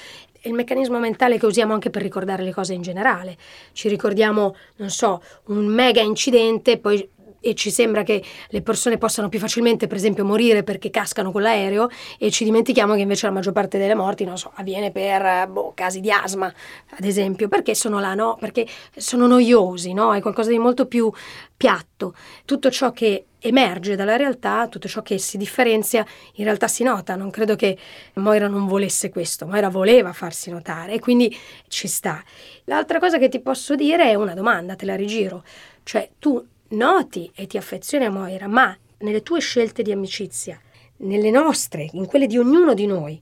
è 0.42 0.48
il 0.48 0.54
meccanismo 0.54 0.98
mentale 1.00 1.38
che 1.38 1.46
usiamo 1.46 1.74
anche 1.74 1.92
per 1.92 2.02
ricordare 2.02 2.44
le 2.44 2.52
cose 2.52 2.74
in 2.74 2.82
generale. 2.82 3.38
Ci 3.74 3.88
ricordiamo, 3.88 4.56
non 4.78 4.90
so, 4.90 5.22
un 5.46 5.66
mega 5.66 6.02
incidente, 6.02 6.80
poi 6.80 7.08
e 7.44 7.56
ci 7.56 7.72
sembra 7.72 8.04
che 8.04 8.24
le 8.50 8.62
persone 8.62 9.00
possano 9.00 9.28
più 9.28 9.40
facilmente, 9.40 9.88
per 9.88 9.98
esempio, 9.98 10.24
morire 10.24 10.64
perché 10.64 10.92
cascano 10.92 11.32
con 11.32 11.42
l'aereo 11.42 11.90
e 12.20 12.30
ci 12.30 12.44
dimentichiamo 12.44 12.94
che 12.94 13.02
invece 13.02 13.26
la 13.26 13.34
maggior 13.34 13.52
parte 13.52 13.80
delle 13.80 13.96
morti, 13.96 14.24
non 14.24 14.38
so, 14.38 14.52
avviene 14.56 14.92
per 14.92 15.48
boh, 15.50 15.74
casi 15.74 16.00
di 16.00 16.12
asma, 16.12 16.46
ad 16.46 17.04
esempio, 17.04 17.48
perché 17.48 17.74
sono 17.74 18.00
là, 18.00 18.14
no? 18.14 18.38
Perché 18.40 18.68
sono 18.96 19.26
noiosi, 19.26 19.92
no? 19.94 20.14
È 20.14 20.22
qualcosa 20.22 20.52
di 20.52 20.60
molto 20.60 20.86
più 20.86 21.12
piatto. 21.58 22.14
Tutto 22.46 22.70
ciò 22.70 22.92
che 22.92 23.26
emerge 23.42 23.96
dalla 23.96 24.16
realtà, 24.16 24.68
tutto 24.68 24.88
ciò 24.88 25.02
che 25.02 25.18
si 25.18 25.38
differenzia, 25.38 26.06
in 26.36 26.44
realtà 26.44 26.68
si 26.68 26.84
nota. 26.84 27.16
Non 27.16 27.30
credo 27.30 27.56
che 27.56 27.78
Moira 28.16 28.48
non 28.48 28.68
volesse 28.68 29.10
questo, 29.10 29.46
Moira 29.48 29.70
voleva 29.70 30.14
farsi 30.14 30.52
notare 30.52 30.94
e 30.94 31.00
quindi 31.00 31.36
ci 31.68 31.88
sta. 31.88 32.24
L'altra 32.66 33.00
cosa 33.00 33.18
che 33.18 33.30
ti 33.30 33.40
posso 33.40 33.76
dire 33.76 34.10
è 34.10 34.14
una 34.16 34.34
domanda, 34.34 34.76
te 34.76 34.86
la 34.86 34.96
rigiro. 34.96 35.44
Cioè, 35.84 36.12
tu 36.20 36.46
noti 36.70 37.30
e 37.36 37.48
ti 37.48 37.58
affezioni 37.58 38.06
a 38.06 38.12
Moira, 38.12 38.48
ma 38.48 38.78
nelle 39.00 39.24
tue 39.24 39.40
scelte 39.40 39.82
di 39.82 39.92
amicizia, 39.92 40.60
nelle 40.98 41.32
nostre, 41.32 41.90
in 41.94 42.06
quelle 42.06 42.28
di 42.28 42.38
ognuno 42.38 42.74
di 42.74 42.86
noi, 42.86 43.22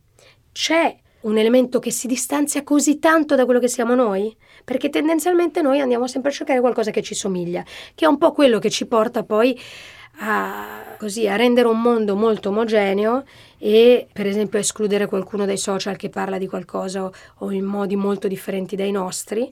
c'è 0.51 0.95
un 1.21 1.37
elemento 1.37 1.79
che 1.79 1.91
si 1.91 2.07
distanzia 2.07 2.63
così 2.63 2.99
tanto 2.99 3.35
da 3.35 3.45
quello 3.45 3.59
che 3.59 3.67
siamo 3.67 3.93
noi? 3.95 4.35
Perché 4.63 4.89
tendenzialmente 4.89 5.61
noi 5.61 5.79
andiamo 5.81 6.07
sempre 6.07 6.31
a 6.31 6.33
cercare 6.33 6.59
qualcosa 6.59 6.91
che 6.91 7.01
ci 7.01 7.13
somiglia, 7.13 7.63
che 7.95 8.05
è 8.05 8.07
un 8.07 8.17
po' 8.17 8.31
quello 8.31 8.59
che 8.59 8.69
ci 8.69 8.85
porta 8.85 9.23
poi 9.23 9.59
a, 10.19 10.95
così, 10.97 11.27
a 11.27 11.35
rendere 11.35 11.67
un 11.67 11.81
mondo 11.81 12.15
molto 12.15 12.49
omogeneo 12.49 13.23
e 13.57 14.07
per 14.11 14.25
esempio 14.25 14.57
a 14.57 14.61
escludere 14.61 15.05
qualcuno 15.05 15.45
dai 15.45 15.57
social 15.57 15.95
che 15.95 16.09
parla 16.09 16.37
di 16.37 16.47
qualcosa 16.47 17.09
o 17.37 17.51
in 17.51 17.65
modi 17.65 17.95
molto 17.95 18.27
differenti 18.27 18.75
dai 18.75 18.91
nostri. 18.91 19.51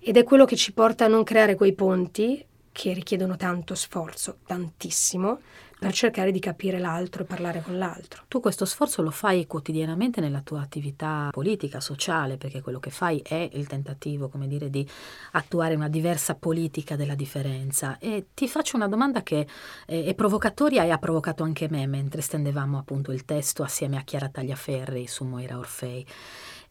Ed 0.00 0.16
è 0.16 0.24
quello 0.24 0.44
che 0.44 0.56
ci 0.56 0.72
porta 0.72 1.04
a 1.04 1.08
non 1.08 1.24
creare 1.24 1.54
quei 1.54 1.72
ponti 1.72 2.44
che 2.70 2.92
richiedono 2.92 3.36
tanto 3.36 3.74
sforzo, 3.74 4.36
tantissimo, 4.46 5.40
per 5.78 5.92
cercare 5.92 6.32
di 6.32 6.40
capire 6.40 6.78
l'altro 6.78 7.22
e 7.22 7.26
parlare 7.26 7.62
con 7.62 7.78
l'altro. 7.78 8.24
Tu 8.26 8.40
questo 8.40 8.64
sforzo 8.64 9.00
lo 9.00 9.10
fai 9.10 9.46
quotidianamente 9.46 10.20
nella 10.20 10.40
tua 10.40 10.60
attività 10.60 11.28
politica, 11.30 11.80
sociale, 11.80 12.36
perché 12.36 12.60
quello 12.60 12.80
che 12.80 12.90
fai 12.90 13.20
è 13.24 13.48
il 13.52 13.66
tentativo, 13.66 14.28
come 14.28 14.48
dire, 14.48 14.70
di 14.70 14.86
attuare 15.32 15.76
una 15.76 15.88
diversa 15.88 16.34
politica 16.34 16.96
della 16.96 17.14
differenza. 17.14 17.98
E 17.98 18.28
ti 18.34 18.48
faccio 18.48 18.76
una 18.76 18.88
domanda 18.88 19.22
che 19.22 19.46
è 19.86 20.14
provocatoria 20.14 20.82
e 20.82 20.90
ha 20.90 20.98
provocato 20.98 21.44
anche 21.44 21.68
me 21.70 21.86
mentre 21.86 22.22
stendevamo 22.22 22.78
appunto 22.78 23.12
il 23.12 23.24
testo 23.24 23.62
assieme 23.62 23.96
a 23.96 24.02
Chiara 24.02 24.28
Tagliaferri 24.28 25.06
su 25.06 25.24
Moira 25.24 25.58
Orfei. 25.58 26.04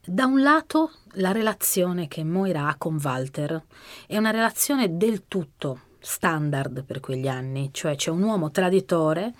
Da 0.04 0.26
un 0.26 0.42
lato 0.42 0.92
la 1.14 1.32
relazione 1.32 2.08
che 2.08 2.24
Moira 2.24 2.68
ha 2.68 2.76
con 2.76 2.98
Walter 3.02 3.62
è 4.06 4.16
una 4.16 4.30
relazione 4.30 4.96
del 4.96 5.26
tutto 5.26 5.80
standard 6.00 6.84
per 6.84 7.00
quegli 7.00 7.28
anni, 7.28 7.70
cioè 7.72 7.96
c'è 7.96 8.10
un 8.10 8.22
uomo 8.22 8.50
traditore 8.50 9.32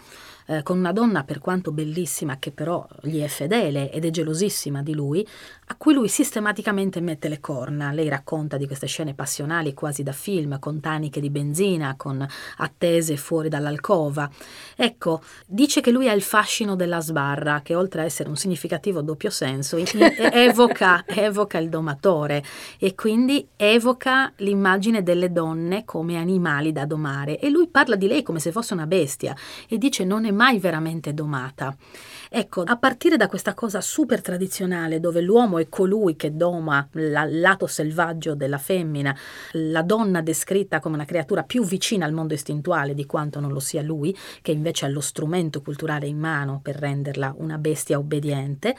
eh, 0.49 0.62
con 0.62 0.78
una 0.78 0.92
donna 0.92 1.24
per 1.24 1.40
quanto 1.40 1.72
bellissima 1.72 2.38
che 2.38 2.53
però 2.53 2.86
gli 3.03 3.20
è 3.20 3.28
fedele 3.28 3.90
ed 3.92 4.05
è 4.05 4.11
gelosissima 4.11 4.82
di 4.82 4.94
lui, 4.94 5.26
a 5.66 5.74
cui 5.76 5.92
lui 5.92 6.09
sistematicamente 6.09 7.01
mette 7.01 7.28
le 7.28 7.40
corna. 7.40 7.92
Lei 7.92 8.09
racconta 8.09 8.57
di 8.57 8.66
queste 8.66 8.86
scene 8.86 9.14
passionali 9.14 9.74
quasi 9.74 10.03
da 10.03 10.12
film, 10.12 10.59
con 10.59 10.80
taniche 10.80 11.20
di 11.20 11.28
benzina, 11.28 11.94
con 11.96 12.26
attese 12.57 13.16
fuori 13.16 13.51
dall'alcova. 13.51 14.28
Ecco, 14.74 15.20
dice 15.46 15.82
che 15.82 15.90
lui 15.90 16.09
ha 16.09 16.12
il 16.12 16.22
fascino 16.22 16.76
della 16.76 17.01
sbarra, 17.01 17.61
che 17.62 17.74
oltre 17.74 18.01
a 18.01 18.05
essere 18.05 18.30
un 18.30 18.36
significativo 18.36 19.03
doppio 19.03 19.30
senso, 19.30 19.76
evoca, 20.32 21.05
evoca 21.07 21.59
il 21.59 21.68
domatore 21.68 22.42
e 22.78 22.94
quindi 22.94 23.46
evoca 23.57 24.32
l'immagine 24.36 25.03
delle 25.03 25.30
donne 25.30 25.84
come 25.84 26.16
animali 26.16 26.72
da 26.72 26.86
domare. 26.86 27.38
E 27.38 27.51
lui 27.51 27.68
parla 27.68 27.96
di 27.96 28.07
lei 28.07 28.22
come 28.22 28.40
se 28.40 28.51
fosse 28.51 28.72
una 28.72 28.86
bestia 28.86 29.36
e 29.68 29.76
dice 29.76 30.05
non 30.05 30.24
è 30.24 30.30
mai 30.39 30.61
veramente 30.61 31.12
domata. 31.12 31.76
Ecco, 32.30 32.62
a 32.62 32.76
partire 32.76 33.16
da 33.16 33.26
questa 33.26 33.55
cosa 33.55 33.80
super 33.80 34.20
tradizionale 34.20 35.01
dove 35.01 35.20
l'uomo 35.20 35.59
è 35.59 35.68
colui 35.68 36.14
che 36.14 36.36
doma 36.36 36.89
il 36.93 37.41
lato 37.41 37.66
selvaggio 37.66 38.36
della 38.36 38.59
femmina, 38.59 39.16
la 39.53 39.82
donna 39.82 40.22
descritta 40.22 40.78
come 40.78 40.95
una 40.95 41.05
creatura 41.05 41.43
più 41.43 41.64
vicina 41.64 42.05
al 42.05 42.12
mondo 42.12 42.34
istintuale 42.34 42.95
di 42.95 43.05
quanto 43.05 43.41
non 43.41 43.51
lo 43.51 43.59
sia 43.59 43.82
lui, 43.82 44.16
che 44.41 44.53
invece 44.53 44.86
ha 44.86 44.89
lo 44.89 45.01
strumento 45.01 45.61
culturale 45.61 46.07
in 46.07 46.18
mano 46.18 46.61
per 46.62 46.76
renderla 46.76 47.34
una 47.39 47.59
bestia 47.59 47.99
obbediente, 47.99 48.76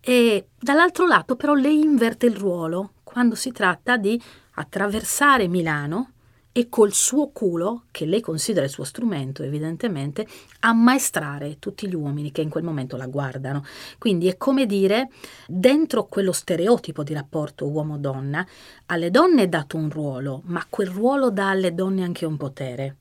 e 0.00 0.48
dall'altro 0.58 1.06
lato 1.06 1.36
però 1.36 1.54
lei 1.54 1.80
inverte 1.80 2.26
il 2.26 2.34
ruolo 2.34 2.94
quando 3.04 3.36
si 3.36 3.52
tratta 3.52 3.96
di 3.96 4.20
attraversare 4.54 5.46
Milano 5.46 6.10
e 6.56 6.70
col 6.70 6.94
suo 6.94 7.28
culo, 7.32 7.82
che 7.90 8.06
lei 8.06 8.22
considera 8.22 8.64
il 8.64 8.72
suo 8.72 8.84
strumento 8.84 9.42
evidentemente, 9.42 10.26
ammaestrare 10.60 11.58
tutti 11.58 11.86
gli 11.86 11.94
uomini 11.94 12.32
che 12.32 12.40
in 12.40 12.48
quel 12.48 12.64
momento 12.64 12.96
la 12.96 13.06
guardano. 13.06 13.62
Quindi 13.98 14.26
è 14.26 14.38
come 14.38 14.64
dire, 14.64 15.10
dentro 15.46 16.06
quello 16.06 16.32
stereotipo 16.32 17.02
di 17.02 17.12
rapporto 17.12 17.68
uomo-donna, 17.68 18.46
alle 18.86 19.10
donne 19.10 19.42
è 19.42 19.48
dato 19.48 19.76
un 19.76 19.90
ruolo, 19.90 20.40
ma 20.46 20.64
quel 20.66 20.88
ruolo 20.88 21.30
dà 21.30 21.50
alle 21.50 21.74
donne 21.74 22.02
anche 22.02 22.24
un 22.24 22.38
potere, 22.38 22.96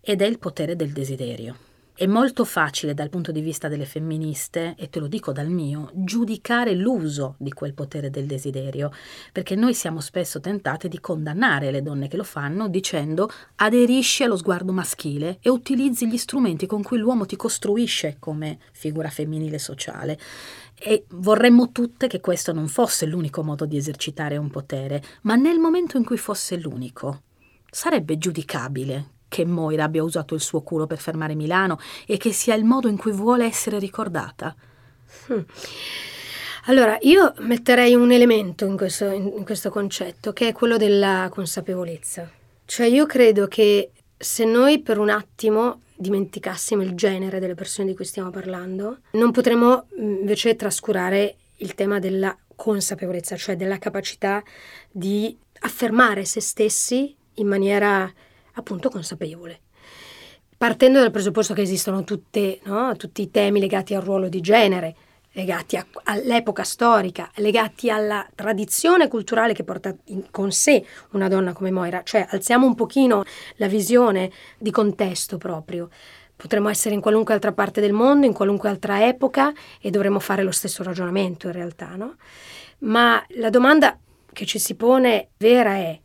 ed 0.00 0.22
è 0.22 0.24
il 0.24 0.38
potere 0.38 0.74
del 0.74 0.92
desiderio. 0.92 1.67
È 1.98 2.06
molto 2.06 2.44
facile 2.44 2.94
dal 2.94 3.08
punto 3.08 3.32
di 3.32 3.40
vista 3.40 3.66
delle 3.66 3.84
femministe, 3.84 4.76
e 4.78 4.88
te 4.88 5.00
lo 5.00 5.08
dico 5.08 5.32
dal 5.32 5.48
mio, 5.48 5.90
giudicare 5.94 6.72
l'uso 6.76 7.34
di 7.38 7.50
quel 7.52 7.74
potere 7.74 8.08
del 8.08 8.26
desiderio, 8.26 8.92
perché 9.32 9.56
noi 9.56 9.74
siamo 9.74 9.98
spesso 9.98 10.38
tentate 10.38 10.86
di 10.86 11.00
condannare 11.00 11.72
le 11.72 11.82
donne 11.82 12.06
che 12.06 12.16
lo 12.16 12.22
fanno 12.22 12.68
dicendo 12.68 13.28
aderisci 13.56 14.22
allo 14.22 14.36
sguardo 14.36 14.72
maschile 14.72 15.38
e 15.40 15.50
utilizzi 15.50 16.06
gli 16.06 16.16
strumenti 16.16 16.66
con 16.66 16.84
cui 16.84 16.98
l'uomo 16.98 17.26
ti 17.26 17.34
costruisce 17.34 18.18
come 18.20 18.60
figura 18.70 19.10
femminile 19.10 19.58
sociale. 19.58 20.20
E 20.78 21.04
vorremmo 21.08 21.72
tutte 21.72 22.06
che 22.06 22.20
questo 22.20 22.52
non 22.52 22.68
fosse 22.68 23.06
l'unico 23.06 23.42
modo 23.42 23.66
di 23.66 23.76
esercitare 23.76 24.36
un 24.36 24.50
potere, 24.50 25.02
ma 25.22 25.34
nel 25.34 25.58
momento 25.58 25.96
in 25.96 26.04
cui 26.04 26.16
fosse 26.16 26.58
l'unico, 26.58 27.22
sarebbe 27.68 28.18
giudicabile 28.18 29.16
che 29.28 29.44
Moira 29.44 29.84
abbia 29.84 30.02
usato 30.02 30.34
il 30.34 30.40
suo 30.40 30.62
culo 30.62 30.86
per 30.86 30.98
fermare 30.98 31.34
Milano 31.34 31.78
e 32.06 32.16
che 32.16 32.32
sia 32.32 32.54
il 32.54 32.64
modo 32.64 32.88
in 32.88 32.96
cui 32.96 33.12
vuole 33.12 33.44
essere 33.44 33.78
ricordata. 33.78 34.54
Hmm. 35.28 35.40
Allora, 36.66 36.98
io 37.00 37.32
metterei 37.38 37.94
un 37.94 38.12
elemento 38.12 38.66
in 38.66 38.76
questo, 38.76 39.06
in 39.06 39.44
questo 39.44 39.70
concetto, 39.70 40.32
che 40.32 40.48
è 40.48 40.52
quello 40.52 40.76
della 40.76 41.28
consapevolezza. 41.30 42.30
Cioè 42.64 42.86
io 42.86 43.06
credo 43.06 43.48
che 43.48 43.92
se 44.16 44.44
noi 44.44 44.80
per 44.80 44.98
un 44.98 45.08
attimo 45.08 45.80
dimenticassimo 45.96 46.82
il 46.82 46.94
genere 46.94 47.40
delle 47.40 47.54
persone 47.54 47.88
di 47.88 47.94
cui 47.94 48.04
stiamo 48.04 48.30
parlando, 48.30 48.98
non 49.12 49.30
potremmo 49.30 49.86
invece 49.96 50.56
trascurare 50.56 51.36
il 51.56 51.74
tema 51.74 51.98
della 51.98 52.36
consapevolezza, 52.54 53.36
cioè 53.36 53.56
della 53.56 53.78
capacità 53.78 54.42
di 54.90 55.36
affermare 55.60 56.24
se 56.24 56.40
stessi 56.40 57.16
in 57.34 57.46
maniera 57.46 58.12
appunto 58.58 58.88
consapevole. 58.88 59.60
Partendo 60.56 60.98
dal 60.98 61.12
presupposto 61.12 61.54
che 61.54 61.62
esistono 61.62 62.02
tutte, 62.02 62.60
no, 62.64 62.96
tutti 62.96 63.22
i 63.22 63.30
temi 63.30 63.60
legati 63.60 63.94
al 63.94 64.02
ruolo 64.02 64.28
di 64.28 64.40
genere, 64.40 64.96
legati 65.32 65.76
a, 65.76 65.86
all'epoca 66.04 66.64
storica, 66.64 67.30
legati 67.36 67.90
alla 67.90 68.26
tradizione 68.34 69.06
culturale 69.06 69.52
che 69.52 69.62
porta 69.62 69.94
in, 70.06 70.30
con 70.30 70.50
sé 70.50 70.84
una 71.12 71.28
donna 71.28 71.52
come 71.52 71.70
Moira, 71.70 72.02
cioè 72.02 72.26
alziamo 72.28 72.66
un 72.66 72.74
pochino 72.74 73.22
la 73.56 73.68
visione 73.68 74.32
di 74.58 74.72
contesto 74.72 75.38
proprio. 75.38 75.88
Potremmo 76.34 76.68
essere 76.68 76.94
in 76.94 77.00
qualunque 77.00 77.34
altra 77.34 77.52
parte 77.52 77.80
del 77.80 77.92
mondo, 77.92 78.26
in 78.26 78.32
qualunque 78.32 78.68
altra 78.68 79.06
epoca 79.06 79.52
e 79.80 79.90
dovremmo 79.90 80.18
fare 80.18 80.42
lo 80.42 80.52
stesso 80.52 80.82
ragionamento 80.82 81.46
in 81.46 81.52
realtà, 81.52 81.94
no? 81.96 82.16
Ma 82.80 83.24
la 83.30 83.50
domanda 83.50 83.98
che 84.32 84.44
ci 84.44 84.58
si 84.58 84.76
pone 84.76 85.30
vera 85.36 85.74
è 85.74 86.00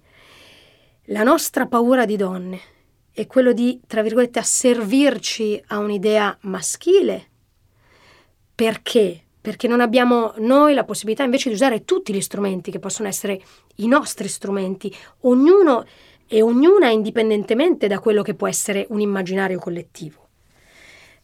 la 1.07 1.23
nostra 1.23 1.65
paura 1.65 2.05
di 2.05 2.15
donne 2.15 2.59
è 3.11 3.27
quello 3.27 3.51
di, 3.51 3.81
tra 3.85 4.01
virgolette, 4.01 4.39
asservirci 4.39 5.61
a 5.67 5.79
un'idea 5.79 6.37
maschile. 6.43 7.27
Perché? 8.55 9.21
Perché 9.41 9.67
non 9.67 9.81
abbiamo 9.81 10.33
noi 10.37 10.73
la 10.73 10.85
possibilità 10.85 11.23
invece 11.23 11.49
di 11.49 11.55
usare 11.55 11.83
tutti 11.83 12.13
gli 12.13 12.21
strumenti 12.21 12.71
che 12.71 12.79
possono 12.79 13.09
essere 13.09 13.41
i 13.75 13.87
nostri 13.87 14.29
strumenti, 14.29 14.95
ognuno 15.21 15.85
e 16.25 16.41
ognuna 16.41 16.89
indipendentemente 16.89 17.87
da 17.87 17.99
quello 17.99 18.21
che 18.21 18.33
può 18.33 18.47
essere 18.47 18.85
un 18.89 19.01
immaginario 19.01 19.59
collettivo. 19.59 20.21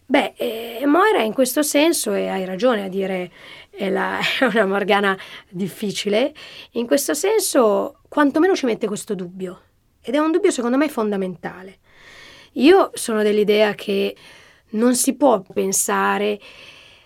Beh, 0.06 0.34
eh, 0.36 0.86
Moira 0.88 1.22
in 1.22 1.34
questo 1.34 1.64
senso, 1.64 2.14
e 2.14 2.28
hai 2.28 2.44
ragione 2.44 2.84
a 2.84 2.90
dire 2.90 3.32
è, 3.70 3.90
la, 3.90 4.20
è 4.40 4.44
una 4.44 4.66
Morgana 4.66 5.18
difficile, 5.48 6.34
in 6.72 6.86
questo 6.86 7.14
senso 7.14 8.02
quantomeno 8.10 8.56
ci 8.56 8.66
mette 8.66 8.88
questo 8.88 9.16
dubbio 9.16 9.62
ed 10.02 10.16
è 10.16 10.20
un 10.20 10.32
dubbio 10.32 10.52
secondo 10.52 10.78
me 10.78 10.90
fondamentale. 10.90 11.80
Io 12.54 12.92
sono 12.94 13.22
dell'idea 13.22 13.76
che 13.76 14.16
non 14.72 14.96
si 14.96 15.16
può 15.16 15.42
pensare, 15.42 16.40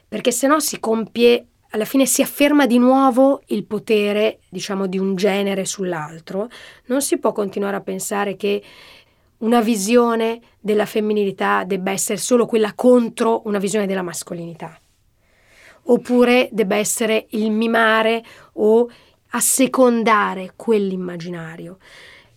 perché 0.08 0.32
se 0.32 0.48
no 0.48 0.60
si 0.60 0.80
compie, 0.80 1.48
alla 1.70 1.86
fine 1.86 2.06
si 2.06 2.22
afferma 2.22 2.68
di 2.68 2.78
nuovo 2.78 3.41
il 3.48 3.66
potere, 3.66 4.39
diciamo, 4.50 4.86
di 4.86 5.00
un 5.00 5.16
genere 5.16 5.66
sull'altro. 5.66 6.50
Non 6.86 7.02
si 7.02 7.18
può 7.18 7.32
continuare 7.32 7.78
a 7.78 7.82
pensare 7.82 8.36
che 8.36 8.62
una 9.39 9.60
visione 9.60 10.39
della 10.60 10.86
femminilità 10.86 11.64
debba 11.66 11.91
essere 11.91 12.18
solo 12.18 12.46
quella 12.46 12.74
contro 12.76 13.41
una 13.46 13.58
visione 13.58 13.88
della 13.88 14.04
mascolinità. 14.04 14.80
Oppure 15.86 16.48
debba 16.52 16.76
essere 16.76 17.26
il 17.32 17.52
mimare 17.52 18.24
o 18.54 18.88
assecondare 19.30 20.54
quell'immaginario. 20.56 21.80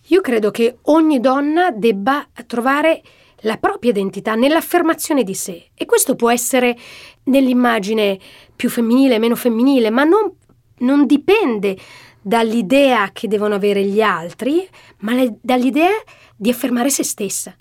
Io 0.09 0.21
credo 0.21 0.51
che 0.51 0.77
ogni 0.83 1.19
donna 1.19 1.71
debba 1.71 2.27
trovare 2.45 3.01
la 3.41 3.57
propria 3.57 3.91
identità 3.91 4.35
nell'affermazione 4.35 5.23
di 5.23 5.33
sé 5.33 5.69
e 5.73 5.85
questo 5.85 6.15
può 6.15 6.31
essere 6.31 6.77
nell'immagine 7.23 8.17
più 8.55 8.69
femminile, 8.69 9.19
meno 9.19 9.35
femminile, 9.35 9.89
ma 9.89 10.03
non, 10.03 10.31
non 10.79 11.05
dipende 11.05 11.77
dall'idea 12.21 13.11
che 13.11 13.27
devono 13.27 13.55
avere 13.55 13.83
gli 13.83 14.01
altri, 14.01 14.67
ma 14.99 15.13
le, 15.13 15.37
dall'idea 15.41 15.91
di 16.35 16.49
affermare 16.49 16.89
se 16.89 17.03
stessa. 17.03 17.55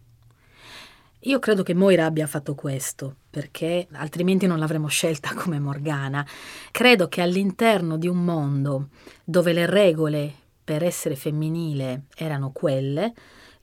Io 1.21 1.41
credo 1.41 1.65
che 1.65 1.75
Moira 1.75 2.05
abbia 2.05 2.29
fatto 2.29 2.55
questo, 2.55 3.17
perché 3.29 3.89
altrimenti 3.95 4.47
non 4.47 4.61
l'avremmo 4.61 4.87
scelta 4.87 5.35
come 5.35 5.59
Morgana. 5.59 6.25
Credo 6.71 7.09
che 7.09 7.23
all'interno 7.23 7.97
di 7.97 8.07
un 8.07 8.25
mondo 8.25 8.89
dove 9.25 9.53
le 9.53 9.67
regole 9.67 10.35
per 10.67 10.83
essere 10.83 11.15
femminile 11.15 12.07
erano 12.17 12.51
quelle, 12.51 13.15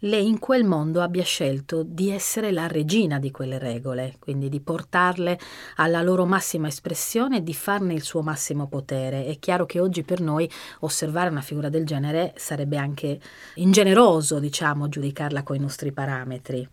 lei 0.05 0.25
in 0.25 0.39
quel 0.39 0.63
mondo 0.63 1.01
abbia 1.01 1.23
scelto 1.23 1.83
di 1.85 2.09
essere 2.11 2.51
la 2.51 2.67
regina 2.67 3.19
di 3.19 3.29
quelle 3.29 3.57
regole, 3.57 4.15
quindi 4.19 4.47
di 4.47 4.61
portarle 4.61 5.37
alla 5.75 6.01
loro 6.01 6.25
massima 6.25 6.67
espressione 6.67 7.37
e 7.37 7.43
di 7.43 7.53
farne 7.53 7.93
il 7.93 8.03
suo 8.03 8.21
massimo 8.21 8.67
potere. 8.67 9.25
È 9.25 9.37
chiaro 9.37 9.65
che 9.65 9.81
oggi 9.81 10.03
per 10.03 10.21
noi 10.21 10.49
osservare 10.79 11.29
una 11.29 11.41
figura 11.41 11.67
del 11.67 11.85
genere 11.85 12.33
sarebbe 12.37 12.77
anche 12.77 13.19
ingeneroso, 13.55 14.39
diciamo, 14.39 14.87
giudicarla 14.87 15.43
con 15.43 15.57
i 15.57 15.59
nostri 15.59 15.91
parametri. 15.91 16.65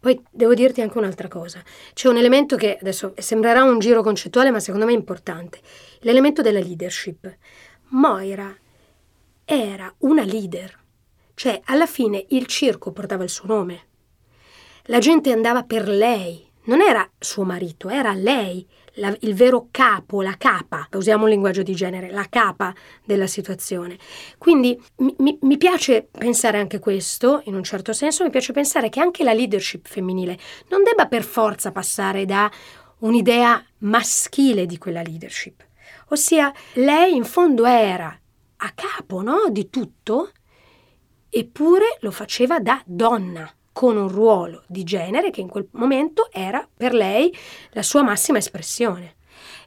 Poi 0.00 0.20
devo 0.30 0.54
dirti 0.54 0.80
anche 0.80 0.98
un'altra 0.98 1.28
cosa. 1.28 1.62
C'è 1.94 2.08
un 2.08 2.16
elemento 2.16 2.56
che 2.56 2.78
adesso 2.80 3.12
sembrerà 3.16 3.62
un 3.62 3.78
giro 3.78 4.02
concettuale, 4.02 4.50
ma 4.50 4.58
secondo 4.58 4.86
me 4.86 4.92
è 4.92 4.96
importante. 4.96 5.60
L'elemento 6.00 6.42
della 6.42 6.60
leadership. 6.60 7.36
Moira 7.90 8.56
era 9.50 9.90
una 10.00 10.24
leader, 10.24 10.78
cioè 11.32 11.58
alla 11.64 11.86
fine 11.86 12.22
il 12.28 12.44
circo 12.44 12.92
portava 12.92 13.24
il 13.24 13.30
suo 13.30 13.46
nome. 13.46 13.86
La 14.84 14.98
gente 14.98 15.32
andava 15.32 15.62
per 15.62 15.88
lei, 15.88 16.46
non 16.64 16.82
era 16.82 17.08
suo 17.18 17.44
marito, 17.44 17.88
era 17.88 18.12
lei, 18.12 18.66
la, 18.96 19.16
il 19.20 19.34
vero 19.34 19.68
capo, 19.70 20.20
la 20.20 20.34
capa, 20.36 20.86
usiamo 20.92 21.24
un 21.24 21.30
linguaggio 21.30 21.62
di 21.62 21.74
genere, 21.74 22.10
la 22.10 22.26
capa 22.28 22.74
della 23.06 23.26
situazione. 23.26 23.96
Quindi 24.36 24.78
mi, 24.96 25.38
mi, 25.40 25.56
piace 25.56 26.06
pensare 26.10 26.58
anche 26.58 26.78
questo, 26.78 27.40
in 27.44 27.54
un 27.54 27.64
certo 27.64 27.94
senso, 27.94 28.24
mi 28.24 28.30
piace 28.30 28.52
pensare 28.52 28.90
che 28.90 29.00
anche 29.00 29.24
la 29.24 29.32
leadership 29.32 29.88
femminile 29.88 30.38
non 30.68 30.82
debba 30.82 31.06
per 31.06 31.24
forza 31.24 31.72
passare 31.72 32.26
da 32.26 32.50
un'idea 32.98 33.64
maschile 33.78 34.66
di 34.66 34.76
quella 34.76 35.00
leadership. 35.00 35.64
Ossia, 36.08 36.52
lei 36.74 37.16
in 37.16 37.24
fondo 37.24 37.64
era 37.64 38.14
a 38.58 38.72
capo 38.74 39.22
no? 39.22 39.48
di 39.50 39.70
tutto, 39.70 40.32
eppure 41.28 41.98
lo 42.00 42.10
faceva 42.10 42.60
da 42.60 42.82
donna, 42.84 43.50
con 43.72 43.96
un 43.96 44.08
ruolo 44.08 44.64
di 44.66 44.82
genere 44.82 45.30
che 45.30 45.40
in 45.40 45.48
quel 45.48 45.68
momento 45.72 46.28
era 46.32 46.66
per 46.76 46.92
lei 46.92 47.32
la 47.70 47.82
sua 47.82 48.02
massima 48.02 48.38
espressione. 48.38 49.14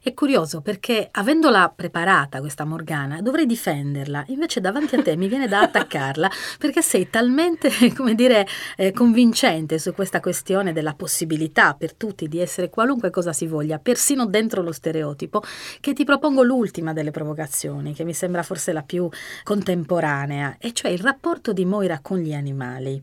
È 0.04 0.14
curioso 0.14 0.62
perché 0.62 1.06
avendola 1.12 1.72
preparata 1.72 2.40
questa 2.40 2.64
Morgana 2.64 3.22
dovrei 3.22 3.46
difenderla, 3.46 4.24
invece 4.30 4.60
davanti 4.60 4.96
a 4.96 5.02
te 5.02 5.14
mi 5.14 5.28
viene 5.28 5.46
da 5.46 5.60
attaccarla 5.60 6.28
perché 6.58 6.82
sei 6.82 7.08
talmente, 7.08 7.70
come 7.94 8.16
dire, 8.16 8.44
eh, 8.76 8.90
convincente 8.90 9.78
su 9.78 9.94
questa 9.94 10.18
questione 10.18 10.72
della 10.72 10.94
possibilità 10.94 11.74
per 11.74 11.94
tutti 11.94 12.26
di 12.26 12.40
essere 12.40 12.68
qualunque 12.68 13.10
cosa 13.10 13.32
si 13.32 13.46
voglia, 13.46 13.78
persino 13.78 14.26
dentro 14.26 14.60
lo 14.60 14.72
stereotipo, 14.72 15.40
che 15.78 15.92
ti 15.92 16.02
propongo 16.02 16.42
l'ultima 16.42 16.92
delle 16.92 17.12
provocazioni, 17.12 17.94
che 17.94 18.02
mi 18.02 18.12
sembra 18.12 18.42
forse 18.42 18.72
la 18.72 18.82
più 18.82 19.08
contemporanea, 19.44 20.56
e 20.58 20.72
cioè 20.72 20.90
il 20.90 20.98
rapporto 20.98 21.52
di 21.52 21.64
Moira 21.64 22.00
con 22.02 22.18
gli 22.18 22.34
animali. 22.34 23.00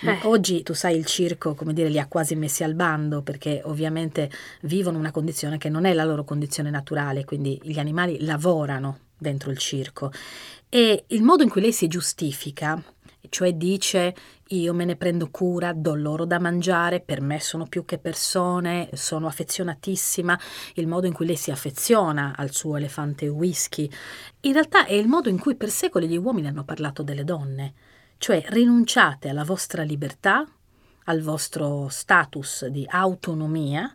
Eh. 0.00 0.18
Oggi 0.22 0.64
tu 0.64 0.74
sai 0.74 0.96
il 0.96 1.06
circo, 1.06 1.54
come 1.54 1.72
dire, 1.72 1.88
li 1.88 2.00
ha 2.00 2.08
quasi 2.08 2.34
messi 2.34 2.64
al 2.64 2.74
bando 2.74 3.22
perché 3.22 3.60
ovviamente 3.64 4.28
vivono 4.62 4.98
una 4.98 5.12
condizione 5.12 5.56
che 5.56 5.68
non 5.68 5.84
è 5.84 5.92
la 5.92 6.02
loro 6.02 6.14
condizione 6.14 6.30
naturale, 6.70 7.24
quindi 7.24 7.60
gli 7.62 7.78
animali 7.78 8.24
lavorano 8.24 8.98
dentro 9.16 9.50
il 9.50 9.58
circo. 9.58 10.10
E 10.68 11.04
il 11.08 11.22
modo 11.22 11.42
in 11.42 11.48
cui 11.48 11.60
lei 11.60 11.72
si 11.72 11.86
giustifica 11.88 12.82
cioè 13.28 13.54
dice 13.54 14.14
io 14.52 14.74
me 14.74 14.84
ne 14.84 14.96
prendo 14.96 15.30
cura, 15.30 15.72
do 15.72 15.94
loro 15.94 16.26
da 16.26 16.38
mangiare, 16.38 17.00
per 17.00 17.22
me 17.22 17.40
sono 17.40 17.66
più 17.66 17.86
che 17.86 17.96
persone, 17.96 18.90
sono 18.92 19.26
affezionatissima, 19.26 20.38
il 20.74 20.86
modo 20.86 21.06
in 21.06 21.14
cui 21.14 21.24
lei 21.24 21.36
si 21.36 21.50
affeziona 21.50 22.34
al 22.36 22.52
suo 22.52 22.76
elefante 22.76 23.28
whisky, 23.28 23.90
in 24.40 24.52
realtà 24.52 24.84
è 24.84 24.92
il 24.92 25.08
modo 25.08 25.30
in 25.30 25.38
cui 25.38 25.54
per 25.56 25.70
secoli 25.70 26.06
gli 26.06 26.18
uomini 26.18 26.48
hanno 26.48 26.64
parlato 26.64 27.02
delle 27.02 27.24
donne, 27.24 27.72
cioè 28.18 28.44
rinunciate 28.48 29.30
alla 29.30 29.44
vostra 29.44 29.82
libertà, 29.82 30.46
al 31.04 31.20
vostro 31.20 31.88
status 31.88 32.66
di 32.66 32.86
autonomia 32.88 33.92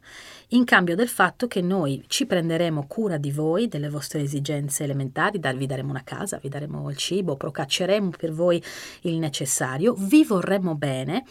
in 0.52 0.64
cambio 0.64 0.96
del 0.96 1.10
fatto 1.10 1.48
che 1.48 1.62
noi 1.62 2.04
ci 2.08 2.26
prenderemo 2.26 2.86
cura 2.88 3.18
di 3.18 3.32
voi, 3.32 3.68
delle 3.68 3.90
vostre 3.90 4.22
esigenze 4.22 4.84
elementari, 4.84 5.40
vi 5.40 5.66
daremo 5.66 5.90
una 5.90 6.04
casa, 6.04 6.40
vi 6.42 6.48
daremo 6.48 6.90
il 6.90 6.96
cibo, 6.96 7.36
procacceremo 7.36 8.12
per 8.18 8.32
voi 8.32 8.64
il 9.02 9.18
necessario, 9.18 9.94
vi 9.98 10.24
vorremmo 10.24 10.76
bene 10.76 11.26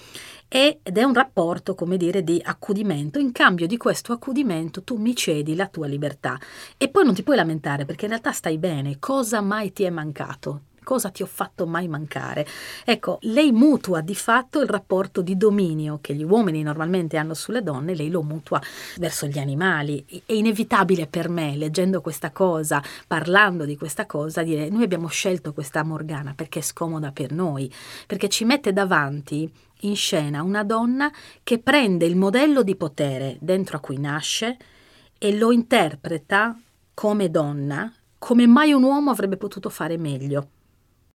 ed 0.49 0.79
è 0.83 1.03
un 1.03 1.15
rapporto, 1.15 1.75
come 1.75 1.97
dire, 1.97 2.23
di 2.23 2.41
accudimento. 2.45 3.19
In 3.19 3.33
cambio 3.33 3.67
di 3.67 3.79
questo 3.79 4.13
accudimento 4.13 4.83
tu 4.83 4.97
mi 4.97 5.15
cedi 5.17 5.55
la 5.55 5.67
tua 5.67 5.87
libertà 5.87 6.39
e 6.77 6.89
poi 6.89 7.05
non 7.05 7.15
ti 7.15 7.23
puoi 7.23 7.37
lamentare 7.37 7.87
perché 7.87 8.05
in 8.05 8.11
realtà 8.11 8.33
stai 8.33 8.59
bene, 8.59 8.99
cosa 8.99 9.41
mai 9.41 9.73
ti 9.73 9.85
è 9.85 9.91
mancato? 9.91 10.66
Cosa 10.87 11.11
ti 11.11 11.25
ho 11.25 11.27
fatto 11.27 11.67
mai 11.67 11.89
mancare? 11.89 12.47
Ecco, 12.85 13.19
lei 13.23 13.51
mutua 13.51 14.03
di 14.03 14.15
fatto 14.15 14.61
il 14.61 14.69
rapporto 14.69 15.21
di 15.21 15.37
dominio 15.37 15.99
che 16.01 16.15
gli 16.15 16.23
uomini 16.23 16.63
normalmente 16.63 17.17
hanno 17.17 17.35
sulle 17.35 17.65
donne, 17.65 17.97
lei 17.97 18.09
lo 18.09 18.23
mutua 18.23 18.63
verso 18.99 19.27
gli 19.27 19.41
animali. 19.41 20.05
È 20.25 20.33
inevitabile 20.33 21.09
per 21.09 21.29
me, 21.29 21.57
leggendo 21.57 22.01
questa 22.01 22.31
cosa, 22.31 22.81
parlando 23.09 23.65
di 23.65 23.77
questa 23.77 24.07
cosa, 24.07 24.45
dire 24.45 24.69
noi 24.69 24.85
abbiamo 24.85 25.09
scelto 25.09 25.53
questa 25.53 25.83
Morgana 25.83 26.35
perché 26.35 26.61
è 26.61 26.63
scomoda 26.63 27.11
per 27.11 27.33
noi, 27.33 27.69
perché 28.07 28.29
ci 28.29 28.45
mette 28.45 28.73
davanti 28.73 29.53
in 29.81 29.97
scena 29.97 30.45
una 30.45 30.63
donna 30.63 31.11
che 31.43 31.59
prende 31.59 32.07
il 32.07 32.15
modello 32.15 32.63
di 32.63 32.77
potere 32.77 33.39
dentro 33.41 33.79
a 33.79 33.81
cui 33.81 33.99
nasce 33.99 34.57
e 35.19 35.37
lo 35.37 35.51
interpreta 35.51 36.57
come 36.95 37.29
donna, 37.29 37.93
come 38.19 38.47
mai 38.47 38.73
un 38.73 38.85
uomo 38.85 39.11
avrebbe 39.11 39.37
potuto 39.37 39.69
fare 39.69 39.97
meglio. 39.97 40.51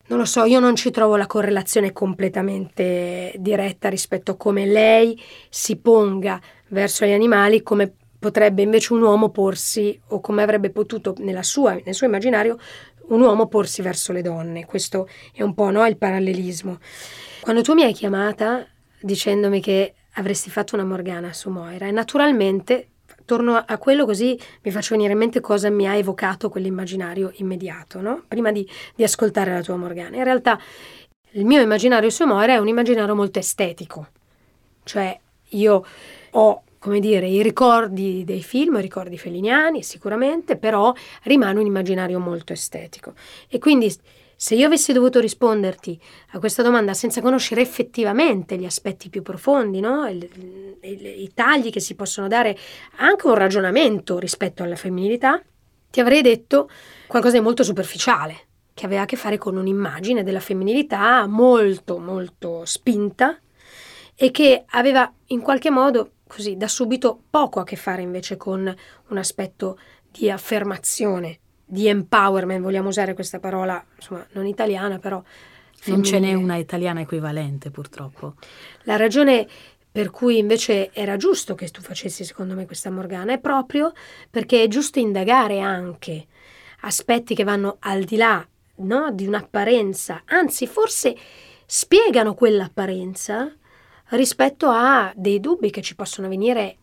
Non 0.09 0.19
lo 0.19 0.25
so, 0.25 0.45
io 0.45 0.59
non 0.59 0.75
ci 0.75 0.91
trovo 0.91 1.17
la 1.17 1.27
correlazione 1.27 1.93
completamente 1.93 3.35
diretta 3.37 3.91
rispetto 3.91 4.33
a 4.33 4.37
come 4.37 4.65
lei 4.65 5.21
si 5.51 5.77
ponga 5.77 6.41
verso 6.69 7.05
gli 7.05 7.13
animali, 7.13 7.63
come 7.63 7.93
potrebbe 8.19 8.63
invece 8.63 8.95
un 8.95 9.03
uomo 9.03 9.29
porsi, 9.29 10.01
o 10.09 10.21
come 10.21 10.43
avrebbe 10.43 10.71
potuto 10.71 11.15
sua, 11.43 11.79
nel 11.85 11.95
suo 11.95 12.07
immaginario, 12.07 12.59
un 13.09 13.21
uomo 13.21 13.49
porsi 13.49 13.83
verso 13.83 14.13
le 14.13 14.23
donne. 14.23 14.65
Questo 14.65 15.09
è 15.31 15.43
un 15.43 15.53
po' 15.53 15.69
no, 15.71 15.87
il 15.87 15.99
parallelismo. 15.99 16.79
Quando 17.43 17.61
tu 17.61 17.75
mi 17.75 17.83
hai 17.83 17.93
chiamata 17.93 18.67
dicendomi 19.01 19.61
che 19.61 19.95
avresti 20.15 20.49
fatto 20.49 20.75
una 20.75 20.85
Morgana 20.85 21.35
su 21.35 21.51
Moira, 21.51 21.87
e 21.87 21.91
naturalmente 21.91 22.89
torno 23.29 23.63
a 23.63 23.77
quello 23.77 24.07
così 24.07 24.41
mi 24.63 24.71
faccio 24.71 24.95
venire 24.95 25.13
in 25.13 25.19
mente 25.19 25.41
cosa 25.41 25.69
mi 25.69 25.87
ha 25.87 25.95
evocato 25.95 26.49
quell'immaginario 26.49 27.31
immediato, 27.35 28.01
no? 28.01 28.25
prima 28.27 28.51
di, 28.51 28.67
di 28.95 29.03
ascoltare 29.03 29.53
la 29.53 29.61
tua 29.61 29.77
Morgana. 29.77 30.17
In 30.17 30.25
realtà 30.25 30.59
il 31.33 31.45
mio 31.45 31.61
immaginario 31.61 32.09
su 32.09 32.25
Moira 32.25 32.55
è 32.55 32.57
un 32.57 32.69
immaginario 32.69 33.15
molto 33.15 33.39
estetico, 33.39 34.09
cioè 34.83 35.15
io 35.51 35.85
ho 36.31 36.63
come 36.79 37.01
dire, 37.01 37.27
i 37.27 37.43
ricordi 37.43 38.25
dei 38.25 38.43
film, 38.43 38.77
i 38.77 38.81
ricordi 38.81 39.19
feliniani 39.19 39.83
sicuramente, 39.83 40.57
però 40.57 40.95
rimane 41.25 41.59
un 41.59 41.67
immaginario 41.67 42.19
molto 42.21 42.55
estetico. 42.55 43.13
E 43.49 43.59
quindi 43.59 43.93
se 44.41 44.55
io 44.55 44.67
avessi 44.67 44.93
dovuto 44.93 45.19
risponderti 45.19 46.01
a 46.31 46.39
questa 46.39 46.63
domanda 46.63 46.95
senza 46.95 47.21
conoscere 47.21 47.61
effettivamente 47.61 48.57
gli 48.57 48.67
aspetti 48.67 49.09
più 49.09 49.21
profondi, 49.21 49.81
no? 49.81 50.07
il, 50.07 50.77
il, 50.81 51.07
i 51.07 51.33
tagli 51.35 51.71
che 51.71 51.81
si 51.81 51.97
possono 51.97 52.29
dare, 52.29 52.57
anche 52.99 53.27
un 53.27 53.35
ragionamento 53.35 54.17
rispetto 54.21 54.63
alla 54.63 54.77
femminilità, 54.77 55.43
ti 55.91 55.99
avrei 55.99 56.23
detto 56.23 56.71
qualcosa 57.09 57.37
di 57.37 57.43
molto 57.43 57.65
superficiale, 57.65 58.47
che 58.75 58.87
aveva 58.87 59.03
a 59.03 59.07
che 59.07 59.17
fare 59.17 59.39
con 59.39 59.57
un'immagine 59.57 60.23
della 60.23 60.39
femminilità 60.39 61.27
molto, 61.27 61.99
molto 61.99 62.65
spinta 62.65 63.37
e 64.15 64.31
che 64.31 64.63
aveva 64.69 65.13
in 65.27 65.41
qualche 65.41 65.71
modo, 65.71 66.13
così, 66.29 66.57
da 66.57 66.69
subito 66.69 67.25
poco 67.29 67.59
a 67.59 67.65
che 67.65 67.75
fare 67.75 68.03
invece 68.03 68.37
con 68.37 68.73
un 69.09 69.19
aspetto 69.19 69.81
di 70.13 70.31
affermazione 70.31 71.41
di 71.69 71.87
empowerment, 71.87 72.63
vogliamo 72.63 72.89
usare 72.89 73.13
questa 73.13 73.39
parola, 73.39 73.85
insomma, 73.95 74.27
non 74.33 74.47
italiana, 74.47 74.99
però 74.99 75.23
non 75.85 76.03
ce 76.03 76.19
n'è 76.19 76.33
una 76.33 76.57
italiana 76.57 77.01
equivalente, 77.03 77.71
purtroppo. 77.71 78.35
La 78.85 78.97
ragione 78.97 79.47
per 79.91 80.11
cui 80.11 80.39
invece 80.39 80.93
era 80.93 81.17
giusto 81.17 81.55
che 81.55 81.69
tu 81.69 81.81
facessi, 81.81 82.25
secondo 82.25 82.55
me, 82.55 82.67
questa 82.67 82.91
Morgana 82.91 83.33
è 83.33 83.39
proprio 83.39 83.93
perché 84.31 84.63
è 84.63 84.69
giusto 84.69 84.99
indagare 84.99 85.61
anche 85.61 86.27
aspetti 86.81 87.35
che 87.35 87.45
vanno 87.45 87.77
al 87.81 88.05
di 88.05 88.17
là 88.17 88.47
no, 88.77 89.11
di 89.13 89.27
un'apparenza, 89.27 90.23
anzi, 90.27 90.67
forse 90.67 91.17
spiegano 91.67 92.35
quell'apparenza 92.35 93.53
rispetto 94.11 94.69
a 94.69 95.13
dei 95.15 95.41
dubbi 95.41 95.71
che 95.71 95.83
ci 95.83 95.95
possono 95.95 96.29
venire 96.29 96.77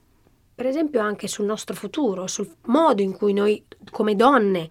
per 0.56 0.66
esempio 0.66 1.02
anche 1.02 1.28
sul 1.28 1.46
nostro 1.46 1.76
futuro, 1.76 2.28
sul 2.28 2.50
modo 2.68 3.02
in 3.02 3.12
cui 3.12 3.34
noi 3.34 3.64
come 3.92 4.16
donne 4.16 4.70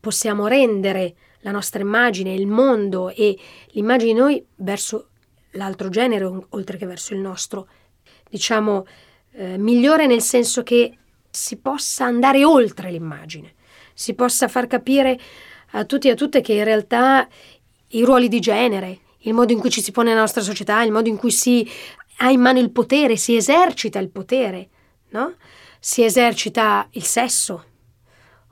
possiamo 0.00 0.46
rendere 0.46 1.14
la 1.40 1.50
nostra 1.50 1.82
immagine, 1.82 2.32
il 2.32 2.46
mondo 2.46 3.10
e 3.10 3.38
l'immagine 3.72 4.12
di 4.12 4.18
noi 4.18 4.44
verso 4.56 5.08
l'altro 5.52 5.90
genere 5.90 6.24
oltre 6.50 6.78
che 6.78 6.86
verso 6.86 7.12
il 7.12 7.20
nostro, 7.20 7.68
diciamo, 8.30 8.86
eh, 9.32 9.58
migliore 9.58 10.06
nel 10.06 10.22
senso 10.22 10.62
che 10.62 10.96
si 11.30 11.56
possa 11.58 12.06
andare 12.06 12.44
oltre 12.44 12.90
l'immagine, 12.90 13.54
si 13.92 14.14
possa 14.14 14.48
far 14.48 14.66
capire 14.66 15.18
a 15.72 15.84
tutti 15.84 16.08
e 16.08 16.12
a 16.12 16.14
tutte 16.14 16.40
che 16.40 16.54
in 16.54 16.64
realtà 16.64 17.28
i 17.88 18.04
ruoli 18.04 18.28
di 18.28 18.40
genere, 18.40 19.00
il 19.18 19.34
modo 19.34 19.52
in 19.52 19.60
cui 19.60 19.70
ci 19.70 19.82
si 19.82 19.92
pone 19.92 20.08
nella 20.08 20.20
nostra 20.20 20.40
società, 20.40 20.82
il 20.82 20.92
modo 20.92 21.08
in 21.08 21.16
cui 21.16 21.30
si 21.30 21.68
ha 22.18 22.30
in 22.30 22.40
mano 22.40 22.58
il 22.58 22.70
potere, 22.70 23.16
si 23.16 23.36
esercita 23.36 23.98
il 23.98 24.10
potere, 24.10 24.68
no? 25.10 25.34
Si 25.78 26.04
esercita 26.04 26.86
il 26.92 27.04
sesso, 27.04 27.64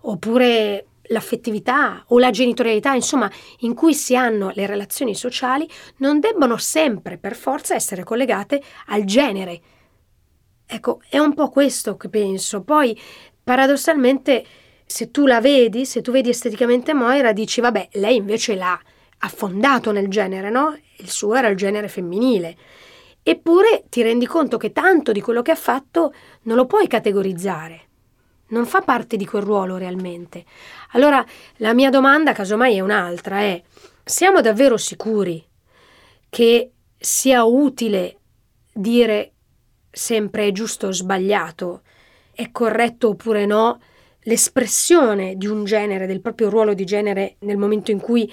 oppure 0.02 0.86
l'affettività 1.08 2.04
o 2.08 2.18
la 2.18 2.30
genitorialità, 2.30 2.94
insomma, 2.94 3.30
in 3.60 3.74
cui 3.74 3.94
si 3.94 4.16
hanno 4.16 4.50
le 4.54 4.66
relazioni 4.66 5.14
sociali, 5.14 5.68
non 5.96 6.20
debbono 6.20 6.56
sempre 6.56 7.18
per 7.18 7.34
forza 7.34 7.74
essere 7.74 8.04
collegate 8.04 8.62
al 8.86 9.04
genere. 9.04 9.60
Ecco, 10.66 11.00
è 11.08 11.18
un 11.18 11.34
po' 11.34 11.48
questo 11.48 11.96
che 11.96 12.08
penso. 12.08 12.62
Poi, 12.62 12.98
paradossalmente, 13.42 14.44
se 14.84 15.10
tu 15.10 15.26
la 15.26 15.40
vedi, 15.40 15.86
se 15.86 16.02
tu 16.02 16.10
vedi 16.12 16.28
esteticamente 16.28 16.92
Moira, 16.94 17.32
dici, 17.32 17.60
vabbè, 17.60 17.88
lei 17.92 18.16
invece 18.16 18.54
l'ha 18.54 18.78
affondato 19.20 19.92
nel 19.92 20.08
genere, 20.08 20.50
no? 20.50 20.78
Il 20.98 21.08
suo 21.10 21.34
era 21.34 21.48
il 21.48 21.56
genere 21.56 21.88
femminile. 21.88 22.56
Eppure 23.30 23.84
ti 23.90 24.00
rendi 24.00 24.24
conto 24.24 24.56
che 24.56 24.72
tanto 24.72 25.12
di 25.12 25.20
quello 25.20 25.42
che 25.42 25.50
ha 25.50 25.54
fatto 25.54 26.14
non 26.44 26.56
lo 26.56 26.64
puoi 26.64 26.86
categorizzare. 26.86 27.80
Non 28.48 28.64
fa 28.64 28.80
parte 28.80 29.18
di 29.18 29.26
quel 29.26 29.42
ruolo 29.42 29.76
realmente. 29.76 30.46
Allora 30.92 31.22
la 31.56 31.74
mia 31.74 31.90
domanda, 31.90 32.32
casomai, 32.32 32.76
è 32.76 32.80
un'altra, 32.80 33.40
è 33.40 33.62
siamo 34.02 34.40
davvero 34.40 34.78
sicuri 34.78 35.46
che 36.30 36.72
sia 36.96 37.44
utile 37.44 38.16
dire 38.72 39.32
sempre 39.90 40.46
è 40.46 40.52
giusto 40.52 40.86
o 40.86 40.92
sbagliato, 40.92 41.82
è 42.32 42.50
corretto 42.50 43.08
oppure 43.08 43.44
no, 43.44 43.78
l'espressione 44.20 45.36
di 45.36 45.46
un 45.46 45.64
genere, 45.64 46.06
del 46.06 46.22
proprio 46.22 46.48
ruolo 46.48 46.72
di 46.72 46.86
genere 46.86 47.36
nel 47.40 47.58
momento 47.58 47.90
in 47.90 48.00
cui, 48.00 48.32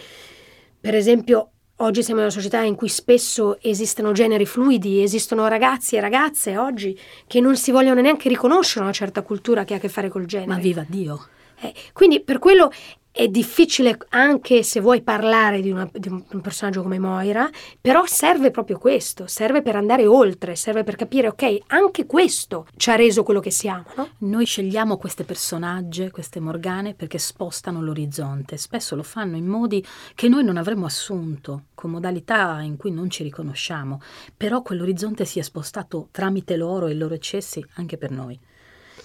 per 0.80 0.96
esempio, 0.96 1.50
Oggi 1.80 2.04
siamo 2.04 2.22
in 2.22 2.28
una 2.28 2.34
società 2.34 2.62
in 2.62 2.76
cui 2.76 2.88
spesso 2.88 3.58
esistono 3.62 4.14
generi 4.14 4.46
fluidi, 4.46 5.04
esistono 5.04 5.46
ragazzi 5.48 5.98
e 5.98 6.00
ragazze 6.00 6.58
oggi 6.58 6.98
che 7.28 7.42
non 7.42 7.58
si 7.58 7.72
vogliono 7.72 8.00
neanche 8.00 8.30
riconoscere 8.30 8.86
una 8.86 8.94
certa 8.94 9.24
cultura 9.24 9.66
che 9.66 9.74
ha 9.74 9.78
a 9.78 9.80
che 9.82 9.90
fare 9.90 10.08
col 10.08 10.24
genere. 10.24 10.52
Ma 10.52 10.58
viva 10.58 10.86
Dio! 10.88 11.28
Eh, 11.60 11.74
quindi 11.92 12.22
per 12.22 12.40
quello 12.40 12.72
è 13.16 13.30
difficile 13.30 13.98
anche 14.10 14.62
se 14.62 14.82
vuoi 14.82 15.02
parlare 15.02 15.62
di, 15.62 15.72
una, 15.72 15.90
di, 15.90 16.10
un 16.10 16.42
personaggio 16.42 16.82
come 16.82 17.00
Moira, 17.00 17.50
però 17.80 18.06
serve 18.06 18.52
proprio 18.52 18.78
questo, 18.78 19.26
serve 19.26 19.62
per 19.62 19.78
andare 19.78 20.06
oltre, 20.06 20.58
serve 20.58 20.84
per 20.84 20.98
capire, 20.98 21.30
ok, 21.30 21.60
anche 21.68 22.06
questo 22.06 22.68
ci 22.76 22.90
ha 22.90 22.96
reso 22.96 23.24
quello 23.24 23.40
che 23.40 23.52
siamo. 23.52 23.86
No? 23.96 24.10
Noi 24.18 24.46
scegliamo 24.46 24.98
queste 24.98 25.24
personaggi, 25.24 26.10
queste 26.10 26.42
Morgane, 26.42 26.94
perché 26.94 27.18
spostano 27.18 27.82
l'orizzonte, 27.82 28.58
spesso 28.58 28.98
lo 28.98 29.04
fanno 29.04 29.38
in 29.38 29.46
modi 29.46 29.82
che 30.14 30.28
noi 30.28 30.44
non 30.44 30.58
avremmo 30.58 30.86
assunto, 30.86 31.68
con 31.74 31.92
modalità 31.92 32.60
in 32.64 32.76
cui 32.76 32.92
non 32.92 33.10
ci 33.10 33.24
riconosciamo, 33.24 34.02
però 34.36 34.62
quell'orizzonte 34.62 35.24
si 35.24 35.40
è 35.40 35.42
spostato 35.42 36.10
tramite 36.12 36.58
loro 36.58 36.88
e 36.88 36.92
i 36.92 36.98
loro 36.98 37.14
eccessi 37.14 37.66
anche 37.76 37.98
per 37.98 38.12
noi. 38.12 38.38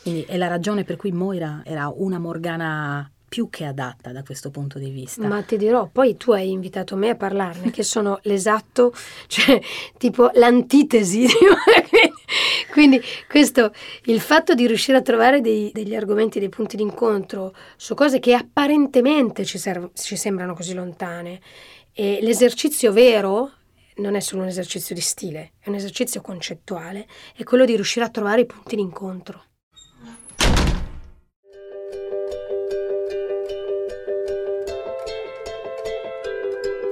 Quindi 0.03 0.23
è 0.23 0.37
la 0.37 0.49
ragione 0.49 0.83
per 0.83 0.97
cui 0.97 1.13
Moira 1.13 1.63
era 1.65 1.93
una 1.95 2.19
Morgana 2.19 3.09
più 3.31 3.49
che 3.49 3.65
adatta 3.65 4.11
da 4.11 4.25
questo 4.25 4.51
punto 4.51 4.81
di 4.81 4.91
vista. 4.91 5.25
Ma 5.29 5.41
ti 5.43 5.57
dirò, 5.57 5.87
poi 5.87 6.17
tu 6.17 6.33
hai 6.33 6.51
invitato 6.51 6.97
me 6.97 7.11
a 7.11 7.15
parlarne, 7.15 7.71
che 7.71 7.85
sono 7.85 8.19
l'esatto, 8.25 8.93
cioè 9.29 9.61
tipo 9.97 10.33
l'antitesi. 10.35 11.29
Quindi 12.73 13.01
questo, 13.29 13.73
il 14.07 14.21
fatto 14.21 14.55
di 14.55 14.67
riuscire 14.67 14.99
a 14.99 15.03
trovare 15.03 15.41
dei, 15.41 15.71
degli 15.73 15.95
argomenti, 15.95 16.41
dei 16.41 16.49
punti 16.49 16.77
d'incontro 16.77 17.55
su 17.77 17.95
cose 17.95 18.19
che 18.19 18.35
apparentemente 18.35 19.45
ci, 19.45 19.59
serv- 19.59 19.97
ci 19.97 20.17
sembrano 20.17 20.53
così 20.53 20.75
lontane, 20.75 21.41
e 21.93 22.19
l'esercizio 22.23 22.93
vero 22.93 23.53
non 23.97 24.17
è 24.17 24.21
solo 24.21 24.43
un 24.43 24.49
esercizio 24.49 24.93
di 24.93 25.01
stile, 25.01 25.53
è 25.61 25.69
un 25.69 25.77
esercizio 25.77 26.21
concettuale, 26.21 27.07
è 27.37 27.45
quello 27.45 27.65
di 27.65 27.77
riuscire 27.77 28.05
a 28.05 28.11
trovare 28.11 28.41
i 28.41 28.47
punti 28.47 28.75
d'incontro. 28.75 29.45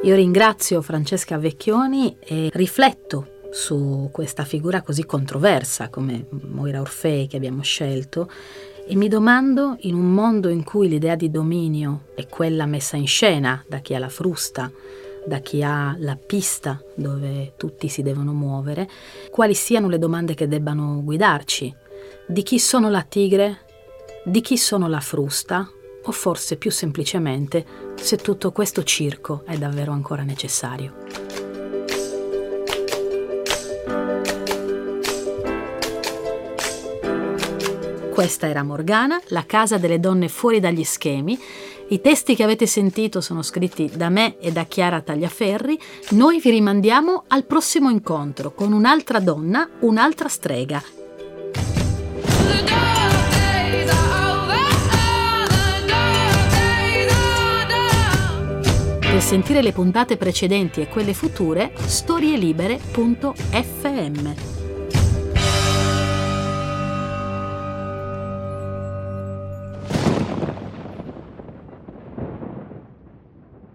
Io 0.08 0.14
ringrazio 0.14 0.80
Francesca 0.80 1.36
Vecchioni 1.36 2.16
e 2.18 2.48
rifletto 2.54 3.40
su 3.50 4.08
questa 4.10 4.44
figura 4.44 4.80
così 4.80 5.04
controversa 5.04 5.90
come 5.90 6.26
Moira 6.30 6.80
Orfei 6.80 7.26
che 7.26 7.36
abbiamo 7.36 7.60
scelto 7.60 8.30
e 8.86 8.96
mi 8.96 9.08
domando, 9.08 9.76
in 9.80 9.94
un 9.94 10.14
mondo 10.14 10.48
in 10.48 10.64
cui 10.64 10.88
l'idea 10.88 11.14
di 11.14 11.30
dominio 11.30 12.06
è 12.14 12.26
quella 12.26 12.64
messa 12.64 12.96
in 12.96 13.06
scena 13.06 13.62
da 13.68 13.80
chi 13.80 13.94
ha 13.94 13.98
la 13.98 14.08
frusta, 14.08 14.72
da 15.26 15.40
chi 15.40 15.62
ha 15.62 15.94
la 15.98 16.16
pista 16.16 16.82
dove 16.96 17.52
tutti 17.58 17.88
si 17.88 18.00
devono 18.00 18.32
muovere, 18.32 18.88
quali 19.30 19.52
siano 19.52 19.90
le 19.90 19.98
domande 19.98 20.32
che 20.32 20.48
debbano 20.48 21.02
guidarci. 21.04 21.74
Di 22.26 22.42
chi 22.42 22.58
sono 22.58 22.88
la 22.88 23.02
tigre? 23.02 23.58
Di 24.24 24.40
chi 24.40 24.56
sono 24.56 24.88
la 24.88 25.00
frusta? 25.00 25.70
O 26.08 26.12
forse 26.12 26.56
più 26.56 26.70
semplicemente 26.70 27.66
se 27.96 28.16
tutto 28.16 28.50
questo 28.50 28.82
circo 28.82 29.42
è 29.44 29.58
davvero 29.58 29.92
ancora 29.92 30.22
necessario. 30.22 30.94
Questa 38.10 38.48
era 38.48 38.62
Morgana, 38.62 39.20
la 39.28 39.44
casa 39.44 39.76
delle 39.76 40.00
donne 40.00 40.28
fuori 40.28 40.60
dagli 40.60 40.82
schemi. 40.82 41.38
I 41.88 42.00
testi 42.00 42.34
che 42.34 42.42
avete 42.42 42.66
sentito 42.66 43.20
sono 43.20 43.42
scritti 43.42 43.90
da 43.94 44.08
me 44.08 44.38
e 44.38 44.50
da 44.50 44.64
Chiara 44.64 45.02
Tagliaferri. 45.02 45.78
Noi 46.12 46.40
vi 46.40 46.48
rimandiamo 46.48 47.24
al 47.28 47.44
prossimo 47.44 47.90
incontro 47.90 48.52
con 48.54 48.72
un'altra 48.72 49.20
donna, 49.20 49.68
un'altra 49.80 50.28
strega. 50.28 50.82
Per 59.18 59.26
sentire 59.26 59.62
le 59.62 59.72
puntate 59.72 60.16
precedenti 60.16 60.80
e 60.80 60.86
quelle 60.86 61.12
future, 61.12 61.72
storielibere.fm. 61.76 64.34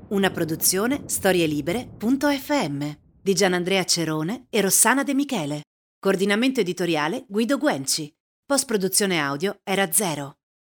Una 0.08 0.32
produzione 0.32 1.02
storielibere.fm 1.08 2.92
di 3.22 3.34
Gianandrea 3.34 3.84
Cerone 3.84 4.46
e 4.50 4.62
Rossana 4.62 5.04
De 5.04 5.14
Michele. 5.14 5.64
Coordinamento 6.00 6.62
editoriale 6.62 7.26
Guido 7.28 7.58
Guenci. 7.58 8.10
Post 8.46 8.66
produzione 8.66 9.20
audio 9.20 9.60
era 9.66 9.92
zero. 9.92 10.38